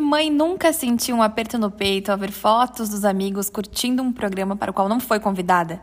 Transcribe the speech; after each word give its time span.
Mãe 0.00 0.30
nunca 0.30 0.72
sentiu 0.72 1.14
um 1.14 1.22
aperto 1.22 1.58
no 1.58 1.70
peito 1.70 2.10
ao 2.10 2.16
ver 2.16 2.32
fotos 2.32 2.88
dos 2.88 3.04
amigos 3.04 3.50
curtindo 3.50 4.02
um 4.02 4.10
programa 4.10 4.56
para 4.56 4.70
o 4.70 4.74
qual 4.74 4.88
não 4.88 4.98
foi 4.98 5.20
convidada? 5.20 5.80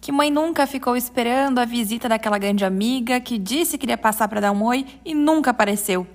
Que 0.00 0.12
mãe 0.12 0.30
nunca 0.30 0.66
ficou 0.68 0.96
esperando 0.96 1.58
a 1.58 1.64
visita 1.64 2.08
daquela 2.08 2.38
grande 2.38 2.64
amiga 2.64 3.20
que 3.20 3.36
disse 3.36 3.76
que 3.76 3.84
iria 3.84 3.98
passar 3.98 4.28
para 4.28 4.40
dar 4.40 4.52
um 4.52 4.62
oi 4.64 4.86
e 5.04 5.14
nunca 5.14 5.50
apareceu? 5.50 6.06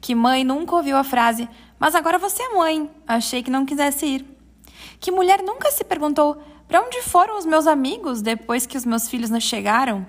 Que 0.00 0.14
mãe 0.14 0.44
nunca 0.44 0.76
ouviu 0.76 0.96
a 0.96 1.02
frase: 1.02 1.48
Mas 1.80 1.96
agora 1.96 2.16
você 2.16 2.42
é 2.44 2.54
mãe, 2.54 2.88
achei 3.08 3.42
que 3.42 3.50
não 3.50 3.66
quisesse 3.66 4.06
ir? 4.06 4.26
Que 5.00 5.10
mulher 5.10 5.42
nunca 5.42 5.72
se 5.72 5.82
perguntou: 5.82 6.36
Para 6.68 6.80
onde 6.80 7.02
foram 7.02 7.36
os 7.36 7.44
meus 7.44 7.66
amigos 7.66 8.22
depois 8.22 8.66
que 8.66 8.78
os 8.78 8.84
meus 8.86 9.08
filhos 9.08 9.30
não 9.30 9.40
chegaram? 9.40 10.06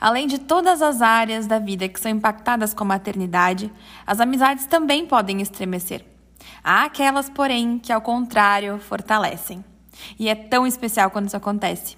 Além 0.00 0.26
de 0.26 0.38
todas 0.38 0.82
as 0.82 1.02
áreas 1.02 1.46
da 1.46 1.58
vida 1.58 1.88
que 1.88 2.00
são 2.00 2.10
impactadas 2.10 2.74
com 2.74 2.84
a 2.84 2.88
maternidade, 2.88 3.72
as 4.06 4.20
amizades 4.20 4.66
também 4.66 5.06
podem 5.06 5.40
estremecer. 5.40 6.04
Há 6.62 6.84
aquelas, 6.84 7.28
porém, 7.28 7.78
que 7.78 7.92
ao 7.92 8.00
contrário 8.00 8.78
fortalecem. 8.78 9.64
E 10.18 10.28
é 10.28 10.34
tão 10.34 10.66
especial 10.66 11.10
quando 11.10 11.26
isso 11.26 11.36
acontece. 11.36 11.96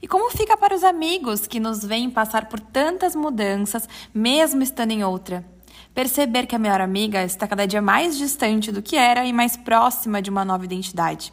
E 0.00 0.08
como 0.08 0.30
fica 0.30 0.56
para 0.56 0.74
os 0.74 0.82
amigos 0.82 1.46
que 1.46 1.60
nos 1.60 1.84
veem 1.84 2.10
passar 2.10 2.46
por 2.46 2.58
tantas 2.60 3.14
mudanças, 3.14 3.88
mesmo 4.12 4.62
estando 4.62 4.92
em 4.92 5.04
outra? 5.04 5.44
Perceber 5.94 6.46
que 6.46 6.56
a 6.56 6.58
melhor 6.58 6.80
amiga 6.80 7.22
está 7.22 7.46
cada 7.46 7.66
dia 7.66 7.82
mais 7.82 8.16
distante 8.16 8.72
do 8.72 8.82
que 8.82 8.96
era 8.96 9.24
e 9.24 9.32
mais 9.32 9.56
próxima 9.56 10.20
de 10.20 10.30
uma 10.30 10.44
nova 10.44 10.64
identidade. 10.64 11.32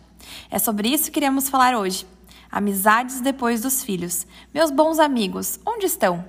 É 0.49 0.59
sobre 0.59 0.89
isso 0.89 1.05
que 1.05 1.11
queremos 1.11 1.49
falar 1.49 1.75
hoje. 1.75 2.05
Amizades 2.51 3.21
depois 3.21 3.61
dos 3.61 3.81
filhos. 3.81 4.27
Meus 4.53 4.69
bons 4.69 4.99
amigos, 4.99 5.59
onde 5.65 5.85
estão? 5.85 6.25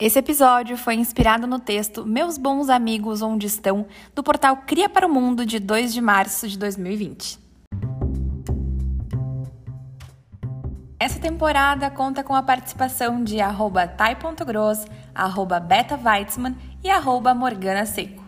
Esse 0.00 0.18
episódio 0.18 0.76
foi 0.76 0.94
inspirado 0.94 1.46
no 1.46 1.58
texto 1.58 2.04
Meus 2.04 2.36
Bons 2.36 2.68
Amigos 2.68 3.22
Onde 3.22 3.46
Estão, 3.46 3.86
do 4.14 4.22
portal 4.22 4.56
Cria 4.66 4.88
para 4.88 5.06
o 5.06 5.12
Mundo, 5.12 5.46
de 5.46 5.58
2 5.58 5.94
de 5.94 6.00
março 6.00 6.48
de 6.48 6.58
2020. 6.58 7.43
Essa 11.04 11.20
temporada 11.20 11.90
conta 11.90 12.24
com 12.24 12.34
a 12.34 12.42
participação 12.42 13.22
de 13.22 13.38
arroba 13.38 13.86
tai.gross, 13.86 14.86
arroba 15.14 15.60
Beta 15.60 16.00
e 16.82 16.88
arroba 16.88 17.34
Morgana 17.34 17.84
Seco. 17.84 18.24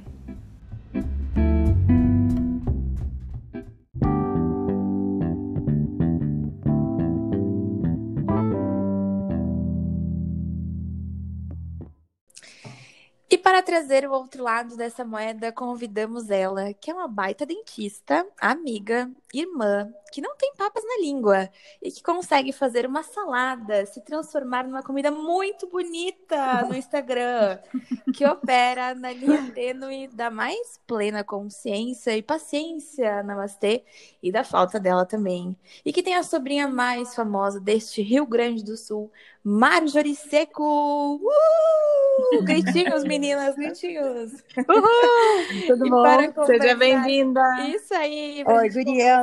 E 13.30 13.38
para 13.38 13.62
trazer 13.62 14.06
o 14.06 14.12
outro 14.12 14.42
lado 14.42 14.76
dessa 14.76 15.02
moeda, 15.02 15.50
convidamos 15.50 16.28
ela, 16.28 16.74
que 16.74 16.90
é 16.90 16.94
uma 16.94 17.08
baita 17.08 17.46
dentista, 17.46 18.26
amiga, 18.38 19.10
irmã, 19.34 19.90
que 20.12 20.20
não 20.20 20.36
tem 20.36 20.54
papas 20.54 20.82
na 20.84 21.02
língua 21.02 21.50
e 21.82 21.90
que 21.90 22.02
consegue 22.02 22.52
fazer 22.52 22.86
uma 22.86 23.02
salada 23.02 23.84
se 23.86 24.00
transformar 24.00 24.66
numa 24.66 24.82
comida 24.82 25.10
muito 25.10 25.66
bonita 25.68 26.62
no 26.62 26.74
Instagram, 26.74 27.58
que 28.14 28.24
opera 28.24 28.94
na 28.94 29.12
linha 29.12 29.50
tênue 29.52 30.08
da 30.08 30.30
mais 30.30 30.80
plena 30.86 31.24
consciência 31.24 32.16
e 32.16 32.22
paciência, 32.22 33.22
namastê, 33.22 33.84
e 34.22 34.30
da 34.30 34.44
falta 34.44 34.78
dela 34.78 35.04
também. 35.04 35.56
E 35.84 35.92
que 35.92 36.02
tem 36.02 36.14
a 36.14 36.22
sobrinha 36.22 36.68
mais 36.68 37.14
famosa 37.14 37.60
deste 37.60 38.02
Rio 38.02 38.26
Grande 38.26 38.64
do 38.64 38.76
Sul, 38.76 39.10
Marjorie 39.48 40.16
Seco! 40.16 41.20
Uh! 41.22 42.42
Gritinhos, 42.42 43.04
meninas, 43.06 43.54
gritinhos! 43.54 44.32
Uhul! 44.68 45.66
Tudo 45.68 45.88
bom? 45.88 46.46
Seja 46.46 46.74
bem-vinda! 46.74 47.40
Isso 47.68 47.94
aí! 47.94 48.42
Oi, 48.44 48.68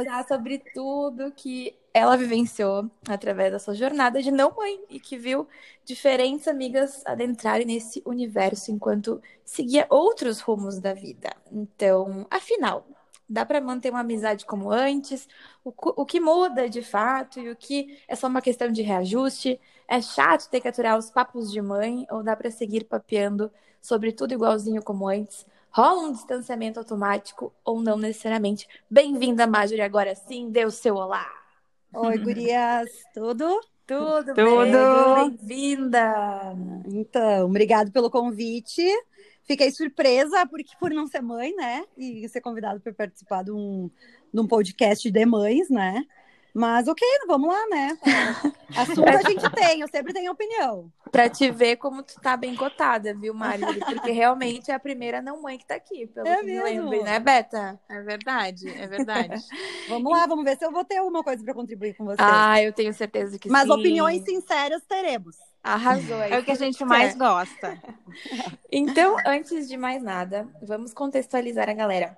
Guriel! 0.04 0.24
sobre 0.28 0.60
tudo 0.74 1.32
que 1.32 1.76
ela 1.94 2.18
vivenciou 2.18 2.90
através 3.08 3.52
da 3.52 3.60
sua 3.60 3.76
jornada 3.76 4.22
de 4.22 4.32
não 4.32 4.56
mãe 4.56 4.80
e 4.90 5.00
que 5.00 5.18
viu 5.18 5.48
diferentes 5.86 6.48
amigas 6.48 7.04
adentrarem 7.06 7.68
nesse 7.68 8.02
universo 8.06 8.72
enquanto 8.72 9.22
seguia 9.46 9.86
outros 9.90 10.40
rumos 10.40 10.80
da 10.80 10.94
vida. 10.94 11.30
Então, 11.52 12.26
afinal, 12.32 12.86
dá 13.30 13.46
para 13.46 13.62
manter 13.62 13.92
uma 13.92 14.00
amizade 14.02 14.46
como 14.46 14.72
antes? 14.72 15.28
O, 15.64 15.74
o 16.02 16.06
que 16.06 16.20
muda 16.20 16.70
de 16.70 16.82
fato 16.82 17.40
e 17.40 17.50
o 17.50 17.56
que 17.56 18.00
é 18.08 18.16
só 18.16 18.28
uma 18.28 18.42
questão 18.42 18.72
de 18.72 18.82
reajuste? 18.82 19.60
É 19.88 20.02
chato 20.02 20.50
ter 20.50 20.62
que 20.62 20.68
aturar 20.68 20.98
os 20.98 21.12
papos 21.12 21.52
de 21.52 21.62
mãe 21.62 22.06
ou 22.10 22.24
dá 22.24 22.36
para 22.36 22.50
seguir 22.50 22.86
papeando 22.86 23.52
sobre 23.82 24.12
tudo 24.12 24.34
igualzinho 24.34 24.82
como 24.82 25.08
antes? 25.08 25.46
Rola 25.74 26.04
um 26.04 26.12
distanciamento 26.12 26.80
automático 26.80 27.52
ou 27.66 27.82
não 27.82 27.98
necessariamente. 27.98 28.68
Bem-vinda, 28.90 29.48
Marjorie, 29.48 29.82
agora 29.82 30.14
sim, 30.14 30.52
dê 30.52 30.64
o 30.66 30.72
seu 30.72 30.96
olá. 30.96 31.28
Oi, 31.92 32.18
gurias, 32.22 32.90
tudo? 33.12 33.60
Tudo, 33.88 34.36
tudo. 34.36 35.16
Bem-vinda. 35.16 36.56
Então, 36.86 37.48
obrigado 37.48 37.92
pelo 37.92 38.10
convite. 38.12 38.84
Fiquei 39.46 39.72
surpresa 39.72 40.46
porque 40.46 40.74
por 40.80 40.92
não 40.92 41.08
ser 41.08 41.22
mãe, 41.22 41.54
né? 41.56 41.84
E 41.98 42.30
ser 42.30 42.40
convidado 42.40 42.80
para 42.80 42.94
participar 42.94 43.44
de 43.44 43.52
um, 43.52 43.90
de 44.32 44.40
um 44.40 44.48
podcast 44.48 45.10
de 45.10 45.26
mães, 45.26 45.70
né? 45.70 46.06
Mas 46.54 46.88
ok, 46.88 47.02
vamos 47.26 47.50
lá, 47.50 47.68
né? 47.68 47.98
Assunto 48.78 49.08
a 49.08 49.28
gente 49.28 49.50
tem, 49.52 49.82
eu 49.82 49.88
sempre 49.88 50.14
tenho 50.14 50.32
opinião. 50.32 50.92
Pra 51.12 51.28
te 51.28 51.50
ver 51.50 51.78
como 51.78 52.04
tu 52.04 52.20
tá 52.22 52.38
bem 52.38 52.56
cotada, 52.56 53.14
viu, 53.16 53.34
Mari? 53.34 53.62
Porque 53.80 54.12
realmente 54.12 54.70
é 54.70 54.74
a 54.76 54.80
primeira 54.80 55.22
não 55.22 55.42
mãe 55.42 55.58
que 55.58 55.66
tá 55.66 55.76
aqui, 55.76 56.06
pelo 56.08 56.28
é 56.28 56.38
que 56.38 56.44
mesmo. 56.44 56.64
me 56.64 56.64
lembro, 56.64 57.04
né, 57.04 57.20
Beta? 57.20 57.80
É 57.90 58.02
verdade, 58.02 58.70
é 58.70 58.88
verdade. 58.88 59.44
vamos 59.90 60.12
lá, 60.12 60.28
vamos 60.28 60.44
ver 60.44 60.58
se 60.58 60.66
eu 60.66 60.72
vou 60.72 60.86
ter 60.86 60.98
alguma 60.98 61.24
coisa 61.24 61.44
para 61.44 61.54
contribuir 61.54 61.96
com 61.96 62.06
você. 62.06 62.18
Ah, 62.20 62.62
eu 62.62 62.72
tenho 62.72 62.94
certeza 62.94 63.38
que 63.40 63.50
Mas 63.50 63.64
sim. 63.64 63.68
Mas 63.70 63.80
opiniões 63.80 64.24
sinceras 64.24 64.84
teremos. 64.88 65.36
Arrasou. 65.64 66.22
É 66.22 66.38
o 66.38 66.44
que 66.44 66.52
a 66.52 66.56
gente 66.56 66.84
mais 66.86 67.16
gosta. 67.16 67.82
Então, 68.72 69.18
antes 69.26 69.68
de 69.68 69.76
mais 69.76 70.02
nada, 70.02 70.48
vamos 70.62 70.94
contextualizar 70.94 71.70
a 71.70 71.74
galera. 71.74 72.18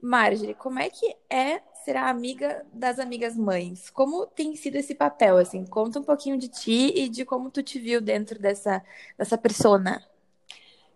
Marjorie, 0.00 0.54
como 0.54 0.78
é 0.78 0.88
que 0.88 1.14
é 1.28 1.60
ser 1.84 1.96
a 1.96 2.08
amiga 2.08 2.64
das 2.72 2.98
amigas 2.98 3.36
mães? 3.36 3.90
Como 3.90 4.26
tem 4.26 4.54
sido 4.56 4.76
esse 4.76 4.94
papel, 4.94 5.36
assim? 5.36 5.64
Conta 5.64 5.98
um 6.00 6.02
pouquinho 6.02 6.38
de 6.38 6.48
ti 6.48 6.92
e 6.94 7.08
de 7.08 7.24
como 7.24 7.50
tu 7.50 7.62
te 7.62 7.78
viu 7.78 8.00
dentro 8.00 8.38
dessa, 8.38 8.82
dessa 9.18 9.36
persona. 9.36 10.04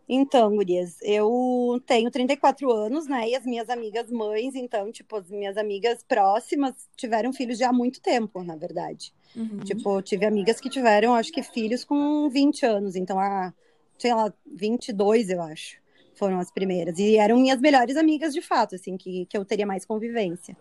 Então, 0.08 0.54
Gurias, 0.54 0.98
eu 1.02 1.82
tenho 1.86 2.10
34 2.10 2.70
anos, 2.70 3.06
né? 3.06 3.28
E 3.30 3.34
as 3.34 3.44
minhas 3.46 3.70
amigas 3.70 4.10
mães, 4.10 4.54
então, 4.54 4.92
tipo, 4.92 5.16
as 5.16 5.30
minhas 5.30 5.56
amigas 5.56 6.02
próximas 6.02 6.74
tiveram 6.96 7.32
filhos 7.32 7.58
já 7.58 7.70
há 7.70 7.72
muito 7.72 8.00
tempo, 8.02 8.42
na 8.42 8.54
verdade. 8.54 9.14
Uhum. 9.34 9.60
Tipo, 9.60 10.02
tive 10.02 10.26
amigas 10.26 10.60
que 10.60 10.68
tiveram, 10.68 11.14
acho 11.14 11.32
que, 11.32 11.42
filhos 11.42 11.84
com 11.84 12.28
20 12.28 12.66
anos, 12.66 12.96
então, 12.96 13.18
a, 13.18 13.52
sei 13.98 14.14
lá, 14.14 14.32
22, 14.46 15.30
eu 15.30 15.40
acho 15.40 15.83
foram 16.14 16.38
as 16.38 16.50
primeiras. 16.50 16.98
E 16.98 17.16
eram 17.16 17.36
minhas 17.36 17.60
melhores 17.60 17.97
amigas, 17.97 18.32
de 18.32 18.41
fato, 18.41 18.75
assim, 18.75 18.97
que, 18.97 19.26
que 19.26 19.36
eu 19.36 19.44
teria 19.44 19.66
mais 19.66 19.84
convivência. 19.84 20.56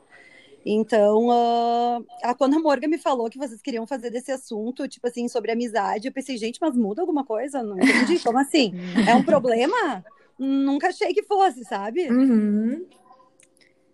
Então, 0.66 1.28
uh, 1.28 2.06
a, 2.24 2.34
quando 2.34 2.56
a 2.56 2.59
Morga 2.59 2.88
me 2.88 2.97
falou 2.97 3.30
que 3.30 3.38
vocês 3.38 3.62
queriam 3.62 3.86
fazer 3.86 4.09
desse 4.09 4.31
assunto, 4.31 4.88
tipo 4.88 5.06
assim, 5.08 5.28
sobre 5.28 5.52
amizade, 5.52 6.08
eu 6.08 6.14
pensei, 6.14 6.38
gente, 6.38 6.59
mas 6.62 6.75
muda 6.75 7.02
alguma 7.02 7.25
coisa? 7.25 7.62
Não 7.62 7.78
entendi. 7.78 8.19
Como 8.19 8.40
assim? 8.40 8.74
É 9.08 9.14
um 9.14 9.24
problema? 9.24 10.03
Nunca 10.40 10.88
achei 10.88 11.14
que 11.14 11.24
fosse, 11.24 11.64
sabe? 11.66 12.09
Uhum. 12.09 12.85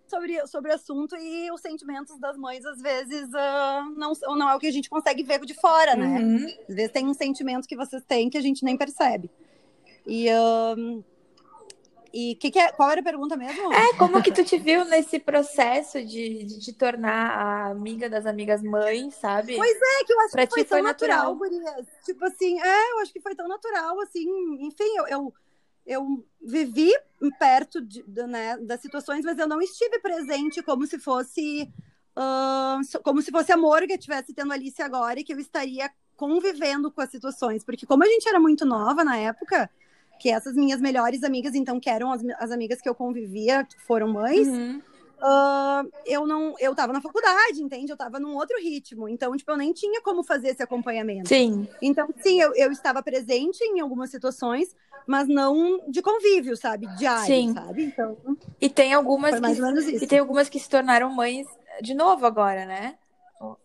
Sobre, 0.06 0.46
sobre 0.46 0.70
o 0.70 0.74
assunto 0.74 1.16
e 1.16 1.50
os 1.50 1.60
sentimentos 1.60 2.18
das 2.18 2.36
mães, 2.36 2.64
às 2.64 2.80
vezes, 2.80 3.28
uh, 3.28 3.90
não, 3.96 4.12
não 4.36 4.50
é 4.50 4.54
o 4.54 4.58
que 4.58 4.66
a 4.66 4.72
gente 4.72 4.88
consegue 4.88 5.22
ver 5.22 5.40
de 5.40 5.54
fora, 5.54 5.96
né? 5.96 6.20
Uhum. 6.20 6.46
Às 6.68 6.74
vezes 6.74 6.92
tem 6.92 7.06
um 7.06 7.14
sentimento 7.14 7.66
que 7.66 7.76
vocês 7.76 8.02
têm 8.04 8.30
que 8.30 8.38
a 8.38 8.40
gente 8.40 8.64
nem 8.64 8.76
percebe. 8.76 9.30
E 10.06 10.26
uh, 10.30 11.04
e 12.12 12.34
que 12.36 12.50
que 12.50 12.58
é, 12.58 12.72
qual 12.72 12.90
era 12.90 13.00
a 13.00 13.04
pergunta 13.04 13.36
mesmo? 13.36 13.72
É, 13.72 13.94
como 13.96 14.22
que 14.22 14.32
tu 14.32 14.44
te 14.44 14.58
viu 14.58 14.84
nesse 14.84 15.18
processo 15.18 16.04
de, 16.04 16.44
de 16.44 16.60
te 16.60 16.72
tornar 16.72 17.30
a 17.30 17.70
amiga 17.70 18.08
das 18.08 18.26
amigas 18.26 18.62
mães, 18.62 19.14
sabe? 19.14 19.56
Pois 19.56 19.76
é, 19.76 20.04
que 20.04 20.12
eu 20.12 20.20
acho 20.20 20.32
pra 20.32 20.46
que 20.46 20.54
foi 20.54 20.64
tão 20.64 20.78
foi 20.78 20.82
natural, 20.82 21.34
natural. 21.34 21.86
Tipo 22.04 22.24
assim, 22.24 22.60
é, 22.60 22.92
eu 22.92 22.98
acho 23.00 23.12
que 23.12 23.20
foi 23.20 23.34
tão 23.34 23.48
natural, 23.48 24.00
assim, 24.00 24.26
enfim, 24.60 24.96
eu, 24.96 25.06
eu, 25.06 25.34
eu 25.86 26.24
vivi 26.42 26.92
perto 27.38 27.80
de, 27.80 28.04
né, 28.26 28.56
das 28.58 28.80
situações, 28.80 29.24
mas 29.24 29.38
eu 29.38 29.46
não 29.46 29.60
estive 29.60 29.98
presente 30.00 30.62
como 30.62 30.86
se 30.86 30.98
fosse 30.98 31.72
uh, 32.16 33.02
como 33.02 33.22
se 33.22 33.30
fosse 33.30 33.52
a 33.52 33.56
Morga 33.56 33.94
estivesse 33.94 34.34
tendo 34.34 34.52
Alice 34.52 34.80
agora 34.82 35.20
e 35.20 35.24
que 35.24 35.32
eu 35.32 35.38
estaria 35.38 35.90
convivendo 36.16 36.90
com 36.90 37.00
as 37.00 37.10
situações, 37.10 37.64
porque 37.64 37.86
como 37.86 38.04
a 38.04 38.06
gente 38.06 38.28
era 38.28 38.38
muito 38.38 38.66
nova 38.66 39.02
na 39.02 39.16
época, 39.16 39.70
que 40.20 40.28
essas 40.28 40.54
minhas 40.54 40.80
melhores 40.80 41.24
amigas, 41.24 41.54
então, 41.54 41.80
que 41.80 41.88
eram 41.88 42.12
as, 42.12 42.22
as 42.38 42.50
amigas 42.50 42.80
que 42.80 42.88
eu 42.88 42.94
convivia, 42.94 43.66
foram 43.86 44.12
mães, 44.12 44.46
Uhum. 44.46 44.82
uh, 45.18 45.90
eu 46.04 46.26
não, 46.26 46.54
eu 46.60 46.74
tava 46.74 46.92
na 46.92 47.00
faculdade, 47.00 47.62
entende? 47.62 47.90
Eu 47.90 47.96
tava 47.96 48.20
num 48.20 48.36
outro 48.36 48.56
ritmo. 48.60 49.08
Então, 49.08 49.34
tipo, 49.34 49.50
eu 49.50 49.56
nem 49.56 49.72
tinha 49.72 50.02
como 50.02 50.22
fazer 50.22 50.48
esse 50.48 50.62
acompanhamento. 50.62 51.28
Sim. 51.28 51.66
Então, 51.80 52.06
sim, 52.20 52.38
eu, 52.38 52.54
eu 52.54 52.70
estava 52.70 53.02
presente 53.02 53.64
em 53.64 53.80
algumas 53.80 54.10
situações, 54.10 54.76
mas 55.06 55.26
não 55.26 55.80
de 55.88 56.02
convívio, 56.02 56.54
sabe? 56.54 56.86
Diário, 56.98 57.24
sim. 57.24 57.54
sabe? 57.54 57.84
Então. 57.84 58.16
E 58.60 58.68
tem 58.68 58.92
algumas 58.92 59.40
que, 59.40 60.04
E 60.04 60.06
tem 60.06 60.18
algumas 60.18 60.50
que 60.50 60.60
se 60.60 60.68
tornaram 60.68 61.10
mães 61.10 61.46
de 61.80 61.94
novo 61.94 62.26
agora, 62.26 62.66
né? 62.66 62.96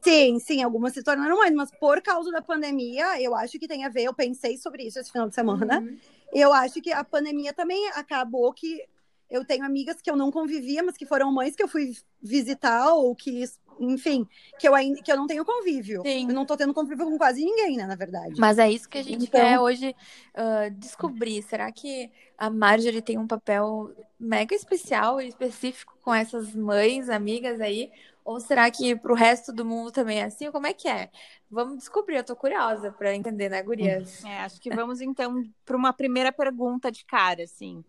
Sim, 0.01 0.39
sim, 0.39 0.63
algumas 0.63 0.93
se 0.93 1.03
tornaram 1.03 1.35
mães, 1.35 1.53
mas 1.53 1.69
por 1.69 2.01
causa 2.01 2.31
da 2.31 2.41
pandemia, 2.41 3.21
eu 3.21 3.35
acho 3.35 3.59
que 3.59 3.67
tem 3.67 3.83
a 3.83 3.89
ver. 3.89 4.03
Eu 4.03 4.13
pensei 4.13 4.57
sobre 4.57 4.83
isso 4.83 4.97
esse 4.97 5.11
final 5.11 5.27
de 5.27 5.35
semana. 5.35 5.79
Uhum. 5.79 5.97
Eu 6.33 6.53
acho 6.53 6.81
que 6.81 6.91
a 6.91 7.03
pandemia 7.03 7.53
também 7.53 7.87
acabou 7.89 8.51
que 8.53 8.81
eu 9.29 9.43
tenho 9.43 9.65
amigas 9.65 10.01
que 10.01 10.09
eu 10.09 10.15
não 10.15 10.31
convivia, 10.31 10.83
mas 10.83 10.97
que 10.97 11.05
foram 11.05 11.31
mães 11.31 11.55
que 11.55 11.63
eu 11.63 11.67
fui 11.67 11.93
visitar 12.21 12.93
ou 12.93 13.15
que, 13.15 13.43
enfim, 13.79 14.27
que 14.59 14.67
eu, 14.67 14.75
ainda, 14.75 15.01
que 15.01 15.11
eu 15.11 15.17
não 15.17 15.27
tenho 15.27 15.45
convívio. 15.45 16.01
Sim. 16.01 16.27
Eu 16.27 16.33
não 16.33 16.45
tô 16.45 16.55
tendo 16.55 16.73
convívio 16.73 17.05
com 17.05 17.17
quase 17.17 17.43
ninguém, 17.43 17.77
né, 17.77 17.85
na 17.85 17.95
verdade. 17.95 18.35
Mas 18.39 18.57
é 18.57 18.69
isso 18.69 18.89
que 18.89 18.97
a 18.97 19.03
gente 19.03 19.25
então... 19.25 19.39
quer 19.39 19.59
hoje 19.59 19.95
uh, 20.33 20.71
descobrir. 20.71 21.41
Será 21.43 21.71
que 21.71 22.11
a 22.37 22.49
Marjorie 22.49 23.01
tem 23.01 23.17
um 23.17 23.27
papel 23.27 23.91
mega 24.19 24.55
especial 24.55 25.21
e 25.21 25.27
específico 25.27 25.97
com 26.01 26.13
essas 26.13 26.53
mães, 26.55 27.09
amigas 27.09 27.59
aí? 27.61 27.91
Ou 28.23 28.39
será 28.39 28.71
que 28.71 28.95
para 28.95 29.11
o 29.11 29.15
resto 29.15 29.53
do 29.53 29.63
mundo 29.63 29.91
também 29.91 30.19
é 30.19 30.23
assim? 30.23 30.49
Como 30.51 30.65
é 30.65 30.73
que 30.73 30.87
é? 30.87 31.11
Vamos 31.49 31.77
descobrir, 31.77 32.15
eu 32.15 32.23
tô 32.23 32.35
curiosa 32.35 32.91
para 32.91 33.15
entender, 33.15 33.49
né, 33.49 33.61
gurias? 33.61 34.25
É, 34.25 34.39
acho 34.39 34.59
que 34.59 34.73
vamos 34.73 34.99
então 34.99 35.43
para 35.63 35.77
uma 35.77 35.93
primeira 35.93 36.31
pergunta 36.31 36.91
de 36.91 37.05
cara, 37.05 37.43
assim. 37.43 37.85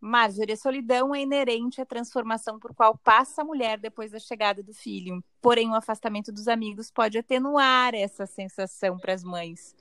Marjorie, 0.00 0.52
a 0.52 0.56
solidão 0.56 1.12
é 1.12 1.22
inerente 1.22 1.80
à 1.80 1.86
transformação 1.86 2.58
por 2.58 2.72
qual 2.72 2.96
passa 2.96 3.42
a 3.42 3.44
mulher 3.44 3.78
depois 3.78 4.12
da 4.12 4.18
chegada 4.20 4.62
do 4.62 4.72
filho. 4.72 5.22
Porém, 5.40 5.68
o 5.68 5.74
afastamento 5.74 6.30
dos 6.30 6.46
amigos 6.46 6.90
pode 6.90 7.18
atenuar 7.18 7.94
essa 7.94 8.24
sensação 8.24 8.96
para 8.98 9.12
as 9.12 9.24
mães. 9.24 9.74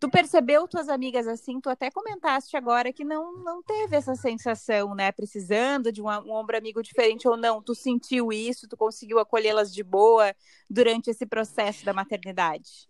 Tu 0.00 0.10
percebeu 0.10 0.66
tuas 0.66 0.88
amigas 0.88 1.28
assim? 1.28 1.60
Tu 1.60 1.68
até 1.68 1.90
comentaste 1.90 2.56
agora 2.56 2.92
que 2.92 3.04
não, 3.04 3.36
não 3.44 3.62
teve 3.62 3.94
essa 3.94 4.16
sensação, 4.16 4.94
né? 4.94 5.12
Precisando 5.12 5.92
de 5.92 6.02
um, 6.02 6.08
um 6.08 6.32
ombro 6.32 6.56
amigo 6.56 6.82
diferente 6.82 7.28
ou 7.28 7.36
não. 7.36 7.62
Tu 7.62 7.74
sentiu 7.74 8.32
isso? 8.32 8.66
Tu 8.66 8.76
conseguiu 8.76 9.20
acolhê-las 9.20 9.72
de 9.72 9.84
boa 9.84 10.34
durante 10.68 11.10
esse 11.10 11.24
processo 11.24 11.84
da 11.84 11.92
maternidade? 11.92 12.89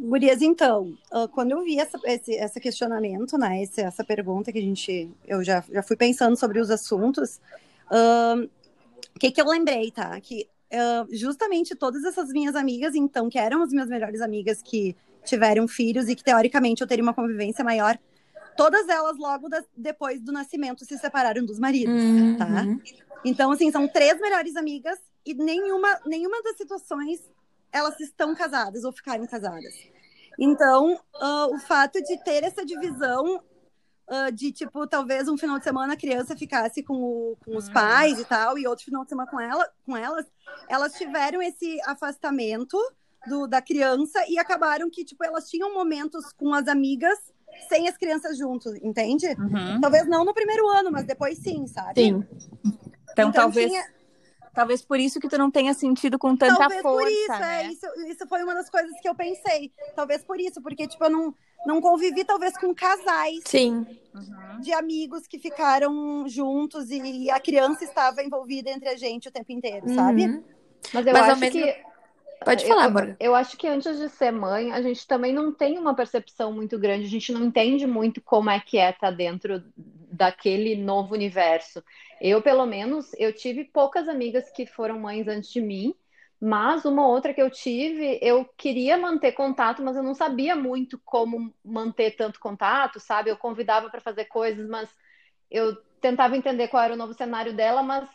Gurias, 0.00 0.42
então, 0.42 0.96
quando 1.32 1.50
eu 1.50 1.62
vi 1.64 1.78
essa, 1.78 1.98
esse, 2.04 2.32
esse 2.32 2.60
questionamento, 2.60 3.36
né, 3.36 3.62
esse, 3.62 3.80
essa 3.80 4.04
pergunta 4.04 4.52
que 4.52 4.58
a 4.58 4.62
gente, 4.62 5.10
eu 5.26 5.42
já, 5.42 5.64
já 5.68 5.82
fui 5.82 5.96
pensando 5.96 6.36
sobre 6.36 6.60
os 6.60 6.70
assuntos, 6.70 7.40
o 9.14 9.18
que 9.18 9.32
que 9.32 9.40
eu 9.40 9.46
lembrei, 9.46 9.90
tá? 9.90 10.20
Que 10.20 10.48
uh, 10.72 11.14
justamente 11.14 11.74
todas 11.74 12.04
essas 12.04 12.30
minhas 12.30 12.54
amigas, 12.54 12.94
então, 12.94 13.28
que 13.28 13.38
eram 13.38 13.62
as 13.62 13.70
minhas 13.70 13.88
melhores 13.88 14.20
amigas 14.20 14.62
que 14.62 14.96
tiveram 15.24 15.66
filhos 15.66 16.08
e 16.08 16.14
que 16.14 16.22
teoricamente 16.22 16.80
eu 16.82 16.86
teria 16.86 17.02
uma 17.02 17.14
convivência 17.14 17.64
maior, 17.64 17.98
todas 18.56 18.88
elas 18.88 19.18
logo 19.18 19.48
da, 19.48 19.62
depois 19.76 20.20
do 20.20 20.32
nascimento 20.32 20.84
se 20.84 20.96
separaram 20.98 21.44
dos 21.44 21.58
maridos, 21.58 22.02
uhum. 22.02 22.36
tá? 22.36 22.64
Então, 23.24 23.50
assim, 23.50 23.70
são 23.70 23.88
três 23.88 24.20
melhores 24.20 24.56
amigas 24.56 24.98
e 25.26 25.34
nenhuma, 25.34 25.98
nenhuma 26.06 26.42
das 26.42 26.56
situações 26.56 27.20
elas 27.72 27.98
estão 28.00 28.34
casadas 28.34 28.84
ou 28.84 28.92
ficaram 28.92 29.26
casadas. 29.26 29.74
Então, 30.38 30.94
uh, 30.94 31.54
o 31.54 31.58
fato 31.58 32.00
de 32.00 32.22
ter 32.22 32.44
essa 32.44 32.64
divisão 32.64 33.42
uh, 34.08 34.32
de, 34.32 34.52
tipo, 34.52 34.86
talvez 34.86 35.28
um 35.28 35.36
final 35.36 35.58
de 35.58 35.64
semana 35.64 35.94
a 35.94 35.96
criança 35.96 36.36
ficasse 36.36 36.82
com, 36.82 36.94
o, 36.94 37.36
com 37.44 37.56
os 37.56 37.68
pais 37.68 38.20
e 38.20 38.24
tal, 38.24 38.56
e 38.56 38.66
outro 38.66 38.84
final 38.84 39.02
de 39.02 39.08
semana 39.08 39.30
com, 39.30 39.40
ela, 39.40 39.68
com 39.84 39.96
elas, 39.96 40.26
elas 40.68 40.94
tiveram 40.94 41.42
esse 41.42 41.80
afastamento 41.86 42.78
do, 43.26 43.46
da 43.46 43.60
criança 43.60 44.24
e 44.28 44.38
acabaram 44.38 44.88
que, 44.88 45.04
tipo, 45.04 45.24
elas 45.24 45.48
tinham 45.48 45.74
momentos 45.74 46.32
com 46.32 46.54
as 46.54 46.68
amigas 46.68 47.18
sem 47.68 47.88
as 47.88 47.96
crianças 47.96 48.38
juntos, 48.38 48.74
entende? 48.76 49.26
Uhum. 49.26 49.80
Talvez 49.80 50.06
não 50.06 50.24
no 50.24 50.32
primeiro 50.32 50.68
ano, 50.68 50.92
mas 50.92 51.04
depois 51.04 51.38
sim, 51.38 51.66
sabe? 51.66 52.00
Sim. 52.00 52.24
Então, 52.64 53.30
então 53.30 53.32
talvez. 53.32 53.70
Tinha... 53.70 53.97
Talvez 54.58 54.82
por 54.82 54.98
isso 54.98 55.20
que 55.20 55.28
tu 55.28 55.38
não 55.38 55.52
tenha 55.52 55.72
sentido 55.72 56.18
com 56.18 56.34
tanta 56.36 56.56
Talvez 56.56 56.82
força. 56.82 57.04
Por 57.04 57.12
isso, 57.12 57.28
né? 57.28 57.62
é, 57.62 57.68
isso, 57.68 57.86
isso 58.08 58.26
foi 58.26 58.42
uma 58.42 58.54
das 58.54 58.68
coisas 58.68 58.90
que 59.00 59.08
eu 59.08 59.14
pensei. 59.14 59.70
Talvez 59.94 60.24
por 60.24 60.40
isso, 60.40 60.60
porque, 60.60 60.88
tipo, 60.88 61.04
eu 61.04 61.10
não, 61.10 61.32
não 61.64 61.80
convivi, 61.80 62.24
talvez, 62.24 62.58
com 62.58 62.74
casais 62.74 63.38
Sim. 63.44 63.86
de 64.60 64.72
amigos 64.72 65.28
que 65.28 65.38
ficaram 65.38 66.26
juntos 66.26 66.90
e 66.90 67.30
a 67.30 67.38
criança 67.38 67.84
estava 67.84 68.20
envolvida 68.20 68.68
entre 68.68 68.88
a 68.88 68.96
gente 68.96 69.28
o 69.28 69.30
tempo 69.30 69.52
inteiro, 69.52 69.86
uhum. 69.86 69.94
sabe? 69.94 70.42
Mas 70.92 71.06
eu 71.06 71.12
Mas 71.12 71.28
acho 71.28 71.40
mesmo... 71.40 71.62
que 71.62 71.88
Pode 72.44 72.66
falar, 72.66 72.86
amor. 72.86 73.16
Eu, 73.20 73.26
eu 73.26 73.34
acho 73.36 73.56
que 73.56 73.68
antes 73.68 73.96
de 73.96 74.08
ser 74.08 74.32
mãe, 74.32 74.72
a 74.72 74.82
gente 74.82 75.06
também 75.06 75.32
não 75.32 75.52
tem 75.52 75.78
uma 75.78 75.94
percepção 75.94 76.52
muito 76.52 76.76
grande, 76.78 77.06
a 77.06 77.08
gente 77.08 77.32
não 77.32 77.44
entende 77.44 77.86
muito 77.86 78.20
como 78.20 78.50
é 78.50 78.58
que 78.58 78.76
é 78.76 78.90
estar 78.90 79.10
tá 79.10 79.16
dentro 79.16 79.62
daquele 79.76 80.76
novo 80.76 81.14
universo. 81.14 81.82
Eu, 82.20 82.42
pelo 82.42 82.66
menos, 82.66 83.12
eu 83.18 83.32
tive 83.32 83.64
poucas 83.64 84.08
amigas 84.08 84.50
que 84.50 84.66
foram 84.66 84.98
mães 84.98 85.28
antes 85.28 85.50
de 85.50 85.60
mim, 85.60 85.94
mas 86.40 86.84
uma 86.84 87.06
outra 87.06 87.34
que 87.34 87.42
eu 87.42 87.50
tive, 87.50 88.18
eu 88.22 88.44
queria 88.56 88.96
manter 88.96 89.32
contato, 89.32 89.82
mas 89.82 89.96
eu 89.96 90.02
não 90.02 90.14
sabia 90.14 90.54
muito 90.54 91.00
como 91.04 91.52
manter 91.64 92.12
tanto 92.12 92.38
contato, 92.38 93.00
sabe? 93.00 93.30
Eu 93.30 93.36
convidava 93.36 93.90
para 93.90 94.00
fazer 94.00 94.26
coisas, 94.26 94.68
mas 94.68 94.88
eu 95.50 95.74
tentava 96.00 96.36
entender 96.36 96.68
qual 96.68 96.82
era 96.82 96.94
o 96.94 96.96
novo 96.96 97.12
cenário 97.12 97.52
dela, 97.54 97.82
mas 97.82 98.08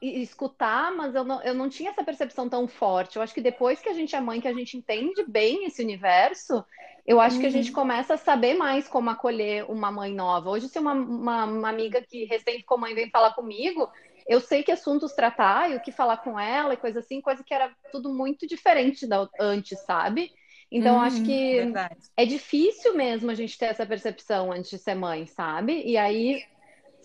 escutar, 0.00 0.92
mas 0.92 1.14
eu 1.14 1.24
não, 1.24 1.42
eu 1.42 1.54
não 1.54 1.68
tinha 1.68 1.90
essa 1.90 2.04
percepção 2.04 2.48
tão 2.48 2.68
forte. 2.68 3.16
Eu 3.16 3.22
acho 3.22 3.34
que 3.34 3.40
depois 3.40 3.80
que 3.80 3.88
a 3.88 3.94
gente 3.94 4.14
é 4.14 4.20
mãe, 4.20 4.40
que 4.40 4.48
a 4.48 4.54
gente 4.54 4.76
entende 4.76 5.24
bem 5.26 5.64
esse 5.64 5.82
universo, 5.82 6.64
eu 7.06 7.20
acho 7.20 7.36
uhum. 7.36 7.42
que 7.42 7.46
a 7.46 7.50
gente 7.50 7.68
uhum. 7.68 7.74
começa 7.74 8.14
a 8.14 8.18
saber 8.18 8.54
mais 8.54 8.88
como 8.88 9.10
acolher 9.10 9.70
uma 9.70 9.92
mãe 9.92 10.12
nova. 10.12 10.50
Hoje, 10.50 10.68
se 10.68 10.78
uma, 10.78 10.92
uma, 10.92 11.44
uma, 11.44 11.68
amiga 11.68 12.02
que 12.02 12.24
recém 12.24 12.58
ficou 12.58 12.78
mãe 12.78 12.94
vem 12.94 13.10
falar 13.10 13.32
comigo, 13.32 13.88
eu 14.26 14.40
sei 14.40 14.62
que 14.62 14.72
assuntos 14.72 15.12
tratar 15.12 15.70
e 15.70 15.76
o 15.76 15.80
que 15.80 15.92
falar 15.92 16.16
com 16.18 16.38
ela 16.38 16.74
e 16.74 16.78
coisa 16.78 16.98
assim, 16.98 17.20
coisa 17.20 17.44
que 17.44 17.54
era 17.54 17.70
tudo 17.92 18.12
muito 18.12 18.46
diferente 18.46 19.06
da 19.06 19.28
antes, 19.38 19.78
sabe? 19.84 20.32
Então, 20.70 20.96
uhum, 20.96 21.00
acho 21.02 21.22
que 21.22 21.54
verdade. 21.56 21.96
é 22.16 22.24
difícil 22.24 22.94
mesmo 22.96 23.30
a 23.30 23.34
gente 23.34 23.56
ter 23.56 23.66
essa 23.66 23.86
percepção 23.86 24.50
antes 24.50 24.70
de 24.70 24.78
ser 24.78 24.96
mãe, 24.96 25.26
sabe? 25.26 25.80
E 25.86 25.96
aí 25.96 26.42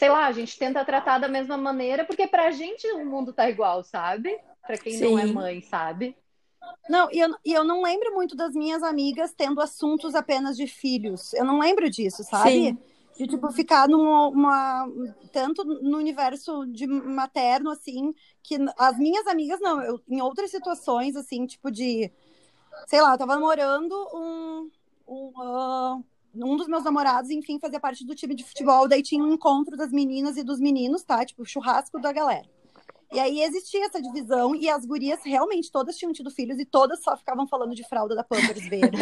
sei 0.01 0.09
lá, 0.09 0.25
a 0.25 0.31
gente 0.31 0.57
tenta 0.57 0.83
tratar 0.83 1.19
da 1.19 1.27
mesma 1.27 1.56
maneira, 1.57 2.03
porque 2.03 2.25
pra 2.25 2.50
gente 2.50 2.88
o 2.88 3.06
mundo 3.06 3.31
tá 3.31 3.48
igual, 3.48 3.83
sabe? 3.83 4.36
Pra 4.65 4.75
quem 4.75 4.94
Sim. 4.94 5.12
não 5.12 5.19
é 5.19 5.27
mãe, 5.27 5.62
sabe? 5.62 6.18
Não, 6.90 7.10
e 7.12 7.19
eu, 7.19 7.36
e 7.46 7.54
eu 7.54 7.63
não 7.63 7.81
lembro 7.81 8.13
muito 8.13 8.36
das 8.36 8.54
minhas 8.54 8.84
amigas 8.84 9.34
tendo 9.34 9.62
assuntos 9.62 10.16
apenas 10.16 10.58
de 10.58 10.68
filhos. 10.68 11.34
Eu 11.34 11.46
não 11.46 11.60
lembro 11.60 11.89
disso, 11.89 12.24
sabe? 12.24 12.51
Sim. 12.51 12.77
De, 13.18 13.27
tipo, 13.27 13.51
ficar 13.51 13.88
numa. 13.88 14.27
Uma, 14.27 14.91
tanto 15.32 15.63
no 15.63 15.98
universo 15.98 16.65
de 16.65 16.88
materno, 16.88 17.70
assim, 17.70 18.13
que 18.41 18.58
as 18.77 18.98
minhas 18.98 19.27
amigas, 19.27 19.60
não. 19.60 19.82
Eu, 19.82 20.01
em 20.08 20.22
outras 20.22 20.51
situações, 20.51 21.15
assim, 21.15 21.46
tipo 21.46 21.72
de. 21.72 22.12
Sei 22.88 23.01
lá, 23.01 23.13
eu 23.13 23.18
tava 23.18 23.36
namorando 23.36 23.94
um. 24.13 24.70
um 25.08 25.27
uh, 25.38 26.03
um 26.34 26.56
dos 26.56 26.68
meus 26.68 26.84
namorados, 26.84 27.30
enfim, 27.30 27.60
fazia 27.60 27.80
parte 27.80 28.06
do 28.06 28.15
time 28.15 28.34
de 28.34 28.46
futebol, 28.46 28.88
daí 28.88 29.03
tinha 29.03 29.22
um 29.22 29.34
encontro 29.34 29.75
das 29.75 29.91
meninas 29.91 30.38
e 30.38 30.44
dos 30.44 30.62
meninos, 30.62 31.03
tá? 31.03 31.25
Tipo, 31.25 31.46
churrasco 31.46 32.00
da 32.00 32.13
galera. 32.13 32.48
E 33.12 33.20
aí 33.20 33.41
existia 33.41 33.86
essa 33.86 34.01
divisão 34.01 34.56
e 34.56 34.70
as 34.70 34.86
gurias 34.86 35.20
realmente 35.24 35.70
todas 35.70 35.98
tinham 35.98 36.13
tido 36.13 36.32
filhos 36.32 36.58
e 36.60 36.65
todas 36.65 37.03
só 37.03 37.18
ficavam 37.18 37.46
falando 37.46 37.75
de 37.75 37.84
fralda 37.84 38.15
da 38.15 38.24
Pampers 38.24 38.65
verde. 38.70 38.98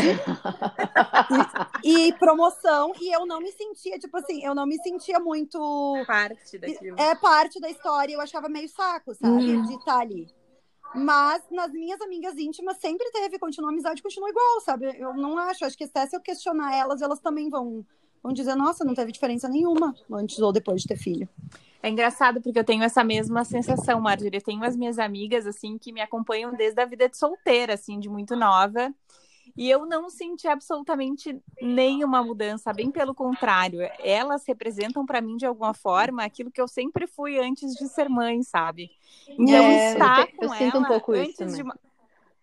e, 1.84 2.08
e, 2.08 2.14
promoção 2.14 2.92
e 3.00 3.14
eu 3.14 3.28
não 3.28 3.40
me 3.40 3.52
sentia, 3.52 4.00
tipo 4.00 4.18
assim, 4.18 4.44
eu 4.44 4.56
não 4.56 4.66
me 4.66 4.82
sentia 4.82 5.20
muito 5.20 5.60
parte 6.08 6.58
daquilo. 6.58 7.00
É 7.00 7.14
parte 7.16 7.60
da 7.60 7.70
história, 7.70 8.14
eu 8.16 8.22
achava 8.22 8.50
meio 8.50 8.68
saco, 8.68 9.14
sabe? 9.14 9.58
Hum. 9.58 9.62
De 9.64 9.74
estar 9.76 9.94
tá 9.94 10.00
ali. 10.00 10.28
Mas 10.96 11.44
nas 11.52 11.72
minhas 11.72 12.02
amigas 12.02 12.36
íntimas 12.36 12.78
sempre 12.78 13.12
teve, 13.12 13.38
continua 13.38 13.70
a 13.70 13.74
amizade, 13.74 14.02
continua 14.02 14.30
igual, 14.30 14.62
sabe? 14.62 14.88
Eu 14.98 15.14
não 15.14 15.38
acho, 15.38 15.64
acho 15.66 15.78
que 15.78 15.84
até 15.84 16.08
se 16.08 16.16
eu 16.16 16.20
questionar 16.20 16.76
elas, 16.76 17.04
elas 17.04 17.20
também 17.20 17.48
vão, 17.48 17.86
vão 18.24 18.34
dizer, 18.34 18.56
nossa, 18.56 18.84
não 18.84 18.96
teve 18.96 19.12
diferença 19.12 19.48
nenhuma 19.48 19.94
antes 20.12 20.40
ou 20.40 20.52
depois 20.52 20.82
de 20.82 20.88
ter 20.88 20.98
filho. 20.98 21.30
É 21.82 21.90
engraçado 21.90 22.42
porque 22.42 22.60
eu 22.60 22.64
tenho 22.64 22.84
essa 22.84 23.04
mesma 23.04 23.46
sensação, 23.46 24.02
Marjorie. 24.02 24.38
Eu 24.38 24.44
tenho 24.44 24.64
as 24.64 24.76
minhas 24.76 25.00
amigas, 25.00 25.48
assim, 25.48 25.78
que 25.78 25.94
me 25.94 26.02
acompanham 26.02 26.54
desde 26.54 26.82
a 26.82 26.86
vida 26.86 27.08
de 27.08 27.18
solteira, 27.18 27.74
assim, 27.74 28.00
de 28.00 28.10
muito 28.10 28.36
nova. 28.36 28.94
E 29.56 29.70
eu 29.70 29.86
não 29.86 30.10
senti 30.10 30.48
absolutamente 30.48 31.38
nenhuma 31.62 32.24
mudança, 32.24 32.72
bem 32.74 32.92
pelo 32.92 33.16
contrário. 33.16 33.80
Elas 34.00 34.46
representam 34.48 35.06
para 35.06 35.22
mim 35.22 35.38
de 35.38 35.46
alguma 35.46 35.74
forma 35.74 36.24
aquilo 36.24 36.52
que 36.52 36.62
eu 36.62 36.68
sempre 36.68 37.08
fui 37.08 37.40
antes 37.40 37.74
de 37.74 37.88
ser 37.88 38.10
mãe, 38.10 38.44
sabe? 38.44 38.90
Então 39.28 39.56
é, 39.56 39.94
estar 39.94 40.20
eu, 40.20 40.28
com 40.28 40.46
eu 40.46 40.54
ela 40.54 40.58
sinto 40.58 40.78
um 40.78 40.86
pouco 40.86 41.12
antes 41.14 41.40
isso 41.40 41.64
de 41.64 41.64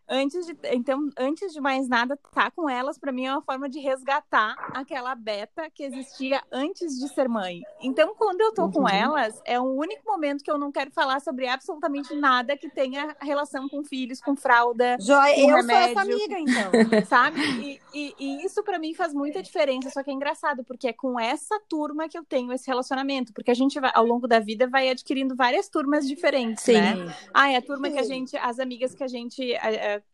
antes 0.09 0.47
de 0.47 0.57
então 0.73 1.11
antes 1.19 1.53
de 1.53 1.61
mais 1.61 1.89
nada 1.89 2.15
estar 2.15 2.45
tá 2.45 2.51
com 2.51 2.69
elas 2.69 2.99
para 2.99 3.13
mim 3.13 3.27
é 3.27 3.33
uma 3.33 3.43
forma 3.43 3.69
de 3.69 3.81
resgatar 3.81 4.55
aquela 4.73 5.15
beta 5.15 5.69
que 5.71 5.83
existia 5.83 6.41
antes 6.53 6.99
de 6.99 7.09
ser 7.09 7.29
mãe 7.29 7.63
então 7.81 8.15
quando 8.15 8.41
eu 8.41 8.53
tô 8.53 8.65
uhum. 8.65 8.71
com 8.71 8.89
elas 8.89 9.41
é 9.45 9.59
o 9.59 9.65
único 9.65 10.03
momento 10.07 10.45
que 10.45 10.51
eu 10.51 10.59
não 10.59 10.71
quero 10.71 10.91
falar 10.93 11.21
sobre 11.21 11.49
absolutamente 11.49 12.15
nada 12.15 12.57
que 12.57 12.71
tenha 12.71 13.17
relação 13.21 13.69
com 13.69 13.83
filhos 13.83 14.21
com 14.21 14.37
fralda 14.37 14.97
Joia, 15.01 15.35
com 15.35 15.41
eu 15.41 15.57
remédio, 15.57 15.67
sou 15.67 15.77
essa 15.77 16.01
amiga 16.01 16.39
então 16.39 16.71
sabe 17.07 17.41
e, 17.41 17.81
e, 17.93 18.15
e 18.19 18.45
isso 18.45 18.63
para 18.63 18.79
mim 18.79 18.95
faz 18.95 19.13
muita 19.13 19.43
diferença 19.43 19.91
só 19.91 20.03
que 20.03 20.11
é 20.11 20.13
engraçado 20.13 20.63
porque 20.65 20.89
é 20.89 20.93
com 20.93 21.19
essa 21.19 21.59
turma 21.69 22.09
que 22.09 22.17
eu 22.17 22.25
tenho 22.25 22.53
esse 22.53 22.67
relacionamento 22.69 23.33
porque 23.33 23.51
a 23.51 23.55
gente 23.55 23.81
vai, 23.81 23.91
ao 23.93 24.07
longo 24.07 24.29
da 24.29 24.39
vida 24.39 24.69
vai 24.69 24.89
adquirindo 24.89 25.35
várias 25.35 25.69
turmas 25.69 26.07
diferentes 26.07 26.63
Sim. 26.63 26.75
né 26.75 27.17
ah 27.35 27.51
é 27.51 27.57
a 27.57 27.63
turma 27.63 27.89
Sim. 27.89 27.95
que 27.95 27.99
a 27.99 28.05
gente 28.05 28.37
as 28.37 28.61
amigas 28.61 28.95
que 28.95 29.03
a 29.03 29.09
gente 29.09 29.55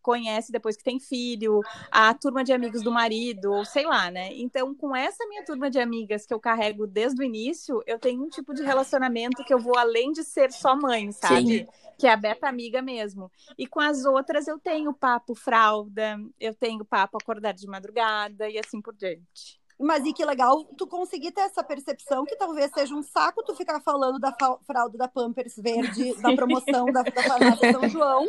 conhece 0.01 0.53
depois 0.53 0.77
que 0.77 0.85
tem 0.85 0.99
filho, 0.99 1.61
a 1.91 2.13
turma 2.15 2.45
de 2.45 2.53
amigos 2.53 2.83
do 2.83 2.91
marido, 2.91 3.53
ou 3.53 3.65
sei 3.65 3.85
lá, 3.85 4.11
né? 4.11 4.31
Então, 4.35 4.75
com 4.75 4.95
essa 4.95 5.27
minha 5.29 5.45
turma 5.45 5.71
de 5.71 5.79
amigas 5.79 6.27
que 6.27 6.35
eu 6.35 6.41
carrego 6.41 6.87
desde 6.87 7.21
o 7.21 7.25
início, 7.25 7.83
eu 7.87 7.99
tenho 7.99 8.23
um 8.23 8.29
tipo 8.29 8.55
de 8.55 8.63
relacionamento 8.63 9.45
que 9.45 9.53
eu 9.53 9.59
vou 9.59 9.79
além 9.79 10.13
de 10.13 10.25
ser 10.25 10.53
só 10.53 10.77
mãe, 10.77 11.13
sabe? 11.13 11.61
Sim. 11.61 11.67
Que 11.99 12.07
é 12.07 12.13
a 12.13 12.17
beta 12.17 12.49
amiga 12.49 12.83
mesmo. 12.83 13.31
E 13.57 13.67
com 13.67 13.81
as 13.81 14.05
outras 14.05 14.49
eu 14.49 14.59
tenho 14.59 14.93
papo 14.93 15.35
fralda, 15.35 16.19
eu 16.41 16.55
tenho 16.55 16.85
papo 16.85 17.19
acordar 17.21 17.53
de 17.53 17.67
madrugada 17.67 18.49
e 18.49 18.59
assim 18.59 18.81
por 18.81 18.95
diante. 18.95 19.62
Mas 19.83 20.05
e 20.05 20.13
que 20.13 20.25
legal 20.25 20.65
tu 20.77 20.87
conseguir 20.87 21.33
ter 21.33 21.43
essa 21.43 21.63
percepção 21.63 22.25
que 22.25 22.37
talvez 22.37 22.71
seja 22.73 22.95
um 22.95 23.03
saco 23.03 23.43
tu 23.43 23.55
ficar 23.55 23.81
falando 23.81 24.19
da 24.19 24.33
fralda 24.67 24.97
da 24.97 25.09
Pampers 25.09 25.57
Verde, 25.57 26.15
da 26.23 26.35
promoção 26.35 26.87
da, 26.87 27.03
da 27.03 27.23
farmácia 27.23 27.73
São 27.73 27.89
João, 27.89 28.29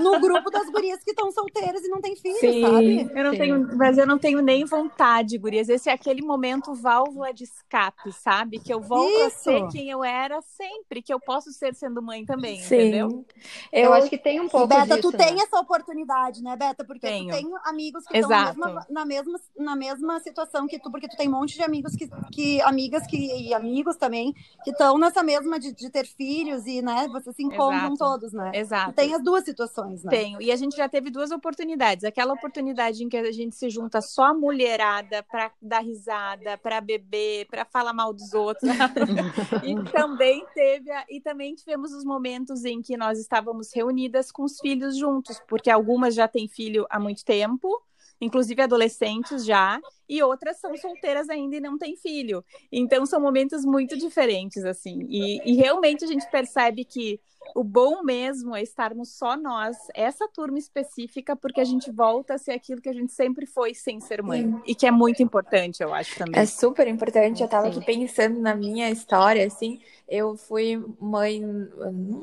no 0.00 0.20
grupo 0.20 0.50
das 0.50 0.68
gurias 0.70 1.02
que 1.04 1.10
estão 1.10 1.30
solteiras 1.30 1.84
e 1.84 1.88
não 1.88 2.00
têm 2.00 2.16
filho, 2.16 2.38
Sim, 2.38 2.62
sabe? 2.62 3.10
Eu 3.14 3.24
não 3.24 3.30
tenho, 3.32 3.76
mas 3.76 3.98
eu 3.98 4.06
não 4.06 4.18
tenho 4.18 4.40
nem 4.40 4.64
vontade, 4.64 5.36
gurias. 5.36 5.68
Esse 5.68 5.90
é 5.90 5.92
aquele 5.92 6.22
momento 6.22 6.74
válvula 6.74 7.32
de 7.32 7.44
escape, 7.44 8.12
sabe? 8.12 8.58
Que 8.58 8.72
eu 8.72 8.80
volto 8.80 9.10
Isso. 9.10 9.26
a 9.26 9.30
ser 9.30 9.68
quem 9.68 9.90
eu 9.90 10.02
era 10.02 10.40
sempre, 10.42 11.02
que 11.02 11.12
eu 11.12 11.20
posso 11.20 11.52
ser 11.52 11.74
sendo 11.74 12.00
mãe 12.00 12.24
também, 12.24 12.58
Sim. 12.60 12.76
entendeu? 12.76 13.24
Eu, 13.70 13.84
eu 13.84 13.92
acho 13.92 14.08
que 14.08 14.18
tem 14.18 14.40
um 14.40 14.48
pouco 14.48 14.66
Beta, 14.66 14.96
disso, 14.96 15.10
tu 15.10 15.16
né? 15.16 15.26
tem 15.26 15.42
essa 15.42 15.58
oportunidade, 15.58 16.42
né, 16.42 16.56
Beta? 16.56 16.84
Porque 16.84 17.06
Tenho. 17.06 17.28
tu 17.28 17.36
tem 17.36 17.50
amigos 17.64 18.06
que 18.06 18.16
estão 18.16 18.30
na 18.30 18.46
mesma, 18.46 18.86
na 18.88 19.04
mesma, 19.04 19.40
na 19.56 19.76
mesma 19.76 20.20
situação 20.20 20.66
que 20.70 20.78
tu, 20.78 20.90
porque 20.90 21.08
tu 21.08 21.16
tem 21.16 21.28
um 21.28 21.32
monte 21.32 21.56
de 21.56 21.62
amigos 21.62 21.94
que, 21.94 22.08
que 22.32 22.62
amigas 22.62 23.06
que, 23.06 23.16
e 23.16 23.52
amigos 23.52 23.96
também, 23.96 24.32
que 24.64 24.70
estão 24.70 24.96
nessa 24.96 25.22
mesma 25.22 25.58
de, 25.58 25.72
de, 25.72 25.90
ter 25.90 26.06
filhos 26.06 26.66
e, 26.66 26.80
né, 26.80 27.08
vocês 27.08 27.34
se 27.34 27.42
encontram 27.42 27.92
Exato. 27.92 27.96
todos, 27.96 28.32
né? 28.32 28.52
Exato. 28.54 28.92
Tem 28.92 29.14
as 29.14 29.22
duas 29.22 29.44
situações, 29.44 30.04
né? 30.04 30.10
Tenho. 30.10 30.40
E 30.40 30.52
a 30.52 30.56
gente 30.56 30.76
já 30.76 30.88
teve 30.88 31.10
duas 31.10 31.30
oportunidades. 31.30 32.04
Aquela 32.04 32.32
oportunidade 32.32 33.02
em 33.02 33.08
que 33.08 33.16
a 33.16 33.32
gente 33.32 33.56
se 33.56 33.68
junta 33.68 34.00
só 34.00 34.32
mulherada 34.32 35.22
para 35.24 35.50
dar 35.60 35.80
risada, 35.80 36.56
para 36.56 36.80
beber, 36.80 37.46
para 37.46 37.64
falar 37.64 37.92
mal 37.92 38.12
dos 38.12 38.32
outros. 38.32 38.70
e 39.64 39.90
também 39.90 40.46
teve 40.54 40.90
a, 40.90 41.04
e 41.10 41.20
também 41.20 41.54
tivemos 41.54 41.92
os 41.92 42.04
momentos 42.04 42.64
em 42.64 42.80
que 42.80 42.96
nós 42.96 43.18
estávamos 43.18 43.74
reunidas 43.74 44.30
com 44.30 44.44
os 44.44 44.58
filhos 44.60 44.96
juntos, 44.96 45.40
porque 45.48 45.70
algumas 45.70 46.14
já 46.14 46.28
têm 46.28 46.46
filho 46.48 46.86
há 46.88 47.00
muito 47.00 47.24
tempo 47.24 47.82
inclusive 48.20 48.60
adolescentes 48.62 49.44
já, 49.44 49.80
e 50.08 50.22
outras 50.22 50.58
são 50.58 50.76
solteiras 50.76 51.28
ainda 51.28 51.56
e 51.56 51.60
não 51.60 51.78
têm 51.78 51.96
filho. 51.96 52.44
Então 52.70 53.06
são 53.06 53.20
momentos 53.20 53.64
muito 53.64 53.96
diferentes, 53.96 54.64
assim. 54.64 55.06
E, 55.08 55.40
e 55.50 55.56
realmente 55.56 56.04
a 56.04 56.08
gente 56.08 56.28
percebe 56.30 56.84
que 56.84 57.20
o 57.54 57.64
bom 57.64 58.02
mesmo 58.02 58.54
é 58.54 58.62
estarmos 58.62 59.10
só 59.16 59.36
nós, 59.36 59.76
essa 59.94 60.28
turma 60.28 60.58
específica, 60.58 61.34
porque 61.34 61.60
a 61.60 61.64
gente 61.64 61.90
volta 61.90 62.34
a 62.34 62.38
ser 62.38 62.52
aquilo 62.52 62.80
que 62.80 62.88
a 62.88 62.92
gente 62.92 63.12
sempre 63.12 63.46
foi 63.46 63.74
sem 63.74 64.00
ser 64.00 64.22
mãe. 64.22 64.42
Sim. 64.42 64.60
E 64.66 64.74
que 64.74 64.86
é 64.86 64.90
muito 64.90 65.22
importante, 65.22 65.82
eu 65.82 65.92
acho 65.92 66.16
também. 66.16 66.40
É 66.40 66.46
super 66.46 66.86
importante. 66.86 67.42
Eu 67.42 67.48
tava 67.48 67.72
Sim. 67.72 67.78
aqui 67.78 67.86
pensando 67.86 68.38
na 68.40 68.54
minha 68.54 68.90
história, 68.90 69.46
assim. 69.46 69.80
Eu 70.08 70.36
fui 70.36 70.82
mãe, 71.00 71.40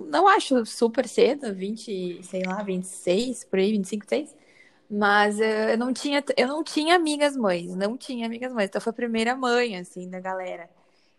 não 0.07 0.27
acho 0.27 0.65
super 0.65 1.07
cedo, 1.07 1.53
20, 1.53 2.21
sei 2.23 2.43
lá, 2.43 2.61
26, 2.61 3.45
por 3.45 3.59
aí, 3.59 3.71
25, 3.71 4.05
26. 4.09 4.46
Mas 4.89 5.39
eu 5.39 5.77
não 5.77 5.91
tinha, 5.93 6.23
eu 6.37 6.47
não 6.47 6.63
tinha 6.63 6.95
amigas 6.95 7.35
mães, 7.35 7.75
não 7.75 7.97
tinha 7.97 8.25
amigas 8.25 8.53
mães. 8.53 8.67
Então 8.69 8.79
foi 8.81 8.91
a 8.91 8.93
primeira 8.93 9.35
mãe, 9.35 9.77
assim, 9.77 10.09
da 10.09 10.19
galera. 10.19 10.69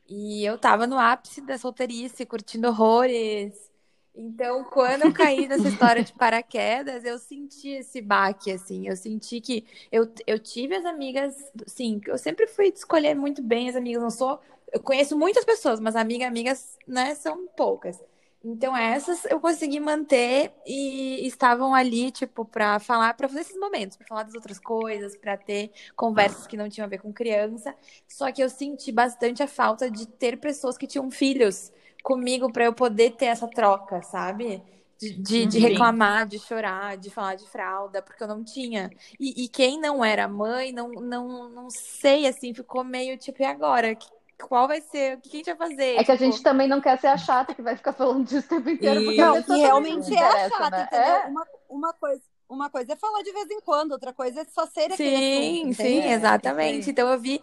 E 0.09 0.45
eu 0.45 0.59
tava 0.59 0.87
no 0.87 0.99
ápice 0.99 1.41
da 1.43 1.59
solteirice, 1.59 2.27
curtindo 2.27 2.69
horrores. 2.69 3.71
Então, 4.15 4.65
quando 4.65 5.03
eu 5.03 5.13
caí 5.13 5.47
nessa 5.47 5.69
história 5.69 6.03
de 6.03 6.13
paraquedas, 6.15 7.05
eu 7.05 7.19
senti 7.19 7.69
esse 7.71 8.01
baque, 8.01 8.51
assim. 8.53 8.89
Eu 8.89 8.97
senti 8.97 9.41
que 9.41 9.67
eu, 9.93 10.13
eu 10.27 10.39
tive 10.39 10.75
as 10.77 10.85
amigas, 10.87 11.35
sim, 11.67 12.01
eu 12.07 12.19
sempre 12.19 12.47
fui 12.47 12.69
escolher 12.69 13.15
muito 13.15 13.43
bem 13.43 13.69
as 13.69 13.77
amigas. 13.77 14.03
Não 14.03 14.11
sou. 14.11 14.41
Eu 14.73 14.81
conheço 14.83 15.17
muitas 15.19 15.45
pessoas, 15.45 15.79
mas 15.81 15.95
amigas, 15.97 16.29
amigas, 16.29 16.79
né, 16.87 17.15
são 17.15 17.47
poucas. 17.57 17.99
Então, 18.45 18.77
essas 18.77 19.25
eu 19.25 19.41
consegui 19.41 19.81
manter 19.81 20.53
e 20.65 21.27
estavam 21.27 21.75
ali, 21.75 22.11
tipo, 22.13 22.45
para 22.45 22.79
falar, 22.79 23.13
para 23.15 23.29
fazer 23.29 23.41
esses 23.41 23.59
momentos, 23.59 23.97
para 23.97 24.07
falar 24.07 24.23
das 24.23 24.35
outras 24.35 24.61
coisas, 24.61 25.17
para 25.17 25.37
ter 25.37 25.73
conversas 25.97 26.47
que 26.47 26.57
não 26.57 26.69
tinham 26.69 26.87
a 26.87 26.89
ver 26.89 26.99
com 26.99 27.13
criança. 27.13 27.75
Só 28.07 28.31
que 28.31 28.43
eu 28.43 28.49
senti 28.49 28.93
bastante 28.93 29.43
a 29.43 29.49
falta 29.49 29.91
de 29.91 30.07
ter 30.07 30.39
pessoas 30.39 30.79
que 30.79 30.87
tinham 30.87 31.11
filhos 31.11 31.73
comigo 32.03 32.53
para 32.53 32.65
eu 32.65 32.73
poder 32.73 33.13
ter 33.13 33.27
essa 33.27 33.49
troca, 33.49 34.03
sabe? 34.03 34.63
De, 35.01 35.13
de, 35.13 35.47
de, 35.47 35.59
reclamar, 35.59 36.27
de 36.27 36.39
chorar, 36.39 36.97
de 36.97 37.09
falar 37.11 37.37
de 37.37 37.47
fralda, 37.49 38.03
porque 38.03 38.23
eu 38.23 38.27
não 38.27 38.43
tinha. 38.43 38.91
E, 39.19 39.45
e, 39.45 39.49
quem 39.49 39.81
não 39.81 40.05
era 40.05 40.27
mãe, 40.27 40.73
não, 40.73 40.91
não, 40.91 41.49
não 41.49 41.71
sei, 41.71 42.27
assim, 42.27 42.53
ficou 42.53 42.83
meio 42.83 43.17
tipo, 43.17 43.43
e 43.43 43.45
agora? 43.45 43.97
Qual 44.43 44.69
vai 44.69 44.81
ser, 44.81 45.17
o 45.17 45.21
que 45.21 45.29
a 45.29 45.39
gente 45.39 45.55
vai 45.55 45.69
fazer? 45.69 45.97
É 45.97 46.05
que 46.05 46.13
a 46.13 46.17
tipo 46.17 46.31
gente 46.31 46.43
também 46.43 46.69
não 46.69 46.81
quer 46.81 46.99
ser 46.99 47.09
a 47.09 47.17
chata 47.17 47.55
que 47.55 47.63
vai 47.63 47.77
ficar 47.77 47.93
falando 47.93 48.25
disso 48.25 48.47
o 48.47 48.49
tempo 48.49 48.71
inteiro. 48.71 49.01
E... 49.01 49.17
Não, 49.17 49.43
que 49.43 49.57
realmente 49.57 50.15
é 50.15 50.23
a 50.23 50.49
chata, 50.49 50.71
né? 50.71 50.83
entendeu? 50.85 51.07
É? 51.07 51.27
Uma, 51.27 51.47
uma 51.69 51.93
coisa. 51.95 52.23
Uma 52.49 52.71
coisa 52.71 52.95
é 52.95 52.97
falar 52.97 53.23
de 53.23 53.33
vez 53.33 53.51
em 53.51 53.61
quando, 53.61 53.93
outra 53.93 54.13
coisa 54.13 54.41
é 54.41 54.45
só 54.47 54.67
ser 54.67 54.91
aquele 54.91 55.17
Sim, 55.17 55.65
assunto, 55.65 55.75
sim, 55.75 56.03
exatamente. 56.11 56.85
Sim. 56.85 56.91
Então 56.91 57.09
eu 57.11 57.21
vi 57.21 57.43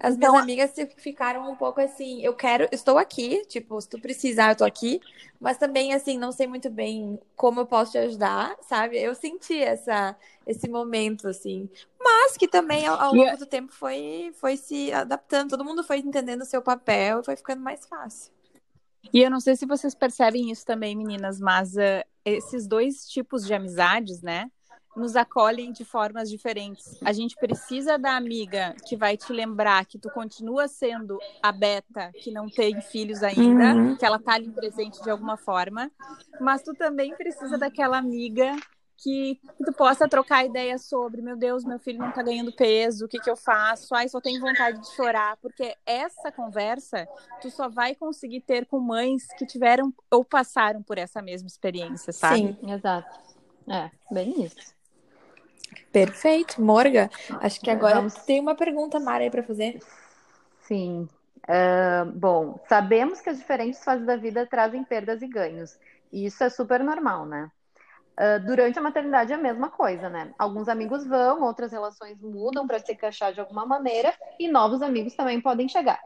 as 0.00 0.16
então, 0.16 0.32
minhas 0.32 0.42
amigas 0.42 0.72
ficaram 0.96 1.48
um 1.50 1.54
pouco 1.54 1.80
assim, 1.80 2.20
eu 2.22 2.34
quero, 2.34 2.68
estou 2.72 2.98
aqui, 2.98 3.44
tipo, 3.46 3.80
se 3.80 3.88
tu 3.88 4.00
precisar, 4.00 4.50
eu 4.52 4.56
tô 4.56 4.64
aqui, 4.64 5.00
mas 5.38 5.58
também 5.58 5.94
assim, 5.94 6.18
não 6.18 6.32
sei 6.32 6.46
muito 6.46 6.68
bem 6.68 7.20
como 7.36 7.60
eu 7.60 7.66
posso 7.66 7.92
te 7.92 7.98
ajudar, 7.98 8.56
sabe? 8.62 8.98
Eu 8.98 9.14
senti 9.14 9.62
essa 9.62 10.16
esse 10.46 10.68
momento 10.68 11.28
assim, 11.28 11.68
mas 12.00 12.36
que 12.36 12.48
também 12.48 12.86
ao, 12.86 12.98
ao 13.00 13.14
longo 13.14 13.36
do 13.36 13.46
tempo 13.46 13.72
foi 13.72 14.32
foi 14.40 14.56
se 14.56 14.92
adaptando, 14.92 15.50
todo 15.50 15.64
mundo 15.64 15.84
foi 15.84 15.98
entendendo 15.98 16.42
o 16.42 16.46
seu 16.46 16.62
papel 16.62 17.20
e 17.20 17.24
foi 17.24 17.36
ficando 17.36 17.62
mais 17.62 17.86
fácil. 17.86 18.32
E 19.12 19.22
eu 19.22 19.30
não 19.30 19.40
sei 19.40 19.54
se 19.56 19.66
vocês 19.66 19.94
percebem 19.94 20.50
isso 20.50 20.64
também, 20.64 20.96
meninas, 20.96 21.38
mas 21.40 21.76
uh, 21.76 22.04
esses 22.26 22.66
dois 22.66 23.06
tipos 23.06 23.46
de 23.46 23.54
amizades, 23.54 24.20
né? 24.20 24.50
nos 24.96 25.14
acolhem 25.14 25.72
de 25.72 25.84
formas 25.84 26.30
diferentes. 26.30 26.98
A 27.04 27.12
gente 27.12 27.36
precisa 27.36 27.98
da 27.98 28.16
amiga 28.16 28.74
que 28.86 28.96
vai 28.96 29.16
te 29.16 29.30
lembrar 29.30 29.84
que 29.84 29.98
tu 29.98 30.10
continua 30.10 30.66
sendo 30.66 31.18
a 31.42 31.52
beta 31.52 32.10
que 32.22 32.30
não 32.30 32.48
tem 32.48 32.80
filhos 32.80 33.22
ainda, 33.22 33.74
uhum. 33.74 33.96
que 33.96 34.06
ela 34.06 34.18
tá 34.18 34.32
ali 34.32 34.50
presente 34.50 35.02
de 35.02 35.10
alguma 35.10 35.36
forma, 35.36 35.90
mas 36.40 36.62
tu 36.62 36.74
também 36.74 37.14
precisa 37.14 37.58
daquela 37.58 37.98
amiga 37.98 38.56
que, 38.96 39.40
tu 39.64 39.72
possa 39.72 40.08
trocar 40.08 40.44
ideias 40.44 40.84
sobre, 40.86 41.20
meu 41.20 41.36
Deus, 41.36 41.64
meu 41.64 41.78
filho 41.78 41.98
não 41.98 42.12
tá 42.12 42.22
ganhando 42.22 42.52
peso, 42.52 43.04
o 43.04 43.08
que 43.08 43.18
que 43.18 43.30
eu 43.30 43.36
faço? 43.36 43.94
Ai, 43.94 44.08
só 44.08 44.20
tenho 44.20 44.40
vontade 44.40 44.80
de 44.80 44.94
chorar, 44.94 45.36
porque 45.38 45.76
essa 45.84 46.32
conversa 46.32 47.06
tu 47.40 47.50
só 47.50 47.68
vai 47.68 47.94
conseguir 47.94 48.40
ter 48.40 48.66
com 48.66 48.80
mães 48.80 49.26
que 49.38 49.46
tiveram 49.46 49.92
ou 50.10 50.24
passaram 50.24 50.82
por 50.82 50.98
essa 50.98 51.20
mesma 51.20 51.46
experiência, 51.46 52.12
sabe? 52.12 52.36
Sim, 52.60 52.72
exato. 52.72 53.18
É, 53.68 53.90
bem 54.10 54.44
isso. 54.44 54.74
Perfeito, 55.92 56.60
Morga. 56.60 57.10
Acho 57.40 57.60
que 57.60 57.70
agora 57.70 57.96
Vamos... 57.96 58.14
tem 58.14 58.40
uma 58.40 58.54
pergunta, 58.54 59.00
Mara, 59.00 59.24
aí 59.24 59.30
para 59.30 59.42
fazer. 59.42 59.80
Sim. 60.62 61.08
Uh, 61.48 62.10
bom, 62.12 62.60
sabemos 62.68 63.20
que 63.20 63.30
as 63.30 63.38
diferentes 63.38 63.82
fases 63.82 64.04
da 64.04 64.16
vida 64.16 64.46
trazem 64.46 64.82
perdas 64.84 65.22
e 65.22 65.28
ganhos. 65.28 65.78
E 66.12 66.26
isso 66.26 66.42
é 66.42 66.50
super 66.50 66.82
normal, 66.82 67.24
né? 67.24 67.50
Uh, 68.18 68.40
durante 68.46 68.78
a 68.78 68.82
maternidade 68.82 69.30
é 69.30 69.34
a 69.34 69.38
mesma 69.38 69.68
coisa, 69.68 70.08
né? 70.08 70.32
Alguns 70.38 70.68
amigos 70.68 71.06
vão, 71.06 71.42
outras 71.42 71.70
relações 71.70 72.18
mudam 72.18 72.66
para 72.66 72.78
se 72.78 72.92
encaixar 72.92 73.32
de 73.32 73.40
alguma 73.40 73.66
maneira 73.66 74.14
e 74.38 74.48
novos 74.48 74.80
amigos 74.80 75.14
também 75.14 75.38
podem 75.38 75.68
chegar. 75.68 76.00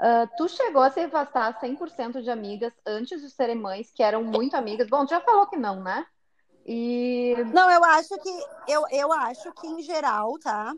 Uh, 0.00 0.28
tu 0.36 0.48
chegou 0.48 0.82
a 0.82 0.90
se 0.90 0.98
afastar 0.98 1.60
100% 1.60 2.20
de 2.20 2.30
amigas 2.30 2.72
antes 2.84 3.20
de 3.20 3.30
serem 3.30 3.54
mães, 3.54 3.92
que 3.92 4.02
eram 4.02 4.24
muito 4.24 4.56
amigas. 4.56 4.88
Bom, 4.88 5.06
tu 5.06 5.10
já 5.10 5.20
falou 5.20 5.46
que 5.46 5.56
não, 5.56 5.80
né? 5.80 6.04
E 6.66 7.36
não, 7.52 7.70
eu 7.70 7.84
acho 7.84 8.18
que 8.18 8.44
eu, 8.66 8.84
eu 8.90 9.12
acho 9.12 9.52
que 9.52 9.66
em 9.66 9.82
geral, 9.82 10.38
tá? 10.38 10.74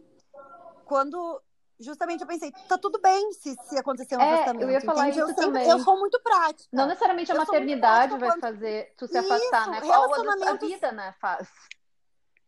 Quando 0.85 1.41
justamente 1.83 2.21
eu 2.21 2.27
pensei, 2.27 2.53
tá 2.69 2.79
tudo 2.79 3.01
bem 3.01 3.33
se, 3.33 3.57
se 3.69 3.79
acontecer 3.79 4.17
um 4.17 4.21
é, 4.21 4.35
afastamento. 4.35 4.63
Eu 4.63 4.71
ia 4.71 4.81
falar 4.81 5.09
entende? 5.09 5.21
isso 5.21 5.31
eu 5.31 5.35
também. 5.35 5.69
eu 5.69 5.79
sou 5.81 5.99
muito 5.99 6.21
prática. 6.21 6.69
Não 6.73 6.87
necessariamente 6.87 7.31
a 7.31 7.35
eu 7.35 7.39
maternidade 7.39 8.19
vai 8.19 8.39
fazer 8.39 8.93
tu 8.97 9.07
se 9.07 9.19
afastar, 9.19 9.69
né? 9.69 9.81
Qual 9.81 10.15
a 10.15 10.55
vida, 10.55 10.93
né, 10.93 11.15
faz. 11.21 11.49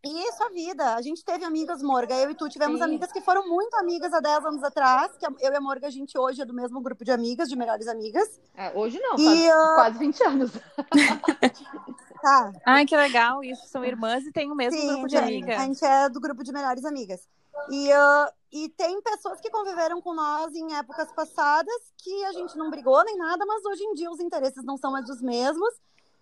Isso, 0.04 0.44
a 0.44 0.50
vida. 0.50 0.94
A 0.94 1.00
gente 1.00 1.24
teve 1.24 1.44
amigas, 1.44 1.82
Morga. 1.82 2.14
Eu 2.14 2.30
e 2.30 2.34
tu 2.34 2.46
tivemos 2.48 2.78
Sim. 2.78 2.84
amigas 2.84 3.10
que 3.10 3.22
foram 3.22 3.48
muito 3.48 3.74
amigas 3.76 4.12
há 4.12 4.20
10 4.20 4.44
anos 4.44 4.62
atrás. 4.62 5.16
Que 5.16 5.26
eu 5.26 5.52
e 5.52 5.56
a 5.56 5.60
Morga, 5.60 5.86
a 5.86 5.90
gente 5.90 6.18
hoje 6.18 6.42
é 6.42 6.44
do 6.44 6.52
mesmo 6.52 6.80
grupo 6.80 7.04
de 7.04 7.10
amigas, 7.10 7.48
de 7.48 7.56
melhores 7.56 7.88
amigas. 7.88 8.38
É, 8.54 8.70
hoje 8.74 9.00
não, 9.00 9.16
E, 9.18 9.24
faz 9.24 9.50
ah, 9.50 9.72
quase 9.74 9.98
20 9.98 10.24
anos. 10.24 10.52
Tá. 12.24 12.50
Ai, 12.64 12.86
que 12.86 12.96
legal. 12.96 13.44
Isso 13.44 13.68
são 13.68 13.84
irmãs 13.84 14.24
e 14.24 14.32
tem 14.32 14.50
o 14.50 14.54
mesmo 14.54 14.80
Sim, 14.80 14.88
grupo 14.88 15.08
de 15.08 15.16
amigas. 15.18 15.60
A 15.60 15.64
gente 15.66 15.84
é 15.84 16.08
do 16.08 16.18
grupo 16.18 16.42
de 16.42 16.52
melhores 16.54 16.82
amigas. 16.86 17.28
E, 17.70 17.92
ah, 17.92 18.32
e 18.52 18.68
tem 18.70 19.00
pessoas 19.02 19.40
que 19.40 19.50
conviveram 19.50 20.00
com 20.00 20.14
nós 20.14 20.54
em 20.54 20.74
épocas 20.76 21.10
passadas 21.12 21.92
que 21.98 22.24
a 22.26 22.32
gente 22.32 22.56
não 22.56 22.70
brigou 22.70 23.02
nem 23.04 23.16
nada, 23.16 23.44
mas 23.46 23.64
hoje 23.64 23.82
em 23.84 23.94
dia 23.94 24.10
os 24.10 24.20
interesses 24.20 24.64
não 24.64 24.76
são 24.76 24.92
mais 24.92 25.08
os 25.08 25.20
mesmos. 25.22 25.74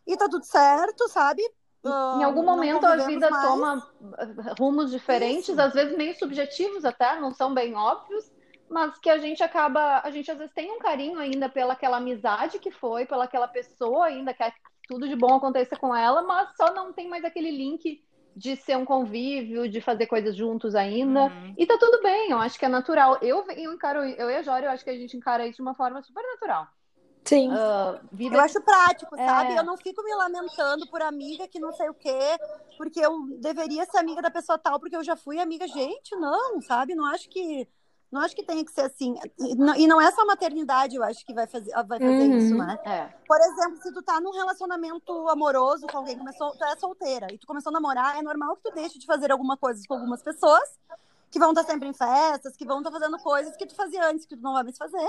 E 0.06 0.16
tá 0.16 0.28
tudo 0.28 0.44
certo, 0.44 1.08
sabe? 1.08 1.42
Ah, 1.84 2.16
Em 2.20 2.24
algum 2.24 2.42
não 2.42 2.54
momento 2.56 2.84
a 2.84 2.96
vida 2.96 3.28
mais. 3.30 3.46
toma 3.46 3.78
uh, 4.00 4.54
rumos 4.58 4.90
diferentes, 4.90 5.48
Isso. 5.48 5.60
às 5.60 5.72
vezes 5.72 5.96
meio 5.96 6.16
subjetivos 6.16 6.84
até, 6.84 7.20
não 7.20 7.32
são 7.32 7.52
bem 7.52 7.74
óbvios, 7.74 8.30
mas 8.68 8.96
que 8.98 9.10
a 9.10 9.18
gente 9.18 9.42
acaba, 9.42 10.00
a 10.02 10.10
gente 10.10 10.30
às 10.30 10.38
vezes 10.38 10.54
tem 10.54 10.70
um 10.72 10.78
carinho 10.78 11.18
ainda 11.18 11.48
pela 11.48 11.72
aquela 11.74 11.98
amizade 11.98 12.58
que 12.58 12.70
foi, 12.70 13.04
pela 13.04 13.24
aquela 13.24 13.48
pessoa 13.48 14.06
ainda, 14.06 14.32
quer 14.32 14.52
que 14.52 14.60
tudo 14.88 15.08
de 15.08 15.16
bom 15.16 15.34
aconteça 15.36 15.76
com 15.76 15.94
ela, 15.94 16.22
mas 16.22 16.54
só 16.56 16.72
não 16.72 16.92
tem 16.92 17.08
mais 17.08 17.24
aquele 17.24 17.50
link 17.50 18.02
de 18.34 18.56
ser 18.56 18.76
um 18.76 18.84
convívio, 18.84 19.68
de 19.68 19.80
fazer 19.80 20.06
coisas 20.06 20.34
juntos 20.34 20.74
ainda. 20.74 21.24
Uhum. 21.24 21.54
E 21.56 21.66
tá 21.66 21.76
tudo 21.78 22.02
bem, 22.02 22.30
eu 22.30 22.38
acho 22.38 22.58
que 22.58 22.64
é 22.64 22.68
natural. 22.68 23.18
Eu, 23.20 23.44
eu 23.50 23.72
encaro, 23.72 24.02
eu 24.02 24.30
e 24.30 24.36
a 24.36 24.42
Jória, 24.42 24.66
eu 24.66 24.70
acho 24.70 24.84
que 24.84 24.90
a 24.90 24.96
gente 24.96 25.16
encara 25.16 25.46
isso 25.46 25.56
de 25.56 25.62
uma 25.62 25.74
forma 25.74 26.02
super 26.02 26.22
natural. 26.22 26.66
Sim. 27.24 27.50
Ah, 27.52 28.00
vida 28.10 28.36
Eu 28.36 28.40
acho 28.40 28.60
prático, 28.62 29.14
É. 29.16 29.24
sabe? 29.24 29.54
Eu 29.54 29.64
não 29.64 29.76
fico 29.76 30.02
me 30.02 30.14
lamentando 30.14 30.86
por 30.88 31.00
amiga 31.02 31.46
que 31.46 31.60
não 31.60 31.72
sei 31.72 31.88
o 31.88 31.94
quê, 31.94 32.18
porque 32.76 33.00
eu 33.00 33.12
deveria 33.38 33.84
ser 33.86 33.98
amiga 33.98 34.20
da 34.20 34.30
pessoa 34.30 34.58
tal, 34.58 34.80
porque 34.80 34.96
eu 34.96 35.04
já 35.04 35.16
fui 35.16 35.38
amiga. 35.38 35.66
Gente, 35.68 36.16
não, 36.16 36.60
sabe? 36.60 36.94
Não 36.94 37.06
acho 37.06 37.28
que. 37.28 37.68
Não 38.12 38.20
acho 38.20 38.36
que 38.36 38.42
tenha 38.42 38.62
que 38.62 38.70
ser 38.70 38.82
assim. 38.82 39.14
E 39.38 39.54
não, 39.54 39.74
e 39.74 39.86
não 39.86 39.98
é 39.98 40.10
só 40.12 40.20
a 40.20 40.26
maternidade, 40.26 40.94
eu 40.94 41.02
acho 41.02 41.24
que 41.24 41.32
vai 41.32 41.46
fazer, 41.46 41.72
vai 41.72 41.98
fazer 41.98 42.28
Uhum. 42.28 42.36
isso, 42.36 42.54
né? 42.54 42.78
é. 42.84 43.08
Por 43.26 43.40
exemplo, 43.40 43.78
se 43.82 43.90
tu 43.90 44.02
tá 44.02 44.20
num 44.20 44.32
relacionamento 44.32 45.28
amoroso 45.30 45.86
com 45.86 45.96
alguém, 45.96 46.18
começou, 46.18 46.52
tu 46.52 46.62
é 46.62 46.76
solteira 46.76 47.32
e 47.32 47.38
tu 47.38 47.46
começou 47.46 47.70
a 47.70 47.72
namorar, 47.72 48.18
é 48.18 48.22
normal 48.22 48.54
que 48.56 48.64
tu 48.64 48.74
deixe 48.74 48.98
de 48.98 49.06
fazer 49.06 49.32
alguma 49.32 49.56
coisa 49.56 49.82
com 49.88 49.94
algumas 49.94 50.22
pessoas 50.22 50.62
que 51.30 51.38
vão 51.38 51.52
estar 51.52 51.64
sempre 51.64 51.88
em 51.88 51.94
festas, 51.94 52.54
que 52.54 52.66
vão 52.66 52.78
estar 52.78 52.90
fazendo 52.90 53.18
coisas 53.18 53.56
que 53.56 53.64
tu 53.64 53.74
fazia 53.74 54.06
antes, 54.06 54.26
que 54.26 54.36
tu 54.36 54.42
não 54.42 54.52
vai 54.52 54.62
mais 54.62 54.76
fazer. 54.76 55.08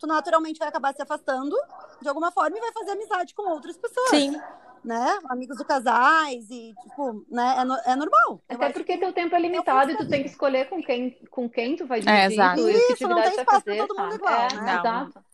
Tu 0.00 0.06
naturalmente 0.08 0.58
vai 0.58 0.66
acabar 0.66 0.92
se 0.92 1.00
afastando 1.00 1.56
de 2.02 2.08
alguma 2.08 2.32
forma 2.32 2.56
e 2.58 2.60
vai 2.60 2.72
fazer 2.72 2.90
amizade 2.90 3.32
com 3.32 3.48
outras 3.48 3.76
pessoas, 3.76 4.10
Sim. 4.10 4.40
Né? 4.84 5.18
Amigos 5.28 5.56
do 5.58 5.64
casais 5.64 6.48
e, 6.50 6.74
tipo, 6.82 7.24
né? 7.30 7.56
É, 7.58 7.64
no- 7.64 7.74
é 7.84 7.96
normal. 7.96 8.40
Eu 8.48 8.56
Até 8.56 8.64
acho 8.66 8.74
porque 8.74 8.94
que- 8.94 8.98
teu 8.98 9.12
tempo 9.12 9.34
é 9.34 9.40
limitado 9.40 9.90
e 9.90 9.96
tu 9.96 10.08
tem 10.08 10.22
que 10.22 10.28
escolher 10.28 10.68
com 10.68 10.82
quem, 10.82 11.10
com 11.30 11.48
quem 11.48 11.76
tu 11.76 11.86
vai 11.86 11.98
É, 12.00 12.28
dividir 12.28 12.32
exato. 12.32 12.68
e 12.68 12.72
que 12.86 12.92
Isso, 12.94 13.08
não 13.08 13.16
tem 13.22 13.30
espaço 13.30 13.44
pra 13.44 13.60
fazer, 13.60 13.76
todo 13.86 13.96
mundo 13.96 14.10
sabe? 14.12 14.14
igual, 14.16 14.32
é, 14.34 14.54
né? 14.54 14.78
exato. 14.78 15.24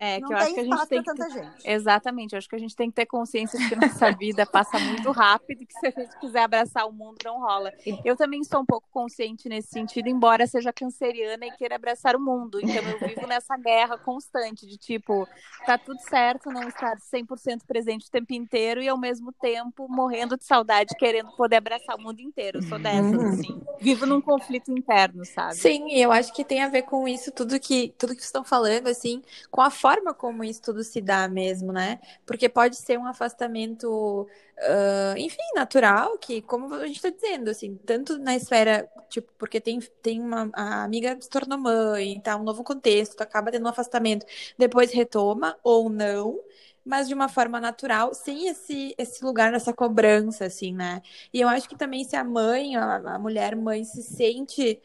É, 0.00 0.20
não 0.20 0.28
que 0.28 0.34
eu 0.34 0.38
acho 0.38 0.54
que 0.54 0.60
a 0.60 0.64
gente 0.64 0.86
tem 0.88 1.02
que 1.02 1.04
tanta 1.06 1.30
gente. 1.30 1.62
Exatamente, 1.64 2.32
eu 2.32 2.38
acho 2.38 2.48
que 2.48 2.56
a 2.56 2.58
gente 2.58 2.76
tem 2.76 2.88
que 2.90 2.96
ter 2.96 3.06
consciência 3.06 3.58
de 3.58 3.68
que 3.68 3.76
nossa 3.76 4.10
vida 4.12 4.44
passa 4.46 4.78
muito 4.78 5.10
rápido 5.10 5.62
e 5.62 5.66
que 5.66 5.74
se 5.74 5.86
a 5.86 5.90
gente 5.90 6.18
quiser 6.20 6.42
abraçar 6.42 6.86
o 6.86 6.92
mundo 6.92 7.16
não 7.24 7.38
rola. 7.40 7.72
Eu 8.04 8.16
também 8.16 8.44
sou 8.44 8.60
um 8.60 8.66
pouco 8.66 8.86
consciente 8.90 9.48
nesse 9.48 9.68
sentido, 9.68 10.08
embora 10.08 10.46
seja 10.46 10.72
canceriana 10.72 11.46
e 11.46 11.50
queira 11.52 11.76
abraçar 11.76 12.14
o 12.16 12.20
mundo. 12.20 12.60
Então 12.60 12.76
eu 12.88 12.98
vivo 13.08 13.26
nessa 13.26 13.56
guerra 13.56 13.96
constante 13.98 14.66
de 14.66 14.76
tipo, 14.76 15.26
tá 15.64 15.78
tudo 15.78 15.98
certo 16.08 16.50
não 16.50 16.68
estar 16.68 16.96
100% 16.98 17.60
presente 17.66 18.06
o 18.06 18.10
tempo 18.10 18.32
inteiro 18.32 18.82
e 18.82 18.88
ao 18.88 18.98
mesmo 18.98 19.32
tempo 19.32 19.86
morrendo 19.88 20.36
de 20.36 20.44
saudade, 20.44 20.94
querendo 20.98 21.30
poder 21.36 21.56
abraçar 21.56 21.96
o 21.96 22.00
mundo 22.02 22.20
inteiro. 22.20 22.58
Eu 22.58 22.62
sou 22.62 22.78
dessas, 22.78 23.12
Uhum. 23.12 23.28
assim. 23.28 23.60
Vivo 23.80 24.06
num 24.06 24.20
conflito 24.20 24.70
interno, 24.70 25.24
sabe? 25.24 25.54
Sim, 25.56 25.88
e 25.88 26.00
eu 26.00 26.10
acho 26.12 26.32
que 26.32 26.44
tem 26.44 26.62
a 26.62 26.68
ver 26.68 26.82
com 26.82 27.06
isso, 27.08 27.30
tudo 27.32 27.58
que, 27.58 27.94
tudo 27.98 28.10
que 28.10 28.16
vocês 28.16 28.26
estão 28.26 28.44
falando, 28.44 28.88
assim, 28.88 29.22
com 29.50 29.60
a 29.60 29.70
forma 29.70 29.85
como 30.14 30.44
isso 30.44 30.62
tudo 30.62 30.82
se 30.84 31.00
dá 31.00 31.28
mesmo, 31.28 31.72
né? 31.72 32.00
Porque 32.24 32.48
pode 32.48 32.76
ser 32.76 32.98
um 32.98 33.06
afastamento, 33.06 34.26
ah, 34.58 35.14
enfim, 35.16 35.38
natural, 35.54 36.18
que, 36.18 36.42
como 36.42 36.74
a 36.74 36.86
gente 36.86 36.96
está 36.96 37.10
dizendo, 37.10 37.50
assim, 37.50 37.76
tanto 37.84 38.18
na 38.18 38.34
esfera, 38.36 38.88
tipo, 39.08 39.32
porque 39.38 39.60
tem, 39.60 39.80
tem 40.02 40.20
uma 40.20 40.50
amiga 40.54 41.16
se 41.20 41.28
tornou 41.28 41.58
mãe, 41.58 42.20
tá, 42.20 42.36
um 42.36 42.42
novo 42.44 42.64
contexto, 42.64 43.20
acaba 43.20 43.50
tendo 43.50 43.64
um 43.66 43.68
afastamento, 43.68 44.26
depois 44.58 44.92
retoma 44.92 45.56
ou 45.62 45.88
não. 45.88 46.40
Mas 46.84 47.08
de 47.08 47.14
uma 47.14 47.28
forma 47.28 47.60
natural, 47.60 48.14
sem 48.14 48.46
esse, 48.48 48.94
esse 48.96 49.24
lugar 49.24 49.50
dessa 49.52 49.72
cobrança, 49.72 50.44
assim, 50.46 50.72
né? 50.72 51.02
E 51.32 51.40
eu 51.40 51.48
acho 51.48 51.68
que 51.68 51.76
também 51.76 52.04
se 52.04 52.14
a 52.14 52.22
mãe, 52.22 52.76
a, 52.76 53.16
a 53.16 53.18
mulher 53.18 53.56
mãe 53.56 53.82
se 53.84 54.02
sente 54.04 54.80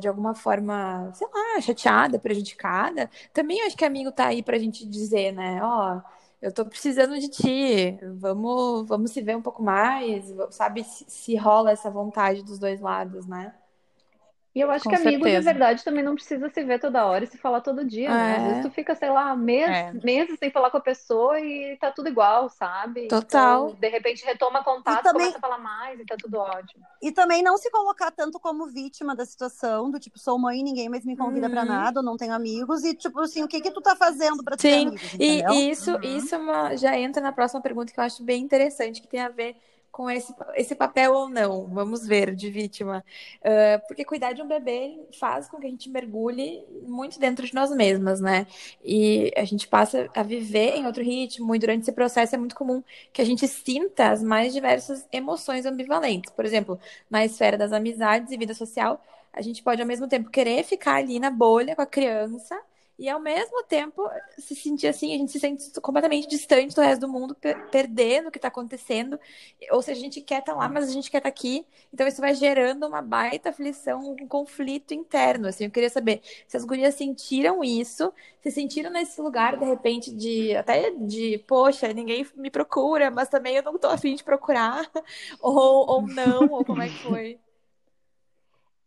de 0.00 0.08
alguma 0.08 0.34
forma, 0.34 1.10
sei 1.14 1.26
lá, 1.32 1.60
chateada, 1.60 2.18
prejudicada, 2.18 3.10
também 3.32 3.62
acho 3.62 3.76
que 3.76 3.84
amigo 3.84 4.12
tá 4.12 4.26
aí 4.28 4.42
pra 4.42 4.58
gente 4.58 4.86
dizer, 4.88 5.32
né? 5.32 5.60
Ó, 5.62 6.00
eu 6.40 6.52
tô 6.52 6.64
precisando 6.66 7.18
de 7.18 7.28
ti, 7.28 7.98
vamos, 8.18 8.86
vamos 8.88 9.10
se 9.10 9.20
ver 9.22 9.36
um 9.36 9.42
pouco 9.42 9.62
mais, 9.62 10.24
sabe? 10.50 10.84
Se, 10.84 11.04
se 11.08 11.36
rola 11.36 11.70
essa 11.72 11.90
vontade 11.90 12.42
dos 12.42 12.58
dois 12.58 12.80
lados, 12.80 13.26
né? 13.26 13.54
E 14.54 14.60
eu 14.60 14.70
acho 14.70 14.84
Com 14.84 14.90
que 14.90 14.96
amigo 14.96 15.24
de 15.24 15.30
certeza. 15.30 15.52
verdade 15.52 15.84
também 15.84 16.02
não 16.02 16.14
precisa 16.14 16.48
se 16.48 16.64
ver 16.64 16.80
toda 16.80 17.04
hora 17.06 17.22
e 17.22 17.26
se 17.26 17.36
falar 17.38 17.60
todo 17.60 17.84
dia, 17.84 18.08
né? 18.16 18.36
Às 18.36 18.42
É. 18.42 18.46
vezes 18.46 18.62
tu 18.62 18.70
fica, 18.70 18.94
sei 18.94 19.10
lá, 19.10 19.36
mês, 19.36 19.68
É. 19.68 19.92
meses 20.02 20.38
sem 20.38 20.50
falar 20.50 20.70
com 20.70 20.78
a 20.78 20.80
pessoa 20.80 21.38
e 21.38 21.76
tá 21.76 21.92
tudo 21.92 22.08
igual, 22.08 22.48
sabe? 22.48 23.06
Total. 23.08 23.68
Então, 23.68 23.80
de 23.80 23.88
repente 23.88 24.24
retoma 24.24 24.64
contato, 24.64 25.00
E 25.00 25.02
também- 25.02 25.26
começa 25.26 25.38
a 25.38 25.40
falar 25.40 25.58
mais 25.58 26.00
e 26.00 26.04
tá 26.04 26.16
tudo 26.18 26.38
ótimo. 26.38 26.82
E 27.00 27.12
também 27.12 27.42
não 27.42 27.56
se 27.58 27.70
colocar 27.70 28.10
tanto 28.10 28.40
como 28.40 28.66
vítima 28.66 29.14
da 29.14 29.24
situação, 29.24 29.90
do 29.90 30.00
tipo, 30.00 30.18
sou 30.18 30.38
mãe, 30.38 30.62
ninguém 30.64 30.88
mais 30.88 31.04
me 31.04 31.16
convida 31.16 31.48
pra 31.48 31.60
Uhum. 31.60 31.68
nada, 31.68 32.00
eu 32.00 32.04
não 32.04 32.16
tenho 32.16 32.32
amigos, 32.32 32.82
e 32.84 32.94
tipo 32.94 33.20
assim, 33.20 33.44
o 33.44 33.48
que 33.48 33.60
que 33.60 33.70
tu 33.70 33.80
tá 33.82 33.94
fazendo 33.94 34.42
pra 34.42 34.56
ter 34.56 34.62
Sim, 34.72 34.86
amigos, 34.88 35.14
E, 35.14 35.14
entendeu? 35.36 35.52
e 35.54 35.70
isso, 35.70 35.92
Uhum. 35.92 35.98
isso 36.02 36.34
é 36.34 36.38
uma- 36.38 36.76
já 36.76 36.98
entra 36.98 37.22
na 37.22 37.32
próxima 37.32 37.60
pergunta 37.60 37.92
que 37.92 38.00
eu 38.00 38.04
acho 38.04 38.24
bem 38.24 38.42
interessante, 38.42 39.00
que 39.02 39.06
tem 39.08 39.20
a 39.20 39.28
ver 39.28 39.56
com 39.98 40.08
esse, 40.08 40.32
esse 40.54 40.76
papel 40.76 41.12
ou 41.12 41.28
não, 41.28 41.66
vamos 41.66 42.06
ver, 42.06 42.32
de 42.32 42.48
vítima. 42.48 43.04
Ah, 43.42 43.82
porque 43.88 44.04
cuidar 44.04 44.32
de 44.32 44.40
um 44.40 44.46
bebê 44.46 44.96
faz 45.18 45.48
com 45.48 45.58
que 45.58 45.66
a 45.66 45.70
gente 45.70 45.90
mergulhe 45.90 46.64
muito 46.86 47.18
dentro 47.18 47.44
de 47.44 47.52
nós 47.52 47.68
mesmas, 47.74 48.20
né? 48.20 48.46
E 48.84 49.32
a 49.36 49.44
gente 49.44 49.66
passa 49.66 50.08
a 50.14 50.22
viver 50.22 50.76
em 50.76 50.86
outro 50.86 51.02
ritmo, 51.02 51.52
e 51.52 51.58
durante 51.58 51.82
esse 51.82 51.90
processo 51.90 52.32
é 52.36 52.38
muito 52.38 52.54
comum 52.54 52.80
que 53.12 53.20
a 53.20 53.24
gente 53.24 53.48
sinta 53.48 54.10
as 54.10 54.22
mais 54.22 54.52
diversas 54.52 55.04
emoções 55.10 55.66
ambivalentes. 55.66 56.30
Por 56.32 56.44
exemplo, 56.44 56.78
na 57.10 57.24
esfera 57.24 57.58
das 57.58 57.72
amizades 57.72 58.30
e 58.30 58.36
vida 58.36 58.54
social, 58.54 59.02
a 59.32 59.42
gente 59.42 59.64
pode 59.64 59.82
ao 59.82 59.88
mesmo 59.88 60.06
tempo 60.06 60.30
querer 60.30 60.62
ficar 60.62 60.94
ali 60.94 61.18
na 61.18 61.30
bolha 61.30 61.74
com 61.74 61.82
a 61.82 61.86
criança 61.86 62.56
e 62.98 63.08
ao 63.08 63.20
mesmo 63.20 63.62
tempo 63.64 64.02
se 64.38 64.54
sentir 64.56 64.88
assim, 64.88 65.14
a 65.14 65.18
gente 65.18 65.32
se 65.32 65.38
sente 65.40 65.70
completamente 65.80 66.26
distante 66.28 66.74
do 66.74 66.80
resto 66.82 67.00
do 67.02 67.08
mundo, 67.08 67.34
per- 67.34 67.60
perdendo 67.70 68.28
o 68.28 68.30
que 68.32 68.38
está 68.38 68.48
acontecendo. 68.48 69.18
Ou 69.70 69.82
seja, 69.82 70.00
a 70.00 70.02
gente 70.04 70.20
quer 70.20 70.40
estar 70.40 70.54
lá, 70.54 70.68
mas 70.68 70.88
a 70.88 70.92
gente 70.92 71.10
quer 71.10 71.18
estar 71.18 71.28
aqui. 71.28 71.66
Então 71.92 72.06
isso 72.06 72.20
vai 72.20 72.34
gerando 72.34 72.86
uma 72.86 73.02
baita 73.02 73.50
aflição, 73.50 74.12
um 74.20 74.26
conflito 74.28 74.94
interno. 74.94 75.48
Assim, 75.48 75.64
eu 75.64 75.70
queria 75.70 75.90
saber 75.90 76.20
se 76.46 76.56
as 76.56 76.64
gurias 76.64 76.94
sentiram 76.94 77.62
isso, 77.62 78.12
se 78.42 78.50
sentiram 78.50 78.90
nesse 78.90 79.20
lugar 79.20 79.56
de 79.56 79.64
repente 79.64 80.12
de 80.14 80.54
até 80.56 80.90
de, 80.90 81.38
poxa, 81.46 81.92
ninguém 81.92 82.26
me 82.36 82.50
procura, 82.50 83.10
mas 83.10 83.28
também 83.28 83.56
eu 83.56 83.62
não 83.62 83.78
tô 83.78 83.88
afim 83.88 84.14
de 84.14 84.24
procurar, 84.24 84.90
ou, 85.40 85.86
ou 85.90 86.06
não, 86.08 86.50
ou 86.50 86.64
como 86.64 86.82
é 86.82 86.88
que 86.90 86.98
foi? 86.98 87.38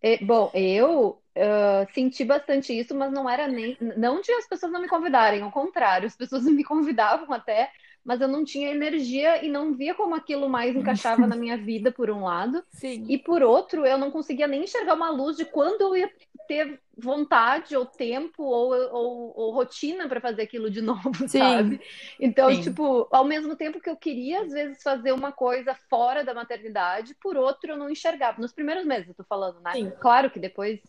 E, 0.04 0.24
bom, 0.24 0.52
eu 0.54 1.22
ah, 1.36 1.88
senti 1.94 2.26
bastante 2.26 2.78
isso, 2.78 2.94
mas 2.96 3.12
não 3.12 3.30
era 3.30 3.48
nem. 3.48 3.78
Não 3.98 4.22
de 4.22 4.32
as 4.34 4.48
pessoas 4.48 4.72
não 4.72 4.82
me 4.82 4.88
convidarem, 4.88 5.42
ao 5.42 5.52
contrário, 5.52 6.08
as 6.08 6.16
pessoas 6.16 6.44
me 6.46 6.64
convidavam 6.64 7.32
até, 7.34 7.72
mas 8.04 8.20
eu 8.20 8.28
não 8.28 8.44
tinha 8.44 8.72
energia 8.72 9.44
e 9.46 9.50
não 9.50 9.74
via 9.74 9.94
como 9.94 10.16
aquilo 10.16 10.50
mais 10.50 10.76
encaixava 10.76 11.28
na 11.28 11.36
minha 11.36 11.58
vida, 11.58 11.92
por 11.92 12.10
um 12.10 12.24
lado. 12.24 12.64
Sim. 12.70 13.06
E 13.08 13.18
por 13.18 13.44
outro, 13.44 13.86
eu 13.86 13.98
não 13.98 14.10
conseguia 14.10 14.48
nem 14.48 14.64
enxergar 14.64 14.96
uma 14.96 15.12
luz 15.12 15.38
de 15.38 15.46
quando 15.46 15.82
eu 15.82 15.96
ia 15.96 16.12
ter 16.48 16.82
vontade, 16.98 17.76
ou 17.76 17.86
tempo, 17.86 18.44
ou, 18.44 18.74
ou, 18.74 19.34
ou 19.36 19.54
rotina 19.54 20.08
para 20.10 20.20
fazer 20.20 20.42
aquilo 20.42 20.70
de 20.70 20.82
novo, 20.82 21.28
Sim. 21.28 21.40
sabe? 21.40 21.82
Então, 22.20 22.54
Sim. 22.54 22.62
tipo, 22.62 23.08
ao 23.12 23.24
mesmo 23.24 23.56
tempo 23.56 23.80
que 23.80 23.90
eu 23.90 23.96
queria, 23.96 24.42
às 24.42 24.52
vezes, 24.52 24.82
fazer 24.82 25.12
uma 25.12 25.32
coisa 25.32 25.76
fora 25.90 26.24
da 26.24 26.34
maternidade, 26.34 27.16
por 27.22 27.38
outro, 27.38 27.72
eu 27.72 27.78
não 27.78 27.90
enxergava. 27.90 28.42
Nos 28.42 28.52
primeiros 28.52 28.86
meses, 28.86 29.10
eu 29.10 29.16
tô 29.16 29.24
falando, 29.24 29.60
né? 29.62 29.92
Claro 30.00 30.30
que 30.32 30.40
depois 30.40 30.80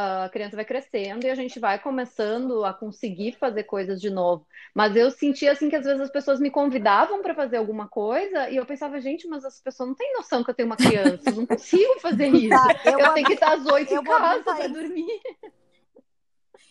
a 0.00 0.28
criança 0.28 0.54
vai 0.54 0.64
crescendo 0.64 1.26
e 1.26 1.30
a 1.30 1.34
gente 1.34 1.58
vai 1.58 1.76
começando 1.76 2.64
a 2.64 2.72
conseguir 2.72 3.32
fazer 3.32 3.64
coisas 3.64 4.00
de 4.00 4.08
novo. 4.08 4.46
Mas 4.72 4.94
eu 4.94 5.10
sentia 5.10 5.50
assim 5.50 5.68
que 5.68 5.74
às 5.74 5.84
vezes 5.84 6.00
as 6.00 6.10
pessoas 6.10 6.38
me 6.38 6.52
convidavam 6.52 7.20
para 7.20 7.34
fazer 7.34 7.56
alguma 7.56 7.88
coisa 7.88 8.48
e 8.48 8.54
eu 8.54 8.64
pensava, 8.64 9.00
gente, 9.00 9.26
mas 9.26 9.44
as 9.44 9.60
pessoas 9.60 9.88
não 9.88 9.96
têm 9.96 10.14
noção 10.14 10.44
que 10.44 10.50
eu 10.50 10.54
tenho 10.54 10.68
uma 10.68 10.76
criança, 10.76 11.30
eu 11.30 11.34
não 11.34 11.44
consigo 11.44 11.98
fazer 11.98 12.28
isso. 12.28 12.50
Tá, 12.50 12.80
eu 12.84 12.92
Eu 12.92 13.06
vou 13.06 13.14
tenho 13.14 13.26
que 13.26 13.32
estar 13.32 13.52
às 13.54 13.66
oito 13.66 13.92
em 13.92 14.04
casa 14.04 14.44
para 14.44 14.68
dormir. 14.68 15.20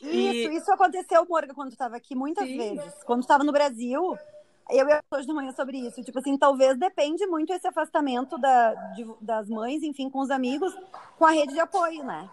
Isso, 0.01 0.51
isso 0.51 0.71
aconteceu, 0.71 1.25
Morga, 1.27 1.53
quando 1.53 1.71
tu 1.71 1.77
tava 1.77 1.97
aqui 1.97 2.15
muitas 2.15 2.47
Sim. 2.47 2.55
vezes. 2.55 2.93
Quando 3.03 3.23
tu 3.23 3.27
tava 3.27 3.43
no 3.43 3.51
Brasil, 3.51 4.17
eu 4.69 4.87
ia 4.87 5.01
hoje 5.11 5.27
de 5.27 5.33
manhã 5.33 5.51
sobre 5.51 5.79
isso. 5.79 6.01
Tipo 6.01 6.19
assim, 6.19 6.37
talvez 6.37 6.77
depende 6.77 7.25
muito 7.27 7.51
esse 7.51 7.67
afastamento 7.67 8.37
da, 8.37 8.73
de, 8.93 9.05
das 9.19 9.49
mães, 9.49 9.83
enfim, 9.83 10.09
com 10.09 10.19
os 10.19 10.29
amigos, 10.29 10.73
com 11.17 11.25
a 11.25 11.31
rede 11.31 11.51
de 11.51 11.59
apoio, 11.59 12.05
né? 12.05 12.29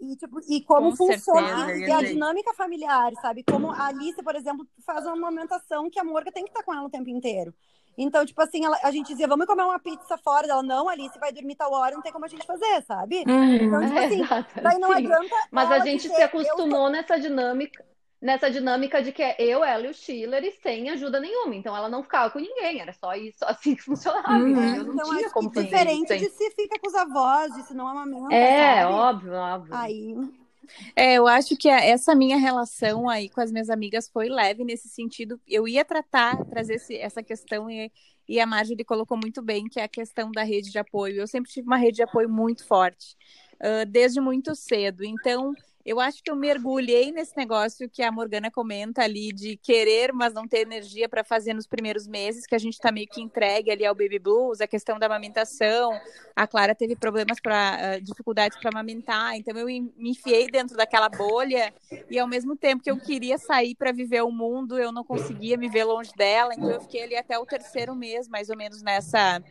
E, 0.00 0.16
tipo, 0.16 0.40
e 0.48 0.62
como 0.64 0.90
Com 0.90 0.96
funciona 0.96 1.72
certeza, 1.72 1.74
e 1.84 1.90
a 1.92 2.02
gente. 2.02 2.02
dinâmica 2.02 2.52
familiar, 2.54 3.14
sabe? 3.16 3.44
Como 3.44 3.70
a 3.72 3.86
Alice, 3.86 4.22
por 4.22 4.34
exemplo, 4.36 4.66
faz 4.84 5.04
uma 5.06 5.12
amamentação 5.14 5.88
que 5.90 5.98
a 6.00 6.04
Morga 6.04 6.32
tem 6.32 6.44
que 6.44 6.50
estar 6.50 6.62
com 6.64 6.74
ela 6.74 6.84
o 6.86 6.90
tempo 6.90 7.08
inteiro. 7.10 7.54
Então, 7.96 8.26
tipo 8.26 8.40
assim, 8.42 8.64
ela- 8.64 8.78
a 8.82 8.90
gente 8.90 9.08
dizia, 9.08 9.28
vamos 9.28 9.46
comer 9.46 9.62
uma 9.62 9.78
pizza 9.78 10.18
fora. 10.18 10.46
Ela, 10.48 10.62
não, 10.62 10.88
Alice 10.88 11.18
vai 11.18 11.32
dormir 11.32 11.54
tal 11.56 11.72
hora, 11.72 11.94
não 11.94 12.02
tem 12.02 12.12
como 12.12 12.24
a 12.24 12.28
gente 12.28 12.44
fazer, 12.46 12.82
sabe? 12.86 13.30
Então, 13.58 13.84
tipo 13.86 13.98
É, 13.98 14.00
assim, 14.00 14.26
exato, 14.26 14.54
daí 14.60 14.78
não 14.78 14.90
sim. 14.90 14.92
adianta. 14.92 15.36
Mas 15.50 15.70
a 15.70 15.78
gente 15.80 16.08
dizer, 16.08 16.10
se 16.10 16.20
"Eu 16.22 16.26
acostumou 16.26 16.90
nessa 16.90 17.18
dinâmica, 17.18 17.84
nessa 18.24 18.50
dinâmica 18.50 19.02
de 19.02 19.12
que 19.12 19.22
é 19.22 19.36
eu, 19.40 19.64
ela 19.64 19.86
e 19.86 19.90
o 19.90 19.94
Schiller 19.94 20.44
e 20.44 20.52
sem 20.52 20.90
ajuda 20.90 21.20
nenhuma. 21.20 21.54
Então 21.56 21.76
ela 21.76 21.88
não 21.90 22.02
ficava 22.04 22.32
com 22.32 22.40
ninguém, 22.40 22.80
era 22.80 22.92
só 22.94 23.14
isso, 23.14 23.38
assim 23.46 23.76
que 23.76 23.82
funcionava. 23.82 24.48
Uhum. 24.48 24.50
entendeu? 24.50 24.84
Não 24.84 24.98
Então, 24.98 25.10
tinha 25.10 25.30
acho 25.30 25.30
como 25.30 25.50
que 25.50 25.52
fazer 25.52 25.70
diferente 25.70 26.16
isso. 26.16 26.16
de 26.16 26.30
se 26.30 26.50
fica 26.52 26.78
com 26.80 26.88
os 26.88 26.96
avós, 26.96 27.54
de 27.54 27.62
se 27.64 27.74
não 27.74 27.88
amamenta, 27.88 28.48
É, 28.48 28.86
sabe? 28.86 28.86
óbvio, 28.86 29.32
óbvio. 29.34 29.80
Aí, 29.80 30.14
É, 30.96 31.14
eu 31.14 31.26
acho 31.26 31.56
que 31.56 31.68
a- 31.68 31.80
essa 31.84 32.14
minha 32.14 32.36
relação 32.36 33.08
aí 33.08 33.28
com 33.30 33.40
as 33.40 33.52
minhas 33.52 33.70
amigas 33.70 34.08
foi 34.08 34.28
leve 34.28 34.64
nesse 34.64 34.88
sentido. 34.88 35.40
Eu 35.46 35.68
ia 35.68 35.84
tratar, 35.84 36.44
trazer 36.46 36.74
esse- 36.74 36.96
essa 36.96 37.22
questão 37.22 37.70
e, 37.70 37.90
e 38.28 38.40
a 38.40 38.46
Marjorie 38.46 38.84
colocou 38.84 39.16
muito 39.16 39.42
bem, 39.42 39.68
que 39.68 39.78
é 39.80 39.84
a 39.84 39.88
questão 39.88 40.32
da 40.32 40.42
rede 40.42 40.70
de 40.70 40.78
apoio. 40.78 41.16
Eu 41.20 41.26
sempre 41.26 41.50
tive 41.50 41.66
uma 41.66 41.76
rede 41.76 41.96
de 41.96 42.02
apoio 42.02 42.28
muito 42.28 42.66
forte, 42.66 43.16
ah, 43.60 43.84
desde 43.84 44.20
muito 44.20 44.54
cedo. 44.54 45.04
Então, 45.04 45.56
eu 45.84 46.00
acho 46.00 46.22
que 46.22 46.30
eu 46.30 46.36
mergulhei 46.36 47.12
nesse 47.12 47.36
negócio 47.36 47.90
que 47.90 48.02
a 48.02 48.10
Morgana 48.10 48.50
comenta 48.50 49.02
ali 49.02 49.32
de 49.32 49.56
querer, 49.56 50.12
mas 50.12 50.32
não 50.32 50.48
ter 50.48 50.60
energia 50.60 51.08
para 51.08 51.22
fazer 51.22 51.52
nos 51.52 51.66
primeiros 51.66 52.06
meses, 52.06 52.46
que 52.46 52.54
a 52.54 52.58
gente 52.58 52.78
tá 52.78 52.90
meio 52.90 53.06
que 53.06 53.20
entregue 53.20 53.70
ali 53.70 53.84
ao 53.84 53.94
baby 53.94 54.18
blues, 54.18 54.62
a 54.62 54.66
questão 54.66 54.98
da 54.98 55.06
amamentação. 55.06 55.92
A 56.34 56.46
Clara 56.46 56.74
teve 56.74 56.96
problemas 56.96 57.38
para 57.38 57.98
dificuldades 57.98 58.58
para 58.58 58.70
amamentar, 58.70 59.36
então 59.36 59.56
eu 59.58 59.66
me 59.66 60.10
enfiei 60.10 60.46
dentro 60.46 60.76
daquela 60.76 61.08
bolha 61.08 61.72
e 62.10 62.18
ao 62.18 62.26
mesmo 62.26 62.56
tempo 62.56 62.82
que 62.82 62.90
eu 62.90 62.96
queria 62.98 63.36
sair 63.36 63.74
para 63.74 63.92
viver 63.92 64.22
o 64.22 64.30
mundo, 64.30 64.78
eu 64.78 64.90
não 64.90 65.04
conseguia 65.04 65.58
me 65.58 65.68
ver 65.68 65.84
longe 65.84 66.12
dela, 66.16 66.54
então 66.54 66.70
eu 66.70 66.80
fiquei 66.80 67.02
ali 67.02 67.16
até 67.16 67.38
o 67.38 67.44
terceiro 67.44 67.94
mês, 67.94 68.26
mais 68.26 68.48
ou 68.48 68.56
menos 68.56 68.82
nessa 68.82 69.42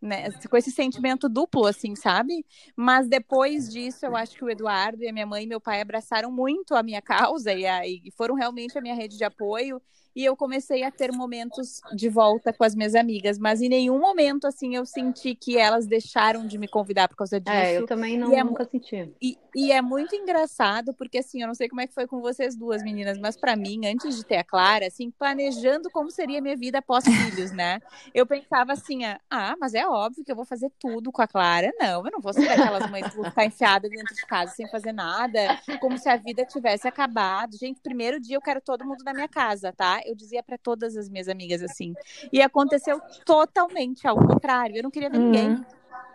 né, 0.00 0.30
com 0.48 0.56
esse 0.56 0.70
sentimento 0.70 1.28
duplo, 1.28 1.66
assim, 1.66 1.94
sabe? 1.96 2.44
Mas 2.76 3.08
depois 3.08 3.68
disso, 3.70 4.06
eu 4.06 4.14
acho 4.16 4.36
que 4.36 4.44
o 4.44 4.50
Eduardo 4.50 5.02
e 5.02 5.08
a 5.08 5.12
minha 5.12 5.26
mãe 5.26 5.44
e 5.44 5.46
meu 5.46 5.60
pai 5.60 5.80
abraçaram 5.80 6.30
muito 6.30 6.74
a 6.74 6.82
minha 6.82 7.02
causa 7.02 7.52
e, 7.52 7.66
a, 7.66 7.86
e 7.86 8.10
foram 8.16 8.34
realmente 8.34 8.78
a 8.78 8.80
minha 8.80 8.94
rede 8.94 9.16
de 9.16 9.24
apoio. 9.24 9.80
E 10.18 10.24
eu 10.24 10.36
comecei 10.36 10.82
a 10.82 10.90
ter 10.90 11.12
momentos 11.12 11.80
de 11.94 12.08
volta 12.08 12.52
com 12.52 12.64
as 12.64 12.74
minhas 12.74 12.96
amigas, 12.96 13.38
mas 13.38 13.62
em 13.62 13.68
nenhum 13.68 14.00
momento, 14.00 14.48
assim, 14.48 14.74
eu 14.74 14.84
senti 14.84 15.32
que 15.32 15.56
elas 15.56 15.86
deixaram 15.86 16.44
de 16.44 16.58
me 16.58 16.66
convidar 16.66 17.06
por 17.06 17.14
causa 17.14 17.38
disso. 17.38 17.54
É, 17.54 17.76
eu 17.78 17.86
também 17.86 18.18
não, 18.18 18.32
E 18.32 18.34
é 18.34 18.42
nunca 18.42 18.64
senti. 18.64 19.08
E, 19.22 19.38
e 19.54 19.70
é 19.70 19.80
muito 19.80 20.16
engraçado, 20.16 20.92
porque 20.92 21.18
assim, 21.18 21.42
eu 21.42 21.46
não 21.46 21.54
sei 21.54 21.68
como 21.68 21.82
é 21.82 21.86
que 21.86 21.94
foi 21.94 22.08
com 22.08 22.20
vocês 22.20 22.56
duas 22.56 22.82
meninas, 22.82 23.16
mas 23.16 23.36
pra 23.36 23.54
mim, 23.54 23.86
antes 23.86 24.16
de 24.16 24.24
ter 24.24 24.38
a 24.38 24.44
Clara, 24.44 24.88
assim, 24.88 25.08
planejando 25.12 25.88
como 25.88 26.10
seria 26.10 26.40
a 26.40 26.42
minha 26.42 26.56
vida 26.56 26.78
após 26.78 27.04
filhos, 27.04 27.52
né? 27.52 27.78
Eu 28.12 28.26
pensava 28.26 28.72
assim, 28.72 29.04
ah, 29.30 29.54
mas 29.60 29.72
é 29.72 29.86
óbvio 29.86 30.24
que 30.24 30.32
eu 30.32 30.36
vou 30.36 30.44
fazer 30.44 30.72
tudo 30.80 31.12
com 31.12 31.22
a 31.22 31.28
Clara. 31.28 31.70
Não, 31.78 32.04
eu 32.04 32.10
não 32.10 32.20
vou 32.20 32.32
ser 32.32 32.44
daquelas 32.48 32.90
mães 32.90 33.08
que 33.08 33.16
vão 33.16 33.24
ficar 33.24 33.44
enfiada 33.44 33.88
dentro 33.88 34.14
de 34.16 34.26
casa 34.26 34.52
sem 34.52 34.66
fazer 34.68 34.92
nada, 34.92 35.60
como 35.80 35.96
se 35.96 36.08
a 36.08 36.16
vida 36.16 36.44
tivesse 36.44 36.88
acabado. 36.88 37.56
Gente, 37.56 37.80
primeiro 37.80 38.20
dia 38.20 38.36
eu 38.36 38.42
quero 38.42 38.60
todo 38.60 38.84
mundo 38.84 39.04
na 39.04 39.14
minha 39.14 39.28
casa, 39.28 39.72
tá? 39.72 40.00
Eu 40.08 40.14
dizia 40.14 40.42
pra 40.42 40.56
todas 40.56 40.96
as 40.96 41.08
minhas 41.08 41.28
amigas 41.28 41.62
assim. 41.62 41.94
E 42.32 42.40
aconteceu 42.40 43.00
totalmente 43.24 44.06
ao 44.06 44.16
contrário. 44.16 44.76
Eu 44.76 44.82
não 44.82 44.90
queria 44.90 45.10
ver 45.10 45.18
ninguém. 45.18 45.50
Uhum. 45.50 45.64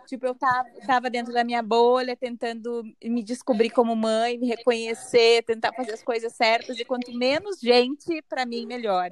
Tipo, 0.06 0.26
eu 0.26 0.34
tava, 0.34 0.68
tava 0.86 1.10
dentro 1.10 1.32
da 1.32 1.42
minha 1.42 1.62
bolha, 1.62 2.16
tentando 2.16 2.82
me 3.02 3.22
descobrir 3.22 3.70
como 3.70 3.96
mãe, 3.96 4.36
me 4.36 4.46
reconhecer, 4.46 5.42
tentar 5.44 5.72
fazer 5.72 5.92
as 5.92 6.02
coisas 6.02 6.34
certas. 6.34 6.78
E 6.78 6.84
quanto 6.84 7.12
menos 7.12 7.58
gente, 7.58 8.20
pra 8.28 8.44
mim, 8.44 8.66
melhor. 8.66 9.10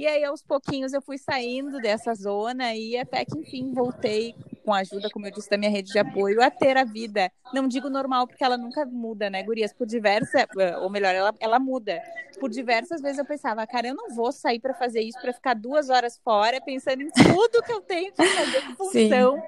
E 0.00 0.06
aí, 0.06 0.24
aos 0.24 0.42
pouquinhos, 0.42 0.94
eu 0.94 1.02
fui 1.02 1.18
saindo 1.18 1.78
dessa 1.78 2.14
zona 2.14 2.74
e 2.74 2.96
até 2.96 3.22
que, 3.22 3.38
enfim, 3.38 3.70
voltei 3.70 4.34
com 4.64 4.72
a 4.72 4.78
ajuda, 4.78 5.10
como 5.10 5.26
eu 5.26 5.30
disse, 5.30 5.50
da 5.50 5.58
minha 5.58 5.70
rede 5.70 5.92
de 5.92 5.98
apoio, 5.98 6.40
a 6.40 6.50
ter 6.50 6.74
a 6.78 6.84
vida. 6.84 7.30
Não 7.52 7.68
digo 7.68 7.90
normal, 7.90 8.26
porque 8.26 8.42
ela 8.42 8.56
nunca 8.56 8.86
muda, 8.86 9.28
né, 9.28 9.42
Gurias? 9.42 9.74
Por 9.74 9.86
diversas, 9.86 10.46
ou 10.80 10.88
melhor, 10.88 11.14
ela, 11.14 11.34
ela 11.38 11.58
muda. 11.58 12.00
Por 12.38 12.48
diversas 12.48 13.02
vezes 13.02 13.18
eu 13.18 13.26
pensava, 13.26 13.66
cara, 13.66 13.88
eu 13.88 13.94
não 13.94 14.08
vou 14.14 14.32
sair 14.32 14.58
pra 14.58 14.72
fazer 14.72 15.02
isso, 15.02 15.20
pra 15.20 15.34
ficar 15.34 15.52
duas 15.52 15.90
horas 15.90 16.18
fora, 16.24 16.62
pensando 16.62 17.02
em 17.02 17.10
tudo 17.10 17.62
que 17.62 17.72
eu 17.72 17.82
tenho 17.82 18.10
que 18.10 18.26
fazer 18.26 18.64
em 18.70 18.74
função 18.76 19.42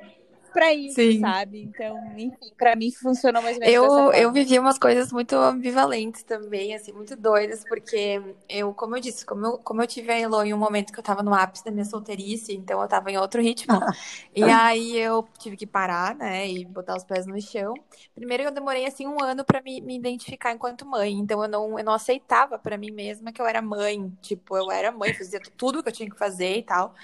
pra 0.53 0.73
isso, 0.73 0.95
Sim. 0.95 1.21
sabe? 1.21 1.63
Então, 1.63 2.13
enfim, 2.17 2.53
pra 2.57 2.77
mim 2.77 2.93
funcionou 2.93 3.43
mais 3.43 3.57
ou 3.57 3.61
menos 3.61 3.75
Eu, 3.75 4.13
eu 4.13 4.33
vivi 4.33 4.59
umas 4.59 4.79
coisas 4.79 5.13
muito 5.13 5.35
ambivalentes 5.37 6.23
também, 6.23 6.75
assim, 6.75 6.93
muito 6.93 7.17
doidas, 7.17 7.65
porque 7.65 8.21
eu, 8.49 8.75
como 8.75 8.97
eu 8.97 9.01
disse, 9.01 9.25
como 9.25 9.47
eu, 9.47 9.59
como 9.59 9.83
eu 9.83 9.87
tive 9.87 10.13
a 10.13 10.19
Elo 10.19 10.43
em 10.45 10.53
um 10.55 10.59
momento 10.59 10.93
que 10.93 10.99
eu 10.99 11.03
tava 11.03 11.23
no 11.23 11.35
ápice 11.35 11.65
da 11.65 11.71
minha 11.71 11.85
solteirice, 11.85 12.53
então 12.55 12.81
eu 12.83 12.89
tava 12.89 13.11
em 13.11 13.19
outro 13.19 13.41
ritmo. 13.41 13.81
E 14.35 14.49
aí 14.49 14.97
eu 14.99 15.29
tive 15.39 15.57
que 15.57 15.67
parar, 15.67 16.15
né, 16.15 16.49
e 16.49 16.65
botar 16.65 16.97
os 16.97 17.05
pés 17.05 17.27
no 17.27 17.41
chão. 17.41 17.75
Primeiro 18.15 18.43
eu 18.45 18.51
demorei, 18.51 18.87
assim, 18.87 19.07
um 19.07 19.23
ano 19.23 19.45
pra 19.45 19.61
me, 19.63 19.81
me 19.81 19.97
identificar 19.97 20.53
enquanto 20.53 20.87
mãe, 20.87 21.13
então 21.13 21.43
eu 21.43 21.49
não, 21.49 21.79
eu 21.79 21.85
não 21.85 21.93
aceitava 21.93 22.59
pra 22.59 22.77
mim 22.79 22.91
mesma 22.91 23.33
que 23.33 23.41
eu 23.41 23.47
era 23.47 23.61
mãe. 23.63 24.11
Tipo, 24.23 24.57
eu 24.57 24.71
era 24.71 24.91
mãe, 24.93 25.13
fazia 25.13 25.41
tudo 25.57 25.83
que 25.83 25.89
eu 25.89 25.93
tinha 25.93 26.09
que 26.11 26.17
fazer 26.19 26.57
e 26.59 26.63
tal. 26.63 26.95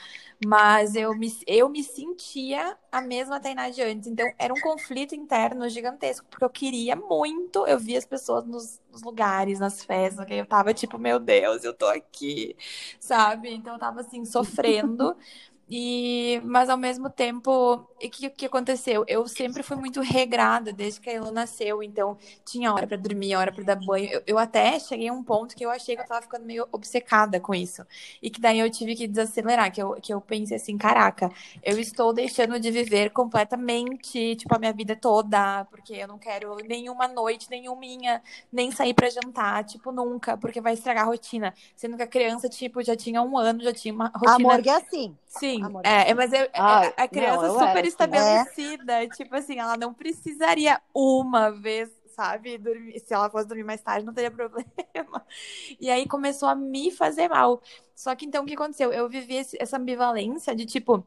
Mas 0.47 0.95
eu 0.95 1.15
me, 1.17 1.33
eu 1.49 1.69
me 1.69 1.83
sentia 1.83 2.79
a 2.93 3.01
mesma 3.01 3.41
Tainá 3.41 3.71
de 3.71 3.83
antes. 3.83 4.07
Então, 4.07 4.33
era 4.39 4.55
um 4.55 4.61
conflito 4.61 5.15
interno 5.15 5.69
gigantesco, 5.69 6.27
porque 6.31 6.45
eu 6.45 6.51
queria 6.51 6.95
muito. 6.95 7.67
Eu 7.67 7.79
via 7.79 7.99
as 7.99 8.07
pessoas 8.07 8.45
nos, 8.45 8.81
nos 8.91 9.03
lugares, 9.03 9.59
nas 9.59 9.83
festas, 9.85 10.25
que 10.25 10.35
eu 10.35 10.47
tava 10.47 10.73
tipo, 10.73 10.97
meu 10.97 11.19
Deus, 11.19 11.65
eu 11.65 11.75
tô 11.75 11.87
aqui, 11.87 12.57
sabe? 13.01 13.51
Então, 13.53 13.75
eu 13.75 13.81
tava 13.81 14.01
assim, 14.01 14.25
sofrendo. 14.25 15.17
E, 15.71 16.41
mas 16.45 16.71
ao 16.71 16.79
mesmo 16.79 17.11
tempo, 17.11 17.75
o 17.75 18.11
que, 18.11 18.31
que 18.31 18.47
aconteceu? 18.47 19.05
Eu 19.07 19.29
sempre 19.29 19.63
fui 19.63 19.77
muito 19.77 20.01
regrada 20.01 20.73
desde 20.73 20.99
que 20.99 21.11
a 21.11 21.13
Elo 21.13 21.31
nasceu, 21.31 21.83
então 21.83 22.17
tinha 22.45 22.73
hora 22.73 22.87
pra 22.87 22.97
dormir, 22.97 23.37
hora 23.37 23.53
pra 23.53 23.63
dar 23.63 23.77
banho. 23.77 24.09
Eu, 24.11 24.23
eu 24.27 24.39
até 24.39 24.79
cheguei 24.81 25.09
a 25.09 25.13
um 25.13 25.23
ponto 25.23 25.55
que 25.55 25.65
eu 25.65 25.71
achei 25.71 25.95
que 25.95 26.01
eu 26.01 26.07
tava 26.07 26.23
ficando 26.23 26.47
meio 26.47 26.67
obcecada 26.73 27.39
com 27.39 27.55
isso. 27.55 27.85
E 28.23 28.31
que 28.31 28.41
daí 28.41 28.59
eu 28.59 28.71
tive 28.71 28.95
que 28.97 29.07
desacelerar, 29.07 29.71
que 29.71 29.83
eu, 29.83 29.93
que 30.01 30.13
eu 30.13 30.21
pensei 30.23 30.57
assim, 30.57 30.79
caraca, 30.79 31.31
eu 31.63 31.79
estou 31.79 32.15
deixando 32.15 32.59
de 32.59 32.71
viver 32.71 33.11
completamente, 33.11 34.37
tipo, 34.37 34.55
a 34.55 34.59
minha 34.59 34.73
vida 34.73 34.97
toda, 34.97 35.67
porque 35.67 35.93
eu 35.93 36.09
não 36.09 36.19
quero 36.19 36.57
nenhuma 36.67 37.07
noite, 37.07 37.51
nenhuminha, 37.51 38.23
nem 38.51 38.71
sair 38.71 38.95
pra 38.95 39.11
jantar, 39.11 39.65
tipo, 39.65 39.93
nunca, 39.93 40.37
porque 40.37 40.63
vai 40.63 40.73
estragar 40.73 41.05
a 41.05 41.07
rotina. 41.07 41.53
Sendo 41.77 41.97
que 41.97 42.03
a 42.03 42.07
criança, 42.07 42.49
tipo, 42.49 42.83
já 42.83 42.97
tinha 42.97 43.21
um 43.21 43.37
ano, 43.37 43.63
já 43.63 43.73
tinha 43.73 43.93
uma 43.93 44.09
rotina. 44.09 44.35
Amor 44.35 44.67
é 44.67 44.71
assim. 44.71 45.15
Sim, 45.27 45.58
É, 45.83 46.11
é, 46.11 46.15
mas 46.15 46.33
eu- 46.33 46.49
Ai, 46.57 46.95
a, 46.97 47.05
a 47.05 47.09
criança 47.09 47.51
não, 47.51 47.61
super 47.61 47.85
era 47.85 47.85
assim. 47.85 47.97
estabelecida, 47.97 49.09
tipo 49.09 49.35
assim, 49.35 49.59
ela 49.59 49.77
não 49.77 49.95
precisaria 49.95 50.81
uma 50.95 51.51
vez, 51.51 51.91
sabe, 52.07 52.59
dormir, 52.59 52.99
se 53.01 53.15
ela 53.15 53.31
fosse 53.31 53.47
dormir 53.49 53.65
mais 53.65 53.81
tarde, 53.83 54.05
não 54.07 54.13
teria 54.15 54.31
problema. 54.33 54.65
E 55.81 55.91
aí 55.91 56.07
começou 56.07 56.49
a 56.49 56.55
me 56.55 56.91
fazer 56.91 57.29
mal. 57.29 57.61
Só 57.95 58.15
que 58.15 58.27
então 58.27 58.45
o 58.45 58.47
que 58.47 58.55
aconteceu? 58.55 58.93
Eu 58.93 59.09
vivi 59.09 59.35
esse- 59.37 59.57
essa 59.61 59.77
ambivalência 59.77 60.55
de 60.55 60.67
tipo, 60.67 61.07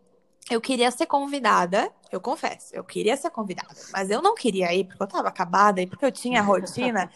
eu 0.50 0.60
queria 0.60 0.90
ser 0.92 1.06
convidada, 1.06 1.92
eu 2.12 2.20
confesso, 2.20 2.76
eu 2.76 2.84
queria 2.84 3.16
ser 3.16 3.30
convidada, 3.30 3.74
mas 3.94 4.10
eu 4.10 4.22
não 4.22 4.36
queria 4.36 4.74
ir 4.74 4.86
porque 4.86 5.02
eu 5.02 5.08
tava 5.08 5.28
acabada 5.28 5.82
e 5.82 5.88
porque 5.88 6.06
eu 6.06 6.12
tinha 6.12 6.42
rotina. 6.44 7.10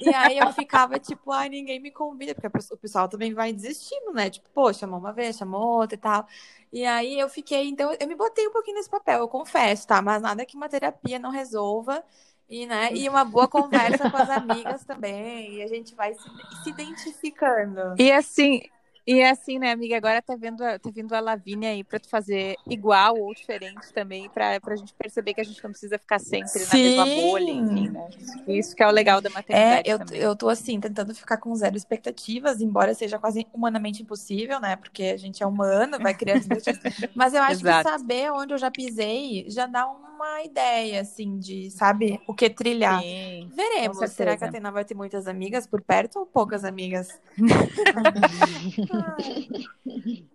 E 0.00 0.12
aí 0.12 0.38
eu 0.38 0.52
ficava 0.52 0.98
tipo, 0.98 1.30
ai, 1.32 1.48
ninguém 1.48 1.80
me 1.80 1.90
convida, 1.90 2.34
porque 2.34 2.48
o 2.72 2.76
pessoal 2.76 3.08
também 3.08 3.32
vai 3.32 3.52
desistindo, 3.52 4.12
né? 4.12 4.28
Tipo, 4.28 4.50
pô, 4.50 4.72
chamou 4.72 4.98
uma 4.98 5.12
vez, 5.12 5.36
chamou 5.36 5.60
outra 5.78 5.94
e 5.94 5.98
tal. 5.98 6.26
E 6.72 6.84
aí 6.84 7.18
eu 7.18 7.28
fiquei, 7.28 7.68
então 7.68 7.94
eu 7.98 8.08
me 8.08 8.14
botei 8.14 8.46
um 8.48 8.52
pouquinho 8.52 8.76
nesse 8.76 8.90
papel, 8.90 9.20
eu 9.20 9.28
confesso, 9.28 9.86
tá? 9.86 10.02
Mas 10.02 10.20
nada 10.20 10.44
que 10.44 10.56
uma 10.56 10.68
terapia 10.68 11.18
não 11.18 11.30
resolva. 11.30 12.04
E, 12.46 12.66
né, 12.66 12.92
e 12.94 13.08
uma 13.08 13.24
boa 13.24 13.48
conversa 13.48 14.10
com 14.10 14.16
as 14.18 14.28
amigas 14.28 14.84
também. 14.84 15.54
E 15.54 15.62
a 15.62 15.66
gente 15.66 15.94
vai 15.94 16.12
se, 16.14 16.28
se 16.62 16.68
identificando. 16.70 17.94
E 17.98 18.12
assim, 18.12 18.60
e 19.06 19.22
assim, 19.22 19.58
né, 19.58 19.70
amiga, 19.72 19.96
agora 19.96 20.22
tá 20.22 20.34
vendo, 20.36 20.58
tá 20.58 20.90
vindo 20.92 21.12
a 21.14 21.20
Lavínia 21.20 21.70
aí 21.70 21.84
pra 21.84 22.00
tu 22.00 22.08
fazer 22.08 22.56
igual 22.68 23.18
ou 23.18 23.34
diferente 23.34 23.92
também, 23.92 24.28
pra, 24.30 24.60
pra 24.60 24.76
gente 24.76 24.94
perceber 24.94 25.34
que 25.34 25.40
a 25.40 25.44
gente 25.44 25.62
não 25.62 25.70
precisa 25.70 25.98
ficar 25.98 26.18
sempre 26.18 26.64
na 26.66 26.78
mesma 26.78 27.04
Sim. 27.06 27.14
bolha, 27.14 27.50
enfim, 27.50 27.88
né? 27.90 28.08
Isso 28.46 28.74
que 28.74 28.82
é 28.82 28.86
o 28.86 28.90
legal 28.90 29.20
da 29.20 29.28
É, 29.28 29.34
maternidade 29.34 29.90
eu, 29.90 29.98
também. 29.98 30.18
eu 30.20 30.36
tô 30.36 30.48
assim, 30.48 30.80
tentando 30.80 31.14
ficar 31.14 31.36
com 31.36 31.54
zero 31.54 31.76
expectativas, 31.76 32.60
embora 32.60 32.94
seja 32.94 33.18
quase 33.18 33.46
humanamente 33.52 34.02
impossível, 34.02 34.58
né? 34.60 34.76
Porque 34.76 35.02
a 35.04 35.16
gente 35.16 35.42
é 35.42 35.46
humano, 35.46 35.98
vai 36.00 36.14
criando 36.14 36.40
expectativas. 36.40 36.92
Mas 37.14 37.34
eu 37.34 37.42
acho 37.42 37.58
que 37.58 37.64
Exato. 37.64 37.88
saber 37.88 38.30
onde 38.32 38.54
eu 38.54 38.58
já 38.58 38.70
pisei 38.70 39.44
já 39.48 39.66
dá 39.66 39.86
uma 39.86 40.42
ideia, 40.42 41.00
assim, 41.02 41.38
de, 41.38 41.70
sabe, 41.70 42.20
o 42.26 42.34
que 42.34 42.48
trilhar. 42.48 43.00
Sim. 43.00 43.50
Veremos. 43.54 44.10
Será 44.12 44.36
que 44.36 44.44
a 44.44 44.48
Tainá 44.48 44.70
vai 44.70 44.84
ter 44.84 44.94
muitas 44.94 45.26
amigas 45.26 45.66
por 45.66 45.82
perto 45.82 46.20
ou 46.20 46.26
poucas 46.26 46.64
amigas? 46.64 47.08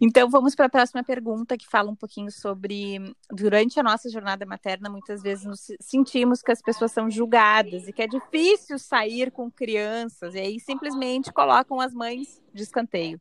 Então 0.00 0.30
vamos 0.30 0.54
para 0.54 0.66
a 0.66 0.70
próxima 0.70 1.04
pergunta 1.04 1.58
que 1.58 1.68
fala 1.68 1.90
um 1.90 1.94
pouquinho 1.94 2.30
sobre 2.30 3.14
durante 3.30 3.78
a 3.78 3.82
nossa 3.82 4.08
jornada 4.08 4.46
materna 4.46 4.88
muitas 4.88 5.22
vezes 5.22 5.44
nos 5.44 5.70
sentimos 5.80 6.40
que 6.40 6.50
as 6.50 6.62
pessoas 6.62 6.92
são 6.92 7.10
julgadas 7.10 7.86
e 7.86 7.92
que 7.92 8.02
é 8.02 8.06
difícil 8.06 8.78
sair 8.78 9.30
com 9.30 9.50
crianças 9.50 10.34
e 10.34 10.38
aí 10.38 10.60
simplesmente 10.60 11.32
colocam 11.32 11.80
as 11.80 11.92
mães 11.92 12.42
de 12.54 12.62
escanteio. 12.62 13.20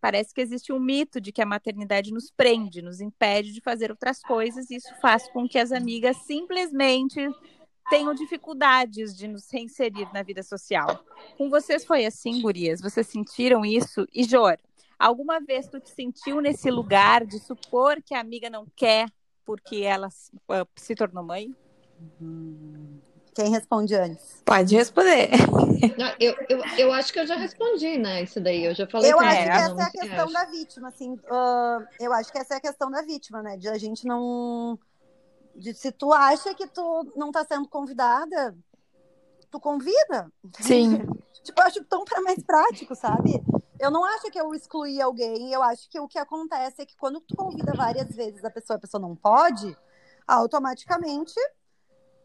Parece 0.00 0.34
que 0.34 0.40
existe 0.40 0.72
um 0.72 0.78
mito 0.78 1.20
de 1.20 1.32
que 1.32 1.40
a 1.40 1.46
maternidade 1.46 2.12
nos 2.12 2.30
prende, 2.30 2.82
nos 2.82 3.00
impede 3.00 3.52
de 3.52 3.60
fazer 3.60 3.90
outras 3.90 4.20
coisas 4.20 4.70
e 4.70 4.76
isso 4.76 4.94
faz 5.00 5.28
com 5.30 5.48
que 5.48 5.58
as 5.58 5.72
amigas 5.72 6.18
simplesmente 6.18 7.20
tenham 7.88 8.14
dificuldades 8.14 9.16
de 9.16 9.28
nos 9.28 9.50
reinserir 9.50 10.12
na 10.12 10.22
vida 10.22 10.42
social. 10.42 11.04
Com 11.36 11.48
vocês 11.48 11.84
foi 11.84 12.06
assim, 12.06 12.40
gurias? 12.42 12.80
Vocês 12.80 13.06
sentiram 13.06 13.64
isso? 13.64 14.06
E 14.12 14.24
Jor, 14.24 14.58
Alguma 14.98 15.40
vez 15.40 15.68
tu 15.68 15.78
te 15.78 15.90
sentiu 15.90 16.40
nesse 16.40 16.70
lugar 16.70 17.24
de 17.26 17.38
supor 17.38 18.00
que 18.02 18.14
a 18.14 18.20
amiga 18.20 18.48
não 18.48 18.66
quer 18.74 19.06
porque 19.44 19.82
ela 19.82 20.08
uh, 20.08 20.68
se 20.74 20.94
tornou 20.94 21.22
mãe? 21.22 21.54
Quem 23.34 23.50
responde 23.50 23.94
antes? 23.94 24.42
Pode 24.44 24.74
responder. 24.74 25.28
Não, 25.98 26.10
eu, 26.18 26.34
eu, 26.48 26.64
eu 26.78 26.92
acho 26.92 27.12
que 27.12 27.20
eu 27.20 27.26
já 27.26 27.36
respondi, 27.36 27.98
né? 27.98 28.22
Isso 28.22 28.40
daí, 28.40 28.64
eu 28.64 28.74
já 28.74 28.86
falei. 28.86 29.12
Eu 29.12 29.20
acho 29.20 29.42
que 29.42 29.48
essa 29.50 29.80
é 29.80 29.84
a 29.84 29.90
questão 29.90 30.24
acho. 30.24 30.32
da 30.32 30.44
vítima, 30.46 30.88
assim. 30.88 31.12
Uh, 31.12 31.86
eu 32.00 32.12
acho 32.14 32.32
que 32.32 32.38
essa 32.38 32.54
é 32.54 32.56
a 32.56 32.60
questão 32.60 32.90
da 32.90 33.02
vítima, 33.02 33.42
né? 33.42 33.58
De 33.58 33.68
a 33.68 33.76
gente 33.76 34.06
não. 34.06 34.78
De, 35.56 35.74
se 35.74 35.90
tu 35.90 36.12
acha 36.12 36.54
que 36.54 36.66
tu 36.66 37.12
não 37.16 37.32
tá 37.32 37.44
sendo 37.44 37.68
convidada, 37.68 38.56
tu 39.50 39.58
convida. 39.58 40.30
Sim. 40.60 40.98
tipo, 41.42 41.60
eu 41.60 41.66
acho 41.66 41.84
tão 41.84 42.04
mais 42.22 42.42
prático, 42.42 42.94
sabe? 42.94 43.42
Eu 43.78 43.90
não 43.90 44.04
acho 44.04 44.30
que 44.30 44.40
eu 44.40 44.54
excluí 44.54 45.00
alguém, 45.00 45.52
eu 45.52 45.62
acho 45.62 45.88
que 45.90 46.00
o 46.00 46.08
que 46.08 46.18
acontece 46.18 46.82
é 46.82 46.86
que 46.86 46.96
quando 46.96 47.20
tu 47.20 47.36
convida 47.36 47.72
várias 47.74 48.08
vezes 48.14 48.44
a 48.44 48.50
pessoa, 48.50 48.76
a 48.76 48.80
pessoa 48.80 49.00
não 49.00 49.14
pode, 49.14 49.76
automaticamente 50.26 51.34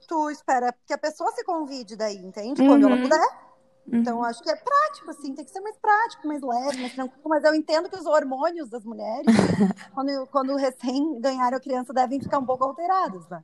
tu 0.08 0.30
espera 0.30 0.74
que 0.86 0.94
a 0.94 0.98
pessoa 0.98 1.32
se 1.32 1.44
convide 1.44 1.96
daí, 1.96 2.18
entende? 2.18 2.66
Quando 2.66 2.86
uhum. 2.86 2.94
ela 2.94 3.02
puder. 3.02 3.51
Então, 3.92 4.18
uhum. 4.18 4.24
acho 4.24 4.42
que 4.42 4.50
é 4.50 4.56
prático, 4.56 5.10
assim, 5.10 5.34
tem 5.36 5.44
que 5.44 5.52
ser 5.52 5.60
mais 5.60 5.78
prático, 5.78 6.28
mais 6.28 6.42
leve, 6.42 6.82
mais 6.82 6.94
tranquilo. 6.94 7.22
Mas 7.26 7.44
eu 7.44 7.54
entendo 7.54 7.90
que 7.90 7.98
os 7.98 8.06
hormônios 8.06 8.70
das 8.70 8.86
mulheres, 8.86 9.26
quando, 9.94 10.28
quando 10.28 10.56
recém 10.56 11.20
ganharam 11.20 11.58
a 11.58 11.60
criança, 11.60 11.94
devem 11.94 12.22
ficar 12.22 12.40
um 12.40 12.46
pouco 12.46 12.64
alterados, 12.64 13.28
né? 13.28 13.44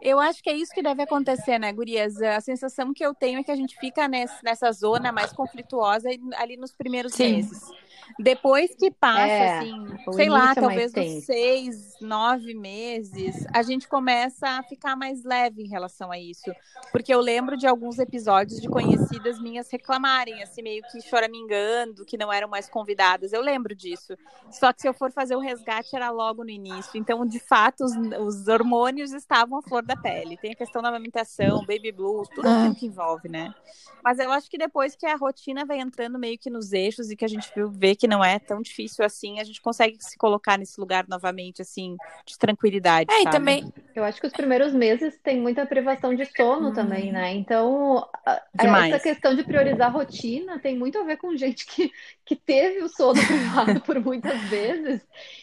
Eu 0.00 0.18
acho 0.18 0.42
que 0.42 0.48
é 0.48 0.54
isso 0.54 0.72
que 0.72 0.82
deve 0.82 1.02
acontecer, 1.02 1.58
né, 1.58 1.72
Gurias? 1.72 2.20
A 2.22 2.40
sensação 2.40 2.94
que 2.94 3.04
eu 3.04 3.14
tenho 3.14 3.40
é 3.40 3.42
que 3.42 3.50
a 3.50 3.56
gente 3.56 3.76
fica 3.78 4.08
nesse, 4.08 4.42
nessa 4.42 4.72
zona 4.72 5.12
mais 5.12 5.32
conflituosa 5.32 6.08
ali 6.36 6.56
nos 6.56 6.72
primeiros 6.72 7.12
Sim. 7.12 7.36
meses. 7.36 7.70
Depois 8.18 8.74
que 8.74 8.90
passa, 8.90 9.26
é, 9.26 9.58
assim, 9.58 9.86
sei 10.12 10.28
lá, 10.28 10.52
é 10.52 10.54
talvez 10.54 10.92
uns 10.94 11.24
seis, 11.24 11.94
nove 12.00 12.54
meses, 12.54 13.46
a 13.52 13.62
gente 13.62 13.88
começa 13.88 14.48
a 14.48 14.62
ficar 14.62 14.96
mais 14.96 15.24
leve 15.24 15.62
em 15.62 15.68
relação 15.68 16.10
a 16.10 16.18
isso. 16.18 16.50
Porque 16.92 17.12
eu 17.12 17.20
lembro 17.20 17.56
de 17.56 17.66
alguns 17.66 17.98
episódios 17.98 18.60
de 18.60 18.68
conhecidas 18.68 19.40
minhas 19.40 19.70
reclamarem, 19.70 20.42
assim, 20.42 20.62
meio 20.62 20.82
que 20.90 21.00
choramingando, 21.00 22.04
que 22.04 22.16
não 22.16 22.32
eram 22.32 22.48
mais 22.48 22.68
convidadas. 22.68 23.32
Eu 23.32 23.40
lembro 23.40 23.74
disso. 23.74 24.16
Só 24.50 24.72
que 24.72 24.82
se 24.82 24.88
eu 24.88 24.94
for 24.94 25.10
fazer 25.10 25.36
o 25.36 25.40
resgate, 25.40 25.96
era 25.96 26.10
logo 26.10 26.44
no 26.44 26.50
início. 26.50 26.98
Então, 26.98 27.26
de 27.26 27.40
fato, 27.40 27.84
os, 27.84 27.92
os 28.20 28.48
hormônios 28.48 29.12
estavam 29.12 29.58
à 29.58 29.62
flor 29.62 29.82
da 29.84 29.96
pele. 29.96 30.36
Tem 30.36 30.52
a 30.52 30.56
questão 30.56 30.80
da 30.80 30.88
amamentação, 30.88 31.60
baby 31.66 31.92
blues, 31.92 32.28
tudo 32.28 32.46
ah. 32.46 32.60
aquilo 32.60 32.74
que 32.74 32.86
envolve, 32.86 33.28
né? 33.28 33.54
Mas 34.02 34.18
eu 34.18 34.30
acho 34.30 34.50
que 34.50 34.58
depois 34.58 34.94
que 34.94 35.06
a 35.06 35.16
rotina 35.16 35.64
vai 35.64 35.80
entrando 35.80 36.18
meio 36.18 36.38
que 36.38 36.50
nos 36.50 36.72
eixos 36.72 37.10
e 37.10 37.16
que 37.16 37.24
a 37.24 37.28
gente 37.28 37.50
vê 37.70 37.93
que 37.96 38.06
não 38.06 38.24
é 38.24 38.38
tão 38.38 38.60
difícil 38.60 39.04
assim, 39.04 39.40
a 39.40 39.44
gente 39.44 39.60
consegue 39.60 39.96
se 40.00 40.16
colocar 40.16 40.58
nesse 40.58 40.80
lugar 40.80 41.06
novamente, 41.08 41.62
assim, 41.62 41.96
de 42.26 42.38
tranquilidade. 42.38 43.12
É, 43.12 43.22
sabe? 43.22 43.28
e 43.28 43.30
também. 43.30 43.72
Eu 43.94 44.04
acho 44.04 44.20
que 44.20 44.26
os 44.26 44.32
primeiros 44.32 44.72
meses 44.72 45.18
tem 45.22 45.40
muita 45.40 45.66
privação 45.66 46.14
de 46.14 46.24
sono 46.36 46.70
hum. 46.70 46.72
também, 46.72 47.12
né? 47.12 47.32
Então, 47.34 48.06
Demais. 48.54 48.92
essa 48.92 49.02
questão 49.02 49.34
de 49.34 49.44
priorizar 49.44 49.88
a 49.88 49.90
rotina 49.90 50.58
tem 50.58 50.76
muito 50.76 50.98
a 50.98 51.04
ver 51.04 51.16
com 51.16 51.36
gente 51.36 51.66
que, 51.66 51.90
que 52.24 52.36
teve 52.36 52.82
o 52.82 52.88
sono 52.88 53.20
privado 53.26 53.80
por 53.80 54.00
muitas 54.00 54.40
vezes 54.42 55.00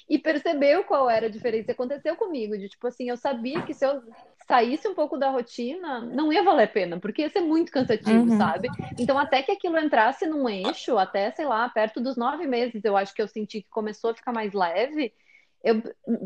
e 0.10 0.18
percebeu 0.18 0.84
qual 0.84 1.10
era 1.10 1.28
a 1.28 1.30
diferença. 1.30 1.72
Aconteceu 1.72 2.16
comigo, 2.16 2.58
de 2.58 2.70
tipo 2.70 2.88
assim, 2.88 3.10
eu 3.10 3.18
sabia 3.18 3.62
que 3.62 3.74
se 3.74 3.86
eu 3.86 4.02
saísse 4.52 4.86
um 4.86 4.94
pouco 4.94 5.18
da 5.18 5.30
rotina, 5.30 6.02
não 6.02 6.32
ia 6.32 6.44
valer 6.44 6.66
a 6.66 6.68
pena, 6.68 7.00
porque 7.00 7.22
ia 7.22 7.30
ser 7.30 7.40
muito 7.40 7.72
cansativo, 7.72 8.30
uhum. 8.30 8.38
sabe? 8.38 8.68
Então, 9.00 9.18
até 9.18 9.42
que 9.42 9.54
aquilo 9.54 9.80
entrasse 9.80 10.26
num 10.26 10.50
eixo, 10.50 10.98
até, 10.98 11.32
sei 11.32 11.46
lá, 11.46 11.70
perto 11.70 12.02
dos 12.02 12.18
nove 12.18 12.46
meses, 12.46 12.84
eu 12.84 12.98
acho 12.98 13.14
que 13.14 13.22
eu 13.22 13.30
senti 13.30 13.62
que 13.62 13.70
começou 13.70 14.10
a 14.10 14.14
ficar 14.14 14.34
mais 14.34 14.52
leve. 14.52 15.14
Eu 15.64 15.82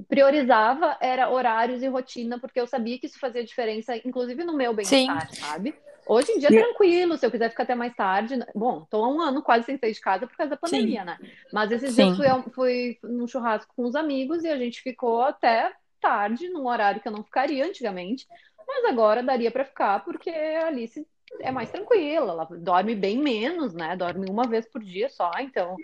priorizava 0.07 0.97
era 0.99 1.29
horários 1.29 1.83
e 1.83 1.87
rotina, 1.87 2.39
porque 2.39 2.59
eu 2.59 2.65
sabia 2.65 2.97
que 2.97 3.05
isso 3.05 3.19
fazia 3.19 3.43
diferença, 3.43 3.95
inclusive 3.97 4.43
no 4.43 4.57
meu 4.57 4.73
bem-estar, 4.73 5.31
sabe? 5.31 5.75
Hoje 6.07 6.31
em 6.31 6.39
dia, 6.39 6.49
é 6.49 6.63
tranquilo, 6.63 7.17
se 7.17 7.25
eu 7.27 7.31
quiser 7.31 7.51
ficar 7.51 7.63
até 7.63 7.75
mais 7.75 7.95
tarde. 7.95 8.39
Bom, 8.55 8.87
tô 8.89 9.03
há 9.03 9.07
um 9.07 9.21
ano 9.21 9.43
quase 9.43 9.65
sem 9.65 9.77
sair 9.77 9.91
de 9.91 10.01
casa 10.01 10.25
por 10.25 10.35
causa 10.35 10.49
da 10.49 10.57
pandemia, 10.57 11.01
Sim. 11.01 11.05
né? 11.05 11.17
Mas 11.53 11.71
esses 11.71 11.93
Sim. 11.93 12.13
dias 12.13 12.43
fui, 12.43 12.97
fui 12.99 12.99
num 13.03 13.27
churrasco 13.27 13.71
com 13.75 13.83
os 13.83 13.95
amigos 13.95 14.43
e 14.43 14.47
a 14.47 14.57
gente 14.57 14.81
ficou 14.81 15.21
até 15.21 15.71
tarde, 16.05 16.49
num 16.49 16.67
horário 16.67 17.01
que 17.01 17.07
eu 17.07 17.11
não 17.11 17.23
ficaria 17.23 17.65
antigamente, 17.65 18.27
mas 18.67 18.85
agora 18.85 19.23
daria 19.23 19.49
para 19.49 19.65
ficar 19.65 20.05
porque 20.05 20.29
a 20.29 20.67
Alice 20.67 21.03
é 21.39 21.51
mais 21.51 21.71
tranquila, 21.71 22.31
ela 22.31 22.47
dorme 22.59 22.93
bem 22.93 23.17
menos, 23.17 23.73
né? 23.73 23.97
Dorme 23.97 24.29
uma 24.29 24.47
vez 24.47 24.67
por 24.67 24.83
dia 24.83 25.09
só, 25.09 25.31
então 25.39 25.75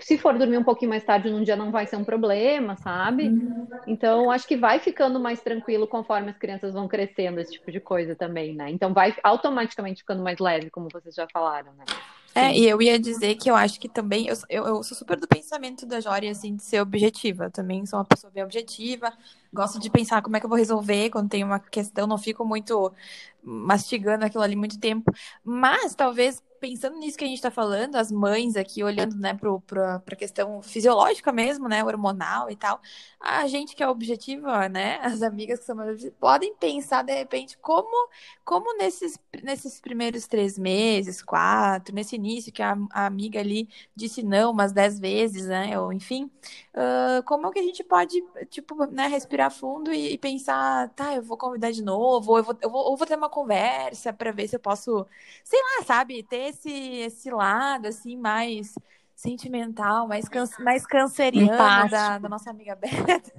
se 0.00 0.18
for 0.18 0.36
dormir 0.36 0.58
um 0.58 0.64
pouquinho 0.64 0.90
mais 0.90 1.04
tarde 1.04 1.30
num 1.30 1.44
dia 1.44 1.54
não 1.54 1.70
vai 1.70 1.86
ser 1.86 1.94
um 1.94 2.04
problema, 2.04 2.76
sabe? 2.76 3.30
Então 3.86 4.32
acho 4.32 4.48
que 4.48 4.56
vai 4.56 4.80
ficando 4.80 5.20
mais 5.20 5.40
tranquilo 5.40 5.86
conforme 5.86 6.30
as 6.30 6.38
crianças 6.38 6.74
vão 6.74 6.88
crescendo, 6.88 7.38
esse 7.38 7.52
tipo 7.52 7.70
de 7.70 7.78
coisa 7.78 8.16
também, 8.16 8.56
né? 8.56 8.70
Então 8.70 8.92
vai 8.92 9.14
automaticamente 9.22 10.00
ficando 10.00 10.24
mais 10.24 10.40
leve, 10.40 10.70
como 10.70 10.88
vocês 10.92 11.14
já 11.14 11.28
falaram, 11.32 11.72
né? 11.74 11.84
É, 12.40 12.56
e 12.56 12.66
eu 12.68 12.80
ia 12.80 12.98
dizer 13.00 13.34
que 13.36 13.50
eu 13.50 13.56
acho 13.56 13.80
que 13.80 13.88
também, 13.88 14.28
eu, 14.28 14.36
eu, 14.48 14.66
eu 14.66 14.82
sou 14.84 14.96
super 14.96 15.18
do 15.18 15.26
pensamento 15.26 15.84
da 15.86 16.00
Jória, 16.00 16.30
assim, 16.30 16.54
de 16.54 16.62
ser 16.62 16.80
objetiva. 16.80 17.44
Eu 17.46 17.50
também 17.50 17.84
sou 17.86 17.98
uma 17.98 18.04
pessoa 18.04 18.30
bem 18.30 18.44
objetiva, 18.44 19.12
gosto 19.52 19.80
de 19.80 19.90
pensar 19.90 20.22
como 20.22 20.36
é 20.36 20.40
que 20.40 20.46
eu 20.46 20.48
vou 20.50 20.58
resolver 20.58 21.10
quando 21.10 21.28
tem 21.30 21.42
uma 21.42 21.58
questão, 21.58 22.06
não 22.06 22.18
fico 22.18 22.44
muito 22.44 22.92
mastigando 23.42 24.24
aquilo 24.24 24.42
ali 24.44 24.54
muito 24.56 24.78
tempo. 24.78 25.10
Mas 25.44 25.94
talvez 25.94 26.42
pensando 26.58 26.98
nisso 26.98 27.16
que 27.16 27.24
a 27.24 27.26
gente 27.26 27.38
está 27.38 27.50
falando, 27.50 27.96
as 27.96 28.10
mães 28.10 28.56
aqui 28.56 28.82
olhando 28.82 29.16
né, 29.16 29.34
para 29.66 29.96
a 29.96 30.16
questão 30.16 30.62
fisiológica 30.62 31.32
mesmo, 31.32 31.68
né, 31.68 31.82
hormonal 31.82 32.50
e 32.50 32.56
tal, 32.56 32.80
a 33.20 33.46
gente 33.46 33.74
que 33.74 33.82
é 33.82 33.88
objetiva, 33.88 34.68
né, 34.68 34.98
as 35.02 35.22
amigas 35.22 35.60
que 35.60 35.66
são 35.66 35.78
podem 36.20 36.54
pensar 36.54 37.02
de 37.02 37.14
repente 37.14 37.56
como, 37.58 38.08
como 38.44 38.76
nesses, 38.76 39.18
nesses 39.42 39.80
primeiros 39.80 40.26
três 40.26 40.58
meses, 40.58 41.22
quatro, 41.22 41.94
nesse 41.94 42.16
início 42.16 42.52
que 42.52 42.62
a, 42.62 42.76
a 42.90 43.06
amiga 43.06 43.40
ali 43.40 43.68
disse 43.94 44.22
não 44.22 44.50
umas 44.50 44.72
dez 44.72 44.98
vezes, 44.98 45.46
né, 45.46 45.78
ou 45.78 45.92
enfim, 45.92 46.30
uh, 46.74 47.22
como 47.24 47.46
é 47.46 47.52
que 47.52 47.58
a 47.58 47.62
gente 47.62 47.84
pode, 47.84 48.22
tipo, 48.50 48.86
né, 48.86 49.06
respirar 49.06 49.50
fundo 49.50 49.92
e, 49.92 50.14
e, 50.14 50.18
pensar, 50.18 50.88
tá, 50.90 51.14
eu 51.14 51.22
vou 51.22 51.36
convidar 51.36 51.70
de 51.70 51.82
novo, 51.82 52.32
ou 52.32 52.38
eu 52.38 52.44
vou, 52.44 52.58
eu 52.62 52.70
vou, 52.70 52.90
ou 52.90 52.96
vou 52.96 53.06
ter 53.06 53.16
uma 53.16 53.30
conversa 53.30 54.12
para 54.12 54.32
ver 54.32 54.48
se 54.48 54.56
eu 54.56 54.60
posso, 54.60 55.06
sei 55.44 55.60
lá, 55.60 55.84
sabe, 55.84 56.22
ter 56.22 56.47
esse, 56.48 56.70
esse 56.70 57.30
lado, 57.30 57.86
assim, 57.86 58.16
mais 58.16 58.74
sentimental, 59.18 60.06
mais, 60.06 60.28
can 60.28 60.44
mais 60.60 60.86
canceriano 60.86 61.88
da, 61.90 62.18
da, 62.18 62.28
nossa 62.28 62.50
amiga 62.50 62.76
Beta. 62.76 63.32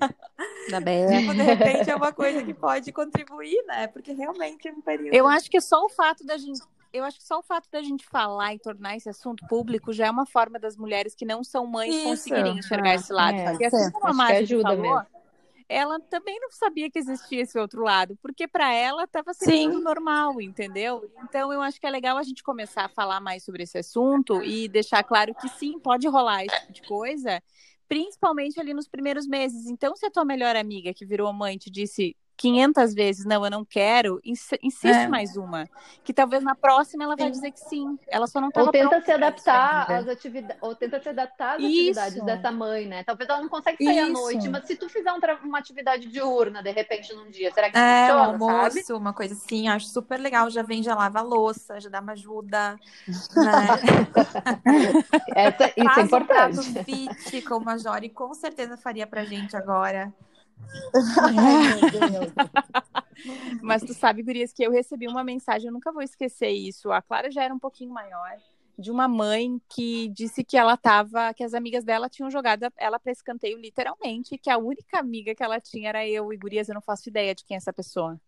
Da 0.70 0.80
Beta. 0.82 1.18
tipo, 1.18 1.34
de 1.34 1.42
repente 1.42 1.90
é 1.90 1.96
uma 1.96 2.12
coisa 2.12 2.44
que 2.44 2.54
pode 2.54 2.92
contribuir, 2.92 3.64
né? 3.66 3.88
Porque 3.88 4.12
realmente 4.12 4.68
é 4.68 4.74
um 4.74 4.82
período. 4.82 5.14
Eu 5.14 5.26
acho 5.26 5.50
que 5.50 5.62
só 5.62 5.86
o 5.86 5.90
fato 5.90 6.26
da 6.26 6.38
gente. 6.38 6.60
Eu 6.92 7.06
acho 7.06 7.20
que 7.20 7.24
só 7.24 7.40
o 7.40 7.44
fato 7.44 7.70
da 7.72 7.82
gente 7.82 8.06
falar 8.06 8.54
e 8.56 8.60
tornar 8.60 8.98
esse 8.98 9.08
assunto 9.08 9.46
público 9.48 9.94
já 9.94 10.08
é 10.08 10.12
uma 10.12 10.26
forma 10.26 10.60
das 10.60 10.76
mulheres 10.76 11.16
que 11.16 11.24
não 11.24 11.44
são 11.44 11.66
mães 11.66 11.96
Isso. 11.96 12.04
conseguirem 12.04 12.58
enxergar 12.58 12.90
ah, 12.90 12.96
esse 12.96 13.14
lado. 13.14 13.38
É, 13.38 13.52
Porque 13.52 13.66
assim 13.66 13.92
como 13.92 14.08
a 14.08 14.14
Márcia 14.14 14.62
falou, 14.62 14.82
mesmo 14.82 15.06
ela 15.70 16.00
também 16.00 16.40
não 16.42 16.50
sabia 16.50 16.90
que 16.90 16.98
existia 16.98 17.44
esse 17.44 17.58
outro 17.60 17.84
lado, 17.84 18.18
porque 18.24 18.48
para 18.48 18.74
ela 18.74 19.04
estava 19.04 19.34
sendo 19.36 19.78
Sim. 19.78 19.84
normal, 19.84 20.42
entendeu? 20.42 21.08
Então 21.24 21.54
eu 21.54 21.62
acho 21.62 21.80
que 21.80 21.86
é 21.86 21.92
legal 21.92 22.18
a 22.18 22.24
gente 22.24 22.42
começar 22.42 22.86
a 22.86 22.90
falar 22.90 23.22
mais 23.22 23.44
sobre 23.44 23.62
esse 23.62 23.78
assunto 23.78 24.44
e 24.44 24.68
deixar 24.68 25.04
claro 25.04 25.34
que 25.36 25.48
sim, 25.48 25.80
pode 25.80 26.08
rolar 26.08 26.44
esse 26.44 26.60
tipo 26.62 26.74
de 26.74 26.82
coisa, 26.82 27.42
principalmente 27.88 28.60
ali 28.60 28.74
nos 28.74 28.88
primeiros 28.88 29.28
meses. 29.28 29.68
Então, 29.68 29.96
se 29.96 30.08
a 30.08 30.12
tua 30.12 30.26
melhor 30.26 30.56
amiga 30.56 30.92
que 30.92 31.06
virou 31.06 31.32
mãe 31.32 31.56
te 31.56 31.70
disse 31.70 32.18
500 32.40 32.94
vezes, 32.94 33.26
não, 33.26 33.44
eu 33.44 33.52
não 33.52 33.66
quero, 33.66 34.22
insiste 34.24 34.86
é. 34.86 35.08
mais 35.10 35.36
uma. 35.36 35.68
Que 36.06 36.14
talvez 36.14 36.42
na 36.42 36.56
próxima 36.56 37.04
ela 37.04 37.14
vai 37.14 37.28
sim. 37.28 37.32
dizer 37.34 37.52
que 37.52 37.60
sim. 37.60 38.00
Ela 38.08 38.28
só 38.28 38.40
não 38.40 38.50
Ou 38.56 38.72
tenta 38.72 39.02
se 39.02 39.12
adaptar 39.12 39.92
às 39.92 40.08
atividades, 40.08 40.58
ou 40.62 40.74
tenta 40.74 41.02
se 41.02 41.10
adaptar 41.10 41.58
às 41.58 41.62
Isso. 41.62 42.00
atividades 42.00 42.24
dessa 42.24 42.50
mãe, 42.50 42.86
né? 42.86 43.04
Talvez 43.04 43.30
ela 43.30 43.42
não 43.42 43.50
consiga 43.50 43.76
sair 43.76 43.90
Isso. 43.90 44.06
à 44.06 44.10
noite, 44.10 44.48
mas 44.48 44.66
se 44.66 44.78
tu 44.78 44.88
fizer 44.88 45.12
um 45.12 45.20
uma 45.44 45.60
atividade 45.60 46.08
diurna, 46.08 46.64
de 46.64 46.72
repente, 46.72 47.14
num 47.14 47.30
dia, 47.30 47.52
será 47.54 47.70
que 47.70 47.78
é, 47.78 48.08
funciona, 48.08 48.22
um 48.22 48.32
almoço, 48.32 48.82
sabe? 48.82 48.94
uma 48.94 49.12
coisa 49.12 49.34
assim, 49.34 49.68
acho 49.68 49.88
super 49.88 50.18
legal. 50.18 50.50
Já 50.50 50.64
vem, 50.64 50.82
já 50.82 50.96
lava 50.96 51.20
a 51.20 51.24
louça, 51.24 51.78
já 51.82 51.90
dá 51.90 52.00
uma 52.00 52.14
ajuda. 52.14 52.80
Né? 53.40 53.68
Essa, 55.36 55.68
isso 55.68 55.74
é 55.78 55.84
Faz 55.84 55.98
é 55.98 56.02
importante. 56.02 56.60
Um 56.60 56.74
prato 56.74 56.86
fit, 56.86 57.42
como 57.44 57.70
a 57.70 57.78
Jori 57.78 58.10
com 58.10 58.34
certeza 58.34 58.78
faria 58.78 59.08
pra 59.08 59.26
gente 59.26 59.56
agora. 59.56 60.14
Mas 63.62 63.84
tu 63.84 63.94
sabe, 63.94 64.24
Gurias, 64.24 64.54
que 64.54 64.64
eu 64.64 64.72
recebi 64.72 65.08
uma 65.08 65.24
mensagem, 65.24 65.68
eu 65.68 65.74
nunca 65.74 65.92
vou 65.92 66.02
esquecer 66.02 66.50
isso. 66.50 66.92
A 66.92 67.02
Clara 67.02 67.32
já 67.32 67.44
era 67.44 67.54
um 67.54 67.60
pouquinho 67.60 67.92
maior, 67.92 68.38
de 68.78 68.90
uma 68.90 69.10
mãe 69.10 69.62
que 69.68 70.08
disse 70.08 70.44
que 70.44 70.58
ela 70.58 70.78
tava, 70.78 71.34
que 71.34 71.44
as 71.44 71.54
amigas 71.54 71.84
dela 71.84 72.08
tinham 72.08 72.32
jogado 72.32 72.72
ela 72.78 72.98
para 72.98 73.12
escanteio 73.12 73.58
literalmente, 73.58 74.38
que 74.38 74.50
a 74.50 74.58
única 74.58 74.98
amiga 74.98 75.36
que 75.36 75.44
ela 75.44 75.60
tinha 75.60 75.90
era 75.90 76.08
eu, 76.08 76.32
e 76.32 76.38
Gurias, 76.38 76.70
eu 76.70 76.76
não 76.76 76.82
faço 76.82 77.10
ideia 77.10 77.36
de 77.36 77.44
quem 77.44 77.56
é 77.56 77.58
essa 77.58 77.74
pessoa. 77.74 78.20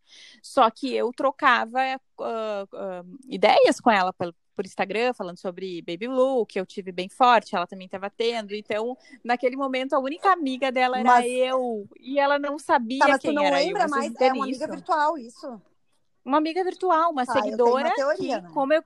Só 0.41 0.69
que 0.69 0.93
eu 0.93 1.11
trocava 1.13 1.79
uh, 2.19 2.23
uh, 2.23 3.19
ideias 3.29 3.79
com 3.79 3.89
ela 3.89 4.11
pelo, 4.11 4.35
por 4.55 4.65
Instagram 4.65 5.13
falando 5.13 5.37
sobre 5.37 5.81
Baby 5.81 6.07
Blue, 6.07 6.45
que 6.45 6.59
eu 6.59 6.65
tive 6.65 6.91
bem 6.91 7.09
forte, 7.09 7.55
ela 7.55 7.67
também 7.67 7.85
estava 7.85 8.09
tendo. 8.09 8.53
Então, 8.53 8.97
naquele 9.23 9.55
momento, 9.55 9.93
a 9.93 9.99
única 9.99 10.31
amiga 10.31 10.71
dela 10.71 10.99
era 10.99 11.07
mas... 11.07 11.25
eu. 11.25 11.87
E 11.99 12.19
ela 12.19 12.37
não 12.37 12.59
sabia 12.59 12.99
tá, 12.99 13.07
mas 13.09 13.21
quem 13.21 13.31
tu 13.31 13.35
não 13.35 13.43
era 13.43 13.57
lembra 13.57 13.83
eu. 13.83 13.89
mais? 13.89 14.13
É 14.19 14.33
uma 14.33 14.45
amiga 14.45 14.67
virtual, 14.67 15.17
isso? 15.17 15.61
Uma 16.23 16.37
amiga 16.37 16.63
virtual, 16.63 17.11
uma 17.11 17.25
tá, 17.25 17.33
seguidora 17.33 17.87
uma 17.87 17.95
teoria, 17.95 18.41
que, 18.41 18.47
né? 18.47 18.51
como 18.53 18.73
eu 18.73 18.83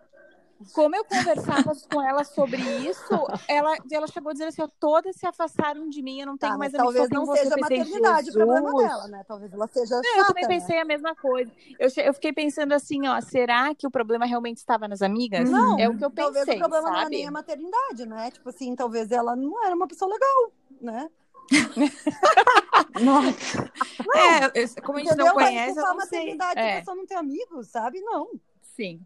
como 0.73 0.95
eu 0.95 1.03
conversava 1.03 1.73
com 1.91 2.01
ela 2.01 2.23
sobre 2.23 2.57
isso, 2.87 3.13
ela, 3.47 3.75
ela 3.91 4.07
chegou 4.07 4.31
dizendo 4.31 4.49
assim: 4.49 4.63
todas 4.79 5.15
se 5.15 5.27
afastaram 5.27 5.89
de 5.89 6.01
mim, 6.01 6.21
eu 6.21 6.25
não 6.25 6.37
tenho 6.37 6.53
tá, 6.53 6.57
mais 6.57 6.73
amigos. 6.73 6.93
Talvez 6.93 7.09
não 7.09 7.25
você. 7.25 7.43
seja 7.43 7.55
a 7.55 7.57
maternidade 7.57 8.29
o 8.29 8.33
problema 8.33 8.73
dela, 8.77 9.07
né? 9.07 9.23
Talvez 9.27 9.53
ela 9.53 9.67
seja. 9.67 9.95
Chata, 9.95 10.07
eu 10.17 10.25
também 10.27 10.43
né? 10.43 10.49
pensei 10.49 10.79
a 10.79 10.85
mesma 10.85 11.15
coisa. 11.15 11.51
Eu, 11.77 11.89
eu 12.03 12.13
fiquei 12.13 12.31
pensando 12.31 12.71
assim: 12.73 13.07
ó, 13.07 13.19
será 13.19 13.75
que 13.75 13.85
o 13.85 13.91
problema 13.91 14.25
realmente 14.25 14.57
estava 14.57 14.87
nas 14.87 15.01
amigas? 15.01 15.49
Não, 15.49 15.77
é 15.77 15.89
o 15.89 15.97
que 15.97 16.05
eu 16.05 16.11
pensei. 16.11 16.33
Talvez 16.33 16.47
o 16.47 16.59
problema 16.59 16.83
sabe? 16.83 16.93
não 16.93 16.99
era 17.01 17.09
nem 17.09 17.27
a 17.27 17.31
maternidade, 17.31 18.05
né? 18.05 18.31
Tipo 18.31 18.49
assim, 18.49 18.75
talvez 18.75 19.11
ela 19.11 19.35
não 19.35 19.63
era 19.63 19.75
uma 19.75 19.87
pessoa 19.87 20.11
legal, 20.11 20.51
né? 20.81 21.09
Nossa. 23.03 23.71
Não, 24.05 24.19
é, 24.19 24.49
como 24.81 24.97
a 24.97 25.01
gente 25.01 25.09
entendeu? 25.09 25.25
não 25.27 25.33
conhece, 25.33 25.77
eu 25.77 25.83
não 25.83 25.99
sei. 26.01 26.19
maternidade, 26.19 26.59
é. 26.59 26.73
a 26.73 26.79
pessoa 26.79 26.95
não 26.95 27.05
tem 27.05 27.17
amigos, 27.17 27.67
sabe? 27.67 28.01
Não. 28.01 28.29
Sim. 28.61 29.05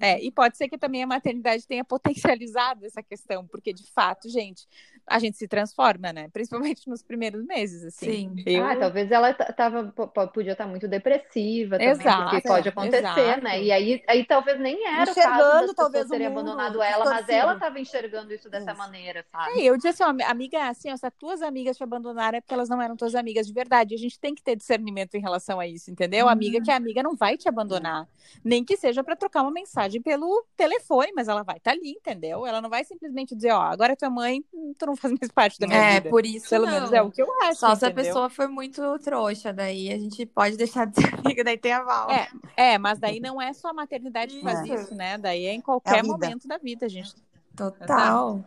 É, 0.00 0.20
e 0.20 0.32
pode 0.32 0.56
ser 0.56 0.68
que 0.68 0.76
também 0.76 1.02
a 1.02 1.06
maternidade 1.06 1.66
tenha 1.66 1.84
potencializado 1.84 2.84
essa 2.84 3.02
questão, 3.02 3.46
porque 3.46 3.72
de 3.72 3.88
fato, 3.92 4.28
gente, 4.28 4.66
a 5.06 5.20
gente 5.20 5.36
se 5.36 5.46
transforma, 5.46 6.12
né? 6.12 6.28
Principalmente 6.32 6.88
nos 6.90 7.02
primeiros 7.02 7.44
meses, 7.44 7.84
assim. 7.84 8.34
Sim. 8.34 8.42
Eu... 8.44 8.64
Ah, 8.64 8.74
talvez 8.74 9.10
ela 9.10 9.32
tava, 9.32 9.92
podia 10.34 10.52
estar 10.52 10.66
muito 10.66 10.88
depressiva 10.88 11.78
também, 11.78 11.92
exato, 11.92 12.30
porque 12.30 12.48
pode 12.48 12.68
acontecer, 12.68 12.98
exato. 12.98 13.44
né? 13.44 13.62
E 13.62 13.70
aí, 13.70 14.02
aí 14.08 14.24
talvez 14.24 14.58
nem 14.58 14.84
era 14.84 15.08
enxergando, 15.08 15.38
o 15.38 15.52
caso 15.52 15.66
das 15.66 15.76
talvez 15.76 16.08
terem 16.08 16.26
abandonado 16.26 16.82
ela, 16.82 17.04
mas 17.04 17.28
ela 17.28 17.54
estava 17.54 17.78
enxergando 17.78 18.34
isso 18.34 18.50
dessa 18.50 18.72
isso. 18.72 18.78
maneira, 18.78 19.24
sabe? 19.30 19.60
É, 19.60 19.64
eu 19.64 19.76
disse 19.76 19.88
assim, 19.88 20.02
ó, 20.02 20.28
amiga, 20.28 20.68
assim, 20.68 20.90
ó, 20.90 20.96
se 20.96 21.06
as 21.06 21.12
tuas 21.16 21.42
amigas 21.42 21.76
te 21.76 21.84
abandonaram 21.84 22.38
é 22.38 22.40
porque 22.40 22.54
elas 22.54 22.68
não 22.68 22.82
eram 22.82 22.96
tuas 22.96 23.14
amigas 23.14 23.46
de 23.46 23.52
verdade. 23.52 23.94
A 23.94 23.98
gente 23.98 24.18
tem 24.18 24.34
que 24.34 24.42
ter 24.42 24.56
discernimento 24.56 25.14
em 25.14 25.20
relação 25.20 25.60
a 25.60 25.66
isso, 25.66 25.90
entendeu? 25.90 26.26
Uhum. 26.26 26.32
Amiga 26.32 26.60
que 26.60 26.70
a 26.70 26.76
amiga 26.76 27.02
não 27.02 27.14
vai 27.14 27.36
te 27.36 27.48
abandonar, 27.48 28.08
nem 28.44 28.64
que 28.64 28.76
seja 28.76 29.04
para 29.04 29.14
trocar 29.14 29.42
uma 29.42 29.52
mensagem 29.52 29.75
pelo 30.02 30.44
telefone, 30.56 31.12
mas 31.14 31.28
ela 31.28 31.42
vai 31.42 31.56
estar 31.58 31.72
tá 31.72 31.76
ali, 31.76 31.90
entendeu? 31.90 32.46
Ela 32.46 32.60
não 32.60 32.70
vai 32.70 32.84
simplesmente 32.84 33.34
dizer, 33.34 33.52
ó, 33.52 33.60
agora 33.60 33.96
tua 33.96 34.10
mãe, 34.10 34.42
tu 34.78 34.86
não 34.86 34.96
faz 34.96 35.14
mais 35.20 35.30
parte 35.30 35.58
da 35.58 35.66
minha 35.66 35.78
é, 35.78 35.94
vida. 35.94 36.08
É, 36.08 36.10
por 36.10 36.24
isso 36.24 36.48
Pelo 36.48 36.66
não. 36.66 36.72
menos 36.72 36.92
é 36.92 37.02
o 37.02 37.10
que 37.10 37.22
eu 37.22 37.28
acho, 37.42 37.60
Só 37.60 37.72
entendeu? 37.72 37.78
se 37.78 37.84
a 37.86 37.90
pessoa 37.90 38.30
foi 38.30 38.48
muito 38.48 38.98
trouxa, 39.00 39.52
daí 39.52 39.92
a 39.92 39.98
gente 39.98 40.24
pode 40.26 40.56
deixar 40.56 40.86
de 40.86 41.00
ser 41.00 41.14
amiga, 41.14 41.44
daí 41.44 41.58
tem 41.58 41.72
a 41.72 41.82
val. 41.82 42.10
É, 42.10 42.28
é, 42.56 42.78
mas 42.78 42.98
daí 42.98 43.20
não 43.20 43.40
é 43.40 43.52
só 43.52 43.68
a 43.68 43.74
maternidade 43.74 44.34
que 44.34 44.42
faz 44.42 44.66
isso, 44.68 44.94
né? 44.94 45.18
Daí 45.18 45.46
é 45.46 45.52
em 45.52 45.60
qualquer 45.60 45.98
é 45.98 46.02
momento 46.02 46.48
da 46.48 46.58
vida, 46.58 46.88
gente. 46.88 47.14
Total. 47.54 48.44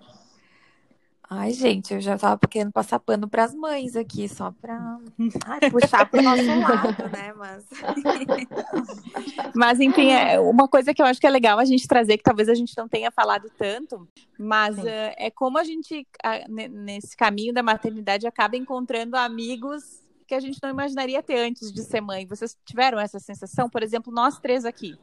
Ai, 1.32 1.52
gente, 1.54 1.94
eu 1.94 2.02
já 2.02 2.18
tava 2.18 2.40
querendo 2.50 2.72
passar 2.72 3.00
pano 3.00 3.30
para 3.30 3.44
as 3.44 3.54
mães 3.54 3.96
aqui, 3.96 4.28
só 4.28 4.52
para 4.52 5.00
puxar 5.72 6.10
para 6.10 6.20
o 6.20 6.24
nosso 6.24 6.44
lado, 6.44 7.08
né? 7.10 7.34
Mas... 7.38 7.66
mas, 9.54 9.80
enfim, 9.80 10.10
é 10.10 10.40
uma 10.40 10.68
coisa 10.68 10.92
que 10.92 11.00
eu 11.00 11.06
acho 11.06 11.22
que 11.22 11.28
é 11.28 11.30
legal 11.30 11.60
a 11.60 11.66
gente 11.66 11.88
trazer, 11.88 12.18
que 12.18 12.24
talvez 12.24 12.50
a 12.50 12.56
gente 12.56 12.76
não 12.76 12.88
tenha 12.88 13.12
falado 13.12 13.48
tanto, 13.56 14.10
mas 14.40 14.76
uh, 14.80 15.14
é 15.18 15.30
como 15.30 15.60
a 15.60 15.64
gente, 15.64 16.02
uh, 16.26 16.52
nesse 16.52 17.16
caminho 17.16 17.54
da 17.54 17.62
maternidade, 17.62 18.26
acaba 18.26 18.58
encontrando 18.58 19.16
amigos 19.16 20.02
que 20.26 20.34
a 20.34 20.40
gente 20.40 20.58
não 20.64 20.70
imaginaria 20.72 21.22
ter 21.22 21.38
antes 21.38 21.72
de 21.72 21.84
ser 21.84 22.02
mãe. 22.02 22.26
Vocês 22.26 22.58
tiveram 22.66 23.00
essa 23.00 23.20
sensação? 23.20 23.70
Por 23.70 23.84
exemplo, 23.84 24.12
nós 24.12 24.40
três 24.40 24.66
aqui. 24.66 24.98